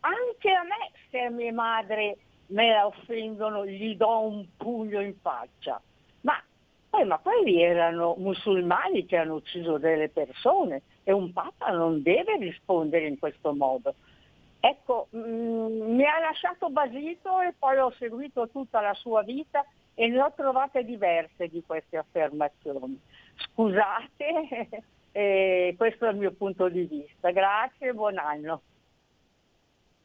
anche 0.00 0.50
a 0.50 0.64
me 0.64 0.90
se 1.10 1.18
a 1.18 1.30
mia 1.30 1.50
madre 1.50 2.18
me 2.48 2.72
la 2.72 2.84
offendono 2.84 3.64
gli 3.64 3.96
do 3.96 4.20
un 4.26 4.46
pugno 4.58 5.00
in 5.00 5.14
faccia. 5.22 5.80
Eh, 6.98 7.04
ma 7.04 7.18
quelli 7.18 7.60
erano 7.60 8.14
musulmani 8.18 9.04
che 9.04 9.16
hanno 9.16 9.34
ucciso 9.34 9.78
delle 9.78 10.08
persone 10.08 10.82
e 11.02 11.12
un 11.12 11.32
papa 11.32 11.70
non 11.70 12.02
deve 12.02 12.36
rispondere 12.36 13.06
in 13.06 13.18
questo 13.18 13.52
modo. 13.52 13.94
Ecco, 14.60 15.08
mh, 15.10 15.18
mm, 15.18 15.94
mi 15.94 16.04
ha 16.04 16.18
lasciato 16.20 16.70
basito 16.70 17.40
e 17.40 17.52
poi 17.58 17.78
ho 17.78 17.92
seguito 17.98 18.48
tutta 18.48 18.80
la 18.80 18.94
sua 18.94 19.22
vita 19.22 19.64
e 19.94 20.08
ne 20.08 20.20
ho 20.20 20.32
trovate 20.34 20.84
diverse 20.84 21.48
di 21.48 21.62
queste 21.66 21.96
affermazioni. 21.96 22.98
Scusate, 23.36 24.68
eh, 25.12 25.74
questo 25.76 26.06
è 26.06 26.10
il 26.10 26.16
mio 26.16 26.32
punto 26.32 26.68
di 26.68 26.84
vista. 26.84 27.30
Grazie 27.30 27.88
e 27.88 27.92
buon 27.92 28.18
anno. 28.18 28.62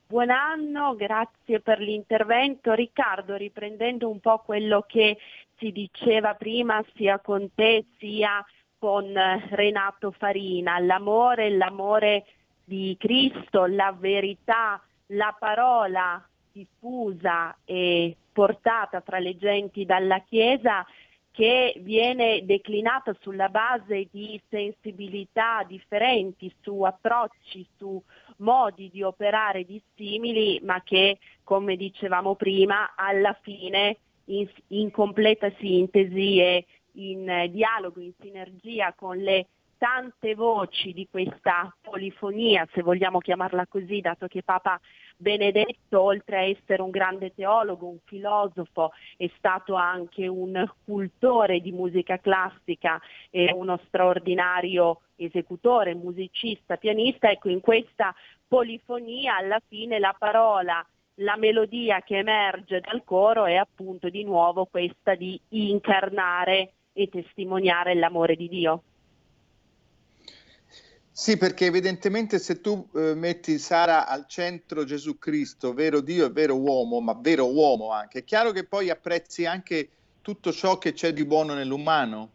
buon 0.08 0.30
anno, 0.30 0.96
grazie 0.96 1.60
per 1.62 1.80
l'intervento. 1.80 2.74
Riccardo, 2.74 3.36
riprendendo 3.36 4.10
un 4.10 4.20
po' 4.20 4.40
quello 4.40 4.84
che 4.88 5.18
si 5.60 5.72
diceva 5.72 6.34
prima 6.34 6.84
sia 6.96 7.20
con 7.20 7.54
te 7.54 7.86
sia 7.98 8.44
con 8.80 9.14
Renato 9.50 10.12
Farina, 10.12 10.80
l'amore, 10.80 11.50
l'amore 11.50 12.26
di 12.64 12.96
Cristo, 12.98 13.66
la 13.66 13.92
verità, 13.92 14.82
la 15.08 15.36
parola 15.38 16.26
diffusa 16.52 17.56
e 17.66 18.16
portata 18.32 19.02
tra 19.02 19.20
le 19.20 19.38
genti 19.38 19.86
dalla 19.86 20.20
Chiesa 20.22 20.86
che 21.32 21.76
viene 21.82 22.44
declinata 22.46 23.16
sulla 23.22 23.50
base 23.50 24.08
di 24.12 24.42
sensibilità 24.50 25.64
differenti, 25.66 26.54
su 26.62 26.82
approcci, 26.82 27.66
su 27.78 28.02
modi 28.38 28.90
di 28.90 29.04
operare 29.04 29.64
dissimili, 29.64 30.60
ma 30.64 30.82
che, 30.84 31.20
come 31.44 31.76
dicevamo 31.76 32.36
prima, 32.36 32.94
alla 32.96 33.38
fine 33.42 33.98
in, 34.30 34.50
in 34.68 34.92
completa 34.92 35.52
sintesi 35.60 36.40
e 36.40 36.66
in 36.94 37.30
eh, 37.30 37.50
dialogo, 37.50 38.00
in 38.00 38.14
sinergia 38.20 38.94
con 38.94 39.18
le 39.18 39.48
tante 39.78 40.36
voci 40.36 40.92
di 40.92 41.08
questa 41.10 41.74
polifonia, 41.82 42.68
se 42.74 42.84
vogliamo 42.84 43.20
chiamarla 43.20 43.66
così, 43.68 44.02
dato 44.02 44.28
che 44.28 44.44
Papa 44.44 44.78
Benedetto, 45.16 46.02
oltre 46.02 46.38
a 46.38 46.42
essere 46.42 46.82
un 46.82 46.90
grande 46.90 47.34
teologo, 47.34 47.88
un 47.88 48.00
filosofo, 48.04 48.92
è 49.16 49.30
stato 49.38 49.76
anche 49.76 50.28
un 50.28 50.70
cultore 50.84 51.62
di 51.62 51.72
musica 51.72 52.20
classica 52.20 53.00
e 53.30 53.54
uno 53.54 53.80
straordinario 53.88 55.02
esecutore, 55.16 55.96
musicista, 55.96 56.76
pianista. 56.76 57.30
Ecco, 57.30 57.48
in 57.48 57.62
questa 57.62 58.14
polifonia 58.48 59.38
alla 59.38 59.62
fine 59.66 59.98
la 59.98 60.16
parola 60.18 60.86
la 61.20 61.36
melodia 61.38 62.02
che 62.02 62.18
emerge 62.18 62.82
dal 62.82 63.04
coro 63.04 63.46
è 63.46 63.56
appunto 63.56 64.10
di 64.10 64.24
nuovo 64.24 64.66
questa 64.66 65.16
di 65.16 65.40
incarnare 65.50 66.74
e 66.94 67.10
testimoniare 67.10 67.96
l'amore 67.96 68.36
di 68.36 68.48
Dio. 68.48 68.84
Sì, 71.12 71.38
perché 71.38 71.66
evidentemente 71.66 72.40
se 72.40 72.62
tu 72.62 72.88
eh, 72.96 73.14
metti 73.14 73.58
Sara 73.58 74.08
al 74.08 74.26
centro 74.28 74.86
Gesù 74.86 75.18
Cristo, 75.18 75.74
vero 75.74 76.00
Dio 76.00 76.26
e 76.26 76.30
vero 76.30 76.56
uomo, 76.56 77.02
ma 77.02 77.18
vero 77.20 77.52
uomo 77.52 77.92
anche, 77.92 78.20
è 78.20 78.24
chiaro 78.24 78.52
che 78.52 78.64
poi 78.64 78.90
apprezzi 78.90 79.46
anche 79.46 79.90
tutto 80.22 80.54
ciò 80.54 80.78
che 80.78 80.94
c'è 80.94 81.12
di 81.12 81.26
buono 81.26 81.54
nell'umano 81.54 82.32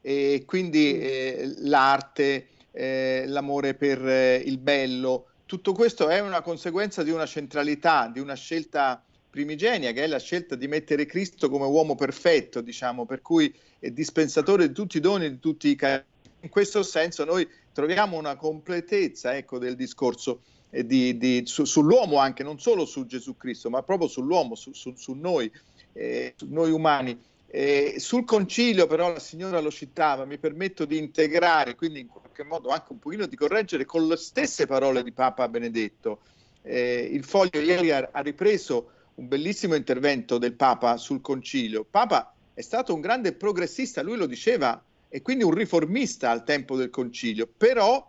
e 0.00 0.42
quindi 0.46 0.98
eh, 0.98 1.54
l'arte, 1.58 2.48
eh, 2.72 3.24
l'amore 3.28 3.74
per 3.74 4.04
eh, 4.04 4.42
il 4.44 4.58
bello, 4.58 5.26
tutto 5.48 5.72
questo 5.72 6.10
è 6.10 6.20
una 6.20 6.42
conseguenza 6.42 7.02
di 7.02 7.10
una 7.10 7.24
centralità, 7.24 8.10
di 8.12 8.20
una 8.20 8.34
scelta 8.34 9.02
primigenia, 9.30 9.92
che 9.92 10.04
è 10.04 10.06
la 10.06 10.18
scelta 10.18 10.54
di 10.56 10.68
mettere 10.68 11.06
Cristo 11.06 11.48
come 11.48 11.64
uomo 11.64 11.94
perfetto, 11.94 12.60
diciamo, 12.60 13.06
per 13.06 13.22
cui 13.22 13.50
è 13.78 13.88
dispensatore 13.88 14.68
di 14.68 14.74
tutti 14.74 14.98
i 14.98 15.00
doni 15.00 15.30
di 15.30 15.38
tutti 15.38 15.68
i 15.68 15.74
cari. 15.74 16.04
In 16.40 16.50
questo 16.50 16.82
senso 16.82 17.24
noi 17.24 17.48
troviamo 17.72 18.18
una 18.18 18.36
completezza 18.36 19.34
ecco, 19.38 19.56
del 19.58 19.74
discorso 19.74 20.42
eh, 20.68 20.84
di, 20.84 21.16
di, 21.16 21.42
su, 21.46 21.64
sull'uomo 21.64 22.18
anche, 22.18 22.42
non 22.42 22.60
solo 22.60 22.84
su 22.84 23.06
Gesù 23.06 23.38
Cristo, 23.38 23.70
ma 23.70 23.82
proprio 23.82 24.06
sull'uomo, 24.06 24.54
su, 24.54 24.74
su, 24.74 24.92
su 24.96 25.14
noi, 25.14 25.50
eh, 25.94 26.34
noi 26.48 26.70
umani. 26.72 27.18
Eh, 27.50 27.94
sul 27.96 28.26
concilio 28.26 28.86
però 28.86 29.10
la 29.10 29.18
signora 29.18 29.58
lo 29.60 29.70
citava, 29.70 30.26
mi 30.26 30.36
permetto 30.36 30.84
di 30.84 30.98
integrare, 30.98 31.74
quindi 31.74 32.00
in 32.00 32.06
qualche 32.06 32.44
modo 32.44 32.68
anche 32.68 32.92
un 32.92 32.98
pochino 32.98 33.24
di 33.24 33.36
correggere 33.36 33.86
con 33.86 34.06
le 34.06 34.16
stesse 34.16 34.66
parole 34.66 35.02
di 35.02 35.12
Papa 35.12 35.48
Benedetto. 35.48 36.20
Eh, 36.60 37.08
il 37.10 37.24
foglio 37.24 37.60
ieri 37.60 37.90
ha, 37.90 38.10
ha, 38.12 38.20
ripreso 38.20 38.90
un 39.14 39.28
bellissimo 39.28 39.74
intervento 39.74 40.36
del 40.36 40.52
Papa 40.52 40.98
sul 40.98 41.22
concilio. 41.22 41.86
Papa 41.88 42.34
è 42.52 42.60
stato 42.60 42.92
un 42.92 43.00
grande 43.00 43.32
progressista, 43.32 44.02
lui 44.02 44.18
lo 44.18 44.26
diceva, 44.26 44.82
e 45.08 45.22
quindi 45.22 45.42
un 45.42 45.52
riformista 45.52 46.30
al 46.30 46.44
tempo 46.44 46.76
del 46.76 46.90
concilio, 46.90 47.48
però 47.56 48.06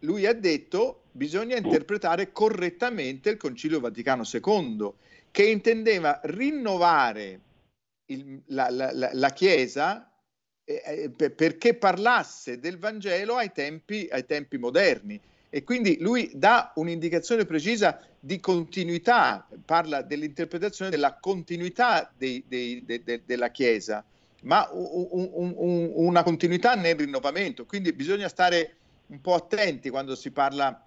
lui 0.00 0.26
ha 0.26 0.34
detto 0.34 1.04
bisogna 1.12 1.56
interpretare 1.56 2.30
correttamente 2.30 3.30
il 3.30 3.38
concilio 3.38 3.80
Vaticano 3.80 4.24
II, 4.30 4.92
che 5.30 5.44
intendeva 5.44 6.20
rinnovare 6.24 7.40
il, 8.06 8.42
la, 8.46 8.68
la, 8.70 9.10
la, 9.12 9.30
Chiesa 9.30 10.10
eh, 10.64 11.10
eh 11.18 11.30
perché 11.30 11.74
parlasse 11.74 12.58
del 12.58 12.78
Vangelo 12.78 13.36
ai 13.36 13.52
tempi, 13.52 14.08
ai 14.10 14.24
tempi 14.26 14.58
moderni. 14.58 15.20
E 15.54 15.64
quindi 15.64 15.98
lui 16.00 16.30
dà 16.34 16.72
un'indicazione 16.76 17.44
precisa 17.44 18.00
di 18.18 18.40
continuità, 18.40 19.46
parla 19.66 20.00
dell'interpretazione 20.00 20.90
della 20.90 21.18
continuità 21.18 22.10
dei, 22.16 22.42
dei, 22.46 22.82
de, 22.86 23.02
de, 23.04 23.22
della 23.26 23.50
Chiesa, 23.50 24.02
ma 24.44 24.66
un, 24.72 25.08
un, 25.10 25.54
un, 25.54 25.92
una 25.94 26.22
continuità 26.22 26.74
nel 26.74 26.96
rinnovamento. 26.96 27.66
Quindi 27.66 27.92
bisogna 27.92 28.28
stare 28.28 28.76
un 29.08 29.20
po' 29.20 29.34
attenti 29.34 29.90
quando 29.90 30.14
si 30.14 30.30
parla 30.30 30.86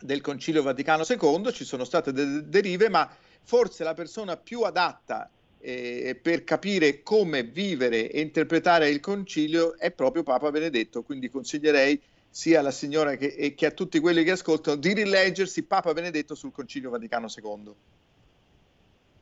del 0.00 0.20
Concilio 0.20 0.62
Vaticano 0.62 1.04
II, 1.06 1.52
ci 1.52 1.64
sono 1.64 1.84
state 1.84 2.12
delle 2.12 2.48
derive, 2.48 2.88
ma 2.88 3.10
forse 3.42 3.84
la 3.84 3.94
persona 3.94 4.36
più 4.36 4.62
adatta 4.62 5.30
eh, 5.60 6.18
per 6.20 6.44
capire 6.44 7.02
come 7.02 7.42
vivere 7.42 8.10
e 8.10 8.20
interpretare 8.20 8.88
il 8.88 9.00
concilio 9.00 9.76
è 9.76 9.90
proprio 9.90 10.22
Papa 10.22 10.50
Benedetto, 10.50 11.02
quindi 11.02 11.28
consiglierei 11.28 12.00
sia 12.30 12.60
alla 12.60 12.70
signora 12.70 13.16
che, 13.16 13.54
che 13.56 13.66
a 13.66 13.70
tutti 13.70 13.98
quelli 14.00 14.22
che 14.22 14.32
ascoltano 14.32 14.76
di 14.76 14.92
rileggersi 14.92 15.64
Papa 15.64 15.92
Benedetto 15.92 16.34
sul 16.34 16.52
concilio 16.52 16.90
Vaticano 16.90 17.26
II. 17.34 17.74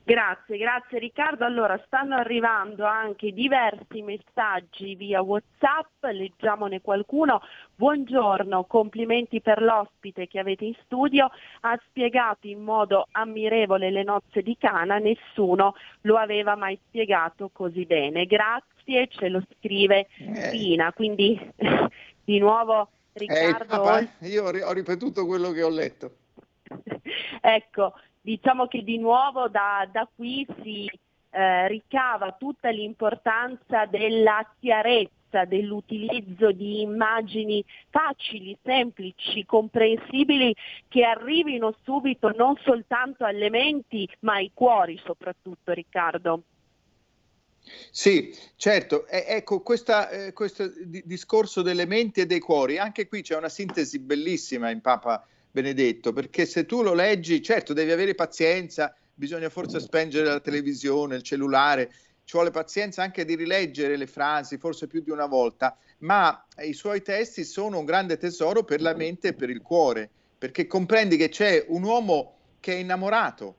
Grazie, 0.08 0.56
grazie 0.56 1.00
Riccardo. 1.00 1.44
Allora, 1.44 1.82
stanno 1.84 2.14
arrivando 2.14 2.84
anche 2.84 3.32
diversi 3.32 4.02
messaggi 4.02 4.94
via 4.94 5.20
WhatsApp, 5.20 6.04
leggiamone 6.12 6.80
qualcuno. 6.80 7.42
Buongiorno, 7.74 8.66
complimenti 8.66 9.40
per 9.40 9.60
l'ospite 9.60 10.28
che 10.28 10.38
avete 10.38 10.64
in 10.64 10.74
studio. 10.84 11.28
Ha 11.62 11.76
spiegato 11.88 12.46
in 12.46 12.62
modo 12.62 13.08
ammirevole 13.10 13.90
le 13.90 14.04
nozze 14.04 14.42
di 14.42 14.56
Cana, 14.56 14.98
nessuno 14.98 15.74
lo 16.02 16.18
aveva 16.18 16.54
mai 16.54 16.78
spiegato 16.86 17.50
così 17.52 17.84
bene. 17.84 18.26
Grazie, 18.26 19.08
ce 19.08 19.28
lo 19.28 19.42
scrive 19.58 20.06
eh. 20.18 20.50
Pina. 20.52 20.92
Quindi 20.92 21.36
di 22.24 22.38
nuovo 22.38 22.90
Riccardo. 23.12 23.64
Eh, 23.64 23.66
papà, 23.66 24.08
io 24.20 24.44
ho 24.44 24.72
ripetuto 24.72 25.26
quello 25.26 25.50
che 25.50 25.64
ho 25.64 25.68
letto. 25.68 26.10
ecco, 27.40 27.94
diciamo 28.26 28.66
che 28.66 28.82
di 28.82 28.98
nuovo 28.98 29.46
da, 29.46 29.88
da 29.90 30.08
qui 30.12 30.44
si 30.60 30.90
eh, 31.30 31.68
ricava 31.68 32.32
tutta 32.32 32.70
l'importanza 32.70 33.86
della 33.86 34.44
chiarezza, 34.58 35.44
dell'utilizzo 35.44 36.50
di 36.50 36.80
immagini 36.80 37.64
facili, 37.88 38.58
semplici, 38.64 39.46
comprensibili, 39.46 40.52
che 40.88 41.04
arrivino 41.04 41.76
subito 41.84 42.32
non 42.36 42.56
soltanto 42.64 43.24
alle 43.24 43.48
menti, 43.48 44.08
ma 44.20 44.34
ai 44.34 44.50
cuori 44.52 45.00
soprattutto, 45.04 45.72
Riccardo. 45.72 46.42
Sì, 47.92 48.34
certo, 48.56 49.06
e, 49.06 49.24
ecco 49.28 49.60
questa, 49.60 50.08
eh, 50.08 50.32
questo 50.32 50.68
di, 50.84 51.00
discorso 51.04 51.62
delle 51.62 51.86
menti 51.86 52.22
e 52.22 52.26
dei 52.26 52.40
cuori, 52.40 52.78
anche 52.78 53.06
qui 53.06 53.22
c'è 53.22 53.36
una 53.36 53.48
sintesi 53.48 54.00
bellissima 54.00 54.70
in 54.70 54.80
Papa 54.80 55.24
Benedetto, 55.56 56.12
perché 56.12 56.44
se 56.44 56.66
tu 56.66 56.82
lo 56.82 56.92
leggi, 56.92 57.40
certo 57.40 57.72
devi 57.72 57.90
avere 57.90 58.14
pazienza, 58.14 58.94
bisogna 59.14 59.48
forse 59.48 59.80
spengere 59.80 60.26
la 60.26 60.40
televisione, 60.40 61.16
il 61.16 61.22
cellulare, 61.22 61.90
ci 62.24 62.32
vuole 62.36 62.50
pazienza 62.50 63.02
anche 63.02 63.24
di 63.24 63.36
rileggere 63.36 63.96
le 63.96 64.06
frasi, 64.06 64.58
forse 64.58 64.86
più 64.86 65.00
di 65.00 65.10
una 65.10 65.24
volta, 65.24 65.74
ma 66.00 66.44
i 66.58 66.74
suoi 66.74 67.00
testi 67.00 67.42
sono 67.42 67.78
un 67.78 67.86
grande 67.86 68.18
tesoro 68.18 68.64
per 68.64 68.82
la 68.82 68.94
mente 68.94 69.28
e 69.28 69.32
per 69.32 69.48
il 69.48 69.62
cuore, 69.62 70.10
perché 70.36 70.66
comprendi 70.66 71.16
che 71.16 71.30
c'è 71.30 71.64
un 71.68 71.84
uomo 71.84 72.36
che 72.60 72.74
è 72.74 72.76
innamorato 72.76 73.56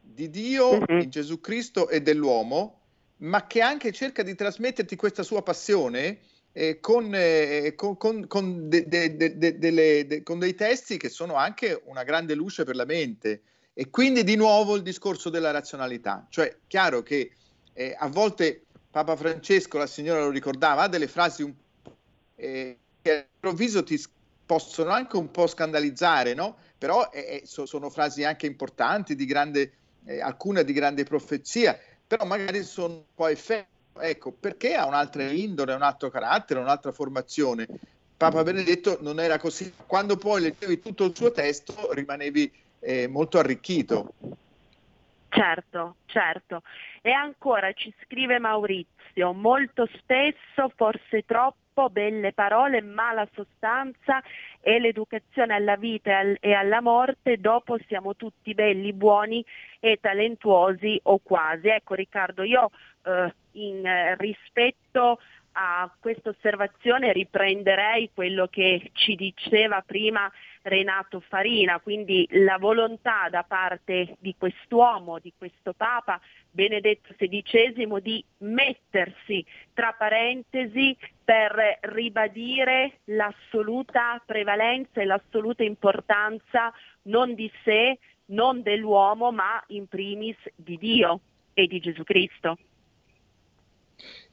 di 0.00 0.30
Dio, 0.30 0.76
mm-hmm. 0.76 1.00
di 1.00 1.08
Gesù 1.08 1.40
Cristo 1.40 1.88
e 1.88 2.00
dell'uomo, 2.00 2.82
ma 3.16 3.44
che 3.48 3.60
anche 3.60 3.90
cerca 3.90 4.22
di 4.22 4.36
trasmetterti 4.36 4.94
questa 4.94 5.24
sua 5.24 5.42
passione 5.42 6.20
con, 10.22 10.38
dei 10.38 10.54
testi 10.54 10.96
che 10.96 11.08
sono 11.08 11.34
anche 11.34 11.82
una 11.86 12.04
grande 12.04 12.34
luce 12.34 12.64
per 12.64 12.76
la 12.76 12.84
mente. 12.84 13.42
E 13.74 13.90
quindi 13.90 14.22
di 14.22 14.36
nuovo 14.36 14.76
il 14.76 14.82
discorso 14.82 15.30
della 15.30 15.50
razionalità. 15.50 16.26
Cioè, 16.30 16.58
chiaro 16.68 17.02
che 17.02 17.32
eh, 17.72 17.96
a 17.98 18.06
volte 18.06 18.66
Papa 18.88 19.16
Francesco, 19.16 19.78
la 19.78 19.88
signora 19.88 20.20
lo 20.20 20.30
ricordava, 20.30 20.82
ha 20.82 20.88
delle 20.88 21.08
frasi 21.08 21.42
un, 21.42 21.52
eh, 22.36 22.78
che 23.02 23.10
all'improvviso 23.10 23.82
ti 23.82 24.00
possono 24.46 24.90
anche 24.90 25.16
un 25.16 25.32
po' 25.32 25.48
scandalizzare, 25.48 26.34
no? 26.34 26.56
Però 26.78 27.10
eh, 27.10 27.40
eh 27.42 27.46
so, 27.46 27.66
sono 27.66 27.90
frasi 27.90 28.22
anche 28.22 28.46
importanti, 28.46 29.16
di 29.16 29.24
grande, 29.24 29.72
alcune 30.20 30.62
di 30.62 30.72
grande 30.72 31.02
profezia, 31.02 31.76
però 32.06 32.24
magari 32.24 32.62
sono 32.62 32.94
un 32.94 33.04
po' 33.12 33.26
effetti 33.26 33.73
Ecco, 33.98 34.32
perché 34.32 34.74
ha 34.74 34.86
un'altra 34.86 35.22
indole, 35.24 35.74
un 35.74 35.82
altro 35.82 36.10
carattere, 36.10 36.60
un'altra 36.60 36.92
formazione. 36.92 37.66
Papa 38.16 38.42
Benedetto 38.42 38.98
non 39.00 39.20
era 39.20 39.38
così. 39.38 39.72
Quando 39.86 40.16
poi 40.16 40.42
leggevi 40.42 40.80
tutto 40.80 41.04
il 41.04 41.16
suo 41.16 41.30
testo, 41.30 41.92
rimanevi 41.92 42.52
eh, 42.80 43.06
molto 43.08 43.38
arricchito. 43.38 44.12
Certo, 45.28 45.96
certo. 46.06 46.62
E 47.02 47.10
ancora 47.10 47.72
ci 47.72 47.92
scrive 48.04 48.38
Maurizio, 48.38 49.32
molto 49.32 49.88
spesso, 49.96 50.70
forse 50.76 51.24
troppo, 51.24 51.90
belle 51.90 52.32
parole, 52.32 52.80
ma 52.80 53.12
la 53.12 53.28
sostanza 53.34 54.22
e 54.60 54.78
l'educazione 54.78 55.54
alla 55.54 55.76
vita 55.76 56.20
e 56.38 56.52
alla 56.52 56.80
morte, 56.80 57.38
dopo 57.38 57.76
siamo 57.88 58.14
tutti 58.14 58.54
belli, 58.54 58.92
buoni 58.92 59.44
e 59.80 59.98
talentuosi 60.00 61.00
o 61.04 61.18
quasi. 61.18 61.66
Ecco 61.66 61.94
Riccardo, 61.94 62.44
io 62.44 62.70
eh, 63.02 63.34
in 63.54 63.86
eh, 63.86 64.16
rispetto 64.16 65.18
a 65.56 65.90
questa 66.00 66.30
osservazione 66.30 67.12
riprenderei 67.12 68.10
quello 68.12 68.48
che 68.48 68.90
ci 68.92 69.14
diceva 69.14 69.82
prima 69.86 70.30
Renato 70.62 71.20
Farina, 71.20 71.78
quindi 71.78 72.26
la 72.30 72.56
volontà 72.58 73.28
da 73.30 73.44
parte 73.44 74.16
di 74.18 74.34
quest'uomo, 74.36 75.18
di 75.18 75.32
questo 75.36 75.72
Papa 75.74 76.20
Benedetto 76.50 77.14
XVI 77.16 78.00
di 78.00 78.24
mettersi 78.38 79.44
tra 79.74 79.92
parentesi 79.92 80.96
per 81.22 81.78
ribadire 81.82 83.00
l'assoluta 83.04 84.20
prevalenza 84.24 85.00
e 85.00 85.04
l'assoluta 85.04 85.62
importanza 85.62 86.72
non 87.02 87.34
di 87.34 87.50
sé, 87.62 87.98
non 88.26 88.62
dell'uomo, 88.62 89.30
ma 89.30 89.62
in 89.68 89.86
primis 89.86 90.36
di 90.56 90.78
Dio 90.78 91.20
e 91.52 91.66
di 91.66 91.78
Gesù 91.78 92.02
Cristo. 92.02 92.56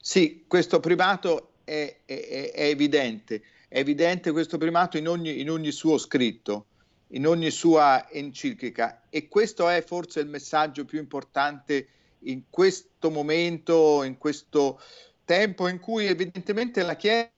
Sì, 0.04 0.46
questo 0.48 0.80
primato 0.80 1.52
è, 1.62 1.98
è, 2.04 2.50
è 2.52 2.64
evidente, 2.64 3.40
è 3.68 3.78
evidente 3.78 4.32
questo 4.32 4.58
primato 4.58 4.98
in 4.98 5.06
ogni, 5.06 5.40
in 5.40 5.48
ogni 5.48 5.70
suo 5.70 5.96
scritto, 5.96 6.66
in 7.10 7.24
ogni 7.24 7.52
sua 7.52 8.10
enciclica. 8.10 9.02
E 9.08 9.28
questo 9.28 9.68
è 9.68 9.80
forse 9.80 10.18
il 10.18 10.26
messaggio 10.26 10.84
più 10.84 10.98
importante 10.98 11.86
in 12.24 12.42
questo 12.50 13.10
momento, 13.10 14.02
in 14.02 14.18
questo 14.18 14.80
tempo 15.24 15.68
in 15.68 15.78
cui 15.78 16.06
evidentemente 16.06 16.82
la 16.82 16.96
Chiesa 16.96 17.30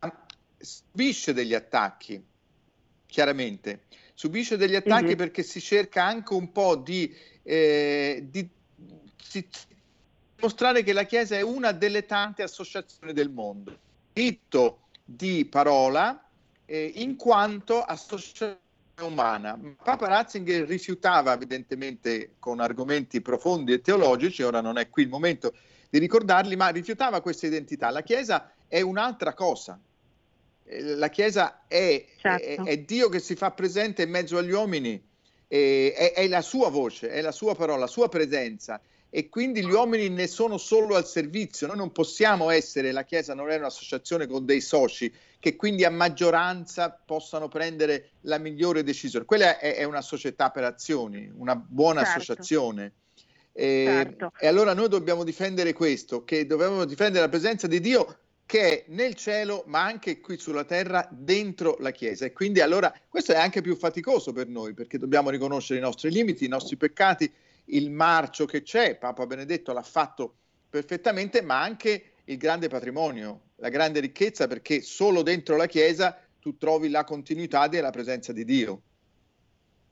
subisce 0.57 1.35
degli 1.35 1.53
attacchi, 1.53 2.25
chiaramente, 3.05 3.83
subisce 4.15 4.57
degli 4.57 4.75
attacchi 4.75 5.05
mm-hmm. 5.05 5.17
perché 5.17 5.43
si 5.43 5.61
cerca 5.61 6.03
anche 6.03 6.33
un 6.33 6.51
po' 6.51 6.77
di, 6.77 7.15
eh, 7.43 8.27
di 8.31 8.49
si, 9.23 9.47
mostrare 10.45 10.83
che 10.83 10.93
la 10.93 11.05
Chiesa 11.05 11.37
è 11.37 11.41
una 11.41 11.73
delle 11.73 12.05
tante 12.05 12.43
associazioni 12.43 13.15
del 13.15 13.31
mondo. 13.31 13.79
Diritto 14.13 14.81
di 15.03 15.47
parola 15.47 16.23
eh, 16.67 16.93
in 16.97 17.17
quanto 17.17 17.81
associazione 17.83 18.59
umana. 19.01 19.59
Papa 19.83 20.07
Ratzinger 20.07 20.67
rifiutava 20.67 21.33
evidentemente 21.33 22.35
con 22.39 22.61
argomenti 22.61 23.23
profondi 23.23 23.73
e 23.73 23.81
teologici, 23.81 24.43
ora 24.43 24.61
non 24.61 24.77
è 24.77 24.91
qui 24.91 25.05
il 25.05 25.09
momento 25.09 25.55
di 25.89 25.99
ricordarli, 25.99 26.57
ma 26.57 26.69
rifiutava 26.69 27.23
questa 27.23 27.47
identità. 27.47 27.89
La 27.91 28.03
Chiesa 28.03 28.53
è 28.69 28.83
un'altra 28.83 29.33
cosa. 29.33 29.81
Eh, 30.65 30.83
la 30.83 31.09
Chiesa 31.09 31.65
è, 31.67 32.05
certo. 32.19 32.45
è, 32.45 32.63
è 32.63 32.79
Dio 32.81 33.09
che 33.09 33.19
si 33.19 33.35
fa 33.35 33.51
presente 33.51 34.03
in 34.03 34.11
mezzo 34.11 34.37
agli 34.37 34.53
uomini, 34.53 35.03
è, 35.47 36.13
è 36.15 36.29
la 36.29 36.43
sua 36.43 36.69
voce, 36.69 37.09
è 37.09 37.23
la 37.23 37.33
sua 37.33 37.55
parola, 37.55 37.81
la 37.81 37.87
sua 37.87 38.09
presenza 38.11 38.79
e 39.17 39.29
quindi 39.29 39.65
gli 39.65 39.71
uomini 39.71 40.09
ne 40.09 40.27
sono 40.27 40.59
solo 40.59 40.97
al 40.97 41.07
servizio. 41.07 41.69
Noi 41.69 41.77
non 41.77 41.93
possiamo 41.93 42.51
essere, 42.51 42.91
la 42.91 43.05
Chiesa 43.05 43.33
non 43.33 43.49
è 43.49 43.57
un'associazione 43.57 44.27
con 44.27 44.45
dei 44.45 44.61
soci 44.61 45.13
che 45.39 45.55
quindi 45.55 45.85
a 45.85 45.91
maggioranza 45.91 46.91
possano 46.91 47.47
prendere 47.47 48.11
la 48.23 48.39
migliore 48.39 48.83
decisione. 48.83 49.25
Quella 49.25 49.61
è, 49.61 49.77
è 49.77 49.85
una 49.85 50.01
società 50.01 50.51
per 50.51 50.65
azioni, 50.65 51.31
una 51.33 51.55
buona 51.55 52.03
certo. 52.03 52.19
associazione. 52.19 52.93
E, 53.53 53.85
certo. 53.87 54.33
e 54.37 54.49
allora 54.49 54.75
noi 54.75 54.89
dobbiamo 54.89 55.23
difendere 55.23 55.75
questo, 55.75 56.25
che 56.25 56.45
dobbiamo 56.45 56.85
difendere 56.85 57.23
la 57.23 57.31
presenza 57.31 57.69
di 57.69 57.79
Dio 57.79 58.19
che 58.47 58.61
è 58.61 58.85
nel 58.89 59.15
cielo 59.15 59.63
ma 59.69 59.85
anche 59.85 60.21
qui 60.21 60.37
sulla 60.39 60.65
terra 60.65 61.09
dentro 61.11 61.77
la 61.79 61.93
Chiesa 61.93 62.27
e 62.27 62.33
quindi 62.33 62.61
allora 62.61 62.93
questo 63.09 63.33
è 63.33 63.37
anche 63.37 63.63
più 63.63 63.75
faticoso 63.75 64.33
per 64.33 64.49
noi 64.49 64.75
perché 64.75 64.99
dobbiamo 64.99 65.31
riconoscere 65.31 65.79
i 65.79 65.83
nostri 65.83 66.11
limiti, 66.11 66.45
i 66.45 66.49
nostri 66.49 66.77
peccati 66.77 67.33
il 67.67 67.91
marcio 67.91 68.45
che 68.45 68.63
c'è, 68.63 68.97
Papa 68.97 69.27
Benedetto 69.27 69.73
l'ha 69.73 69.83
fatto 69.83 70.37
perfettamente, 70.69 71.43
ma 71.43 71.61
anche 71.61 72.13
il 72.25 72.37
grande 72.37 72.69
patrimonio, 72.69 73.41
la 73.57 73.69
grande 73.69 74.01
ricchezza, 74.01 74.47
perché 74.47 74.81
solo 74.81 75.23
dentro 75.23 75.57
la 75.57 75.67
Chiesa 75.67 76.19
tu 76.41 76.57
trovi 76.59 76.91
la 76.91 77.05
continuità 77.05 77.69
della 77.69 77.91
presenza 77.91 78.33
di 78.33 78.45
Dio. 78.45 78.83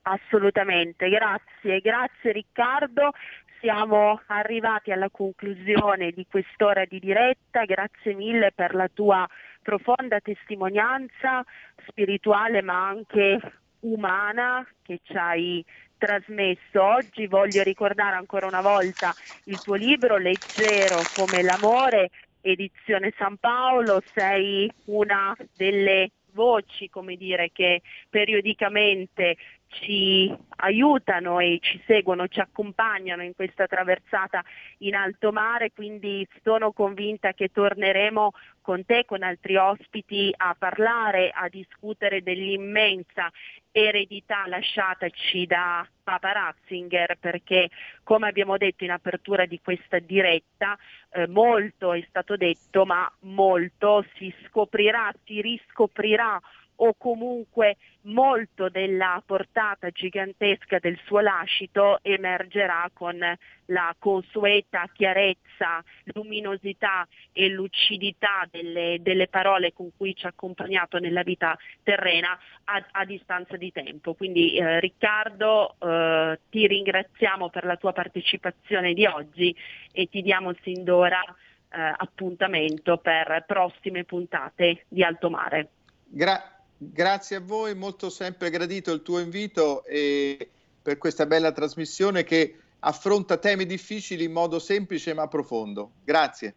Assolutamente, 0.03 1.09
grazie, 1.09 1.81
grazie 1.81 2.33
Riccardo. 2.33 3.13
Siamo 3.61 4.21
arrivati 4.27 4.91
alla 4.91 5.09
conclusione 5.09 6.11
di 6.11 6.27
quest'ora 6.29 6.85
di 6.85 6.99
diretta, 6.99 7.65
grazie 7.65 8.13
mille 8.13 8.51
per 8.53 8.75
la 8.75 8.89
tua 8.93 9.27
profonda 9.63 10.19
testimonianza 10.19 11.45
spirituale 11.87 12.61
ma 12.61 12.89
anche 12.89 13.39
umana 13.81 14.67
che 14.83 15.01
ci 15.05 15.17
hai 15.17 15.65
trasmesso. 16.03 16.83
Oggi 16.83 17.29
voglio 17.29 17.63
ricordare 17.63 18.17
ancora 18.17 18.47
una 18.47 18.61
volta 18.61 19.15
il 19.45 19.61
tuo 19.63 19.75
libro 19.75 20.17
Leggero 20.17 21.07
come 21.15 21.43
l'amore, 21.43 22.11
edizione 22.41 23.15
San 23.17 23.37
Paolo, 23.37 24.03
sei 24.13 24.69
una 24.87 25.37
delle 25.55 26.11
voci, 26.33 26.89
come 26.89 27.15
dire, 27.15 27.51
che 27.53 27.83
periodicamente 28.11 29.37
ci 29.69 30.35
aiutano 30.57 31.39
e 31.39 31.59
ci 31.63 31.81
seguono, 31.87 32.27
ci 32.27 32.41
accompagnano 32.41 33.23
in 33.23 33.35
questa 33.35 33.67
traversata 33.67 34.43
in 34.79 34.97
alto 34.97 35.31
mare, 35.31 35.71
quindi 35.73 36.27
sono 36.43 36.73
convinta 36.73 37.33
che 37.33 37.49
torneremo 37.49 38.33
con 38.61 38.85
te, 38.85 39.05
con 39.07 39.23
altri 39.23 39.57
ospiti, 39.57 40.33
a 40.37 40.55
parlare, 40.59 41.31
a 41.31 41.49
discutere 41.49 42.23
dell'immensa 42.23 43.31
eredità 43.73 44.47
lasciataci 44.47 45.47
da 45.47 45.87
Papa 46.05 46.33
Ratzinger 46.33 47.17
perché 47.19 47.71
come 48.03 48.29
abbiamo 48.29 48.59
detto 48.59 48.85
in 48.85 48.91
apertura 48.91 49.47
di 49.47 49.61
questa 49.63 49.99
diretta 49.99 50.79
eh, 51.11 51.27
molto 51.27 51.93
è 51.95 52.05
stato 52.09 52.37
detto 52.37 52.85
ma 52.85 53.11
molto 53.21 54.05
si 54.17 54.33
scoprirà, 54.47 55.11
si 55.25 55.41
riscoprirà 55.41 56.39
o 56.85 56.95
comunque 56.95 57.77
molto 58.03 58.69
della 58.69 59.23
portata 59.25 59.91
gigantesca 59.91 60.79
del 60.81 60.99
suo 61.05 61.21
lascito 61.21 62.01
emergerà 62.03 62.91
con 62.93 63.19
la 63.67 63.95
consueta 63.99 64.89
chiarezza, 64.93 65.83
luminosità 66.07 67.07
e 67.33 67.49
lucidità 67.49 68.49
delle, 68.51 68.99
delle 69.01 69.29
parole 69.29 69.73
con 69.73 69.91
cui 69.97 70.17
ci 70.17 70.27
ha 70.27 70.31
accompagnato 70.31 70.99
nella 70.99 71.23
vita 71.23 71.57
terrena 71.85 72.37
a, 72.65 72.85
a 72.91 73.05
distanza 73.05 73.57
di 73.57 73.71
tempo. 73.71 74.15
Quindi 74.15 74.57
eh, 74.57 74.81
Riccardo 74.81 75.77
eh, 75.79 76.41
ti 76.51 76.67
ringraziamo 76.67 77.49
per 77.49 77.65
la 77.65 77.77
tua 77.77 77.93
partecipazione 77.93 78.93
di 78.93 79.07
oggi 79.07 79.55
e 79.93 80.09
ti 80.09 80.21
diamo 80.21 80.53
sin 80.63 80.83
d'ora 80.83 81.23
eh, 81.23 81.95
appuntamento 81.97 82.99
per 82.99 83.45
prossime 83.47 84.03
puntate 84.03 84.85
di 84.89 85.05
Alto 85.05 85.31
Mare. 85.31 85.69
Gra- 86.05 86.62
Grazie 86.91 87.37
a 87.37 87.41
voi, 87.41 87.77
molto 87.77 88.11
sempre 88.11 88.51
gradito 88.51 88.93
il 88.93 89.03
tuo 89.03 89.21
invito 89.21 89.85
e 89.85 90.51
per 90.83 90.99
questa 90.99 91.27
bella 91.27 91.53
trasmissione 91.53 92.25
che 92.25 92.57
affronta 92.81 93.37
temi 93.37 93.67
difficili 93.67 94.25
in 94.25 94.33
modo 94.33 94.59
semplice 94.59 95.15
ma 95.15 95.29
profondo. 95.29 95.93
Grazie. 96.05 96.55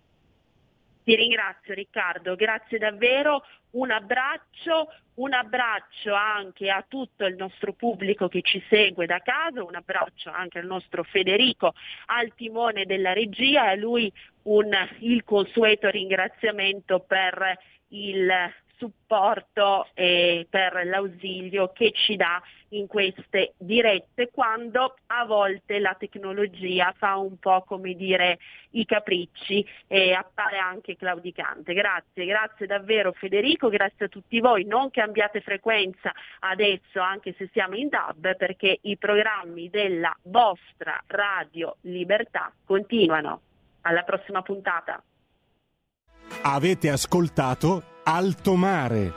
Ti 1.03 1.15
ringrazio 1.15 1.75
Riccardo, 1.75 2.33
grazie 2.33 2.79
davvero, 2.79 3.43
un 3.71 3.91
abbraccio, 3.91 4.91
un 5.15 5.33
abbraccio 5.33 6.15
anche 6.15 6.71
a 6.71 6.83
tutto 6.87 7.25
il 7.25 7.35
nostro 7.35 7.73
pubblico 7.73 8.27
che 8.27 8.41
ci 8.41 8.63
segue 8.67 9.05
da 9.05 9.19
casa, 9.19 9.63
un 9.63 9.75
abbraccio 9.75 10.31
anche 10.31 10.57
al 10.57 10.65
nostro 10.65 11.03
Federico 11.03 11.75
al 12.07 12.33
timone 12.33 12.85
della 12.85 13.13
regia 13.13 13.65
e 13.65 13.73
a 13.73 13.75
lui 13.75 14.11
un, 14.43 14.71
il 15.01 15.23
consueto 15.23 15.87
ringraziamento 15.89 16.99
per 17.01 17.59
il 17.89 18.27
supporto 18.77 19.87
e 19.93 20.47
per 20.49 20.85
l'ausilio 20.85 21.71
che 21.73 21.91
ci 21.91 22.15
dà 22.15 22.41
in 22.69 22.87
queste 22.87 23.53
dirette 23.57 24.29
quando 24.31 24.95
a 25.07 25.25
volte 25.25 25.79
la 25.79 25.95
tecnologia 25.97 26.93
fa 26.97 27.15
un 27.15 27.37
po' 27.37 27.63
come 27.63 27.93
dire 27.93 28.39
i 28.71 28.85
capricci 28.85 29.65
e 29.87 30.13
appare 30.13 30.57
anche 30.57 30.95
claudicante. 30.95 31.73
Grazie, 31.73 32.25
grazie 32.25 32.65
davvero 32.65 33.13
Federico, 33.13 33.69
grazie 33.69 34.05
a 34.05 34.09
tutti 34.09 34.39
voi. 34.39 34.65
Non 34.65 34.91
cambiate 34.91 35.41
frequenza 35.41 36.11
adesso 36.39 36.99
anche 36.99 37.33
se 37.37 37.49
siamo 37.51 37.75
in 37.75 37.89
DAB 37.89 38.35
perché 38.35 38.79
i 38.81 38.97
programmi 38.97 39.69
della 39.69 40.15
vostra 40.23 41.01
Radio 41.07 41.77
Libertà 41.81 42.51
continuano. 42.65 43.41
Alla 43.81 44.01
prossima 44.01 44.41
puntata. 44.41 45.01
Avete 46.41 46.89
ascoltato 46.89 47.94
Alto 48.07 48.55
Mare 48.55 49.13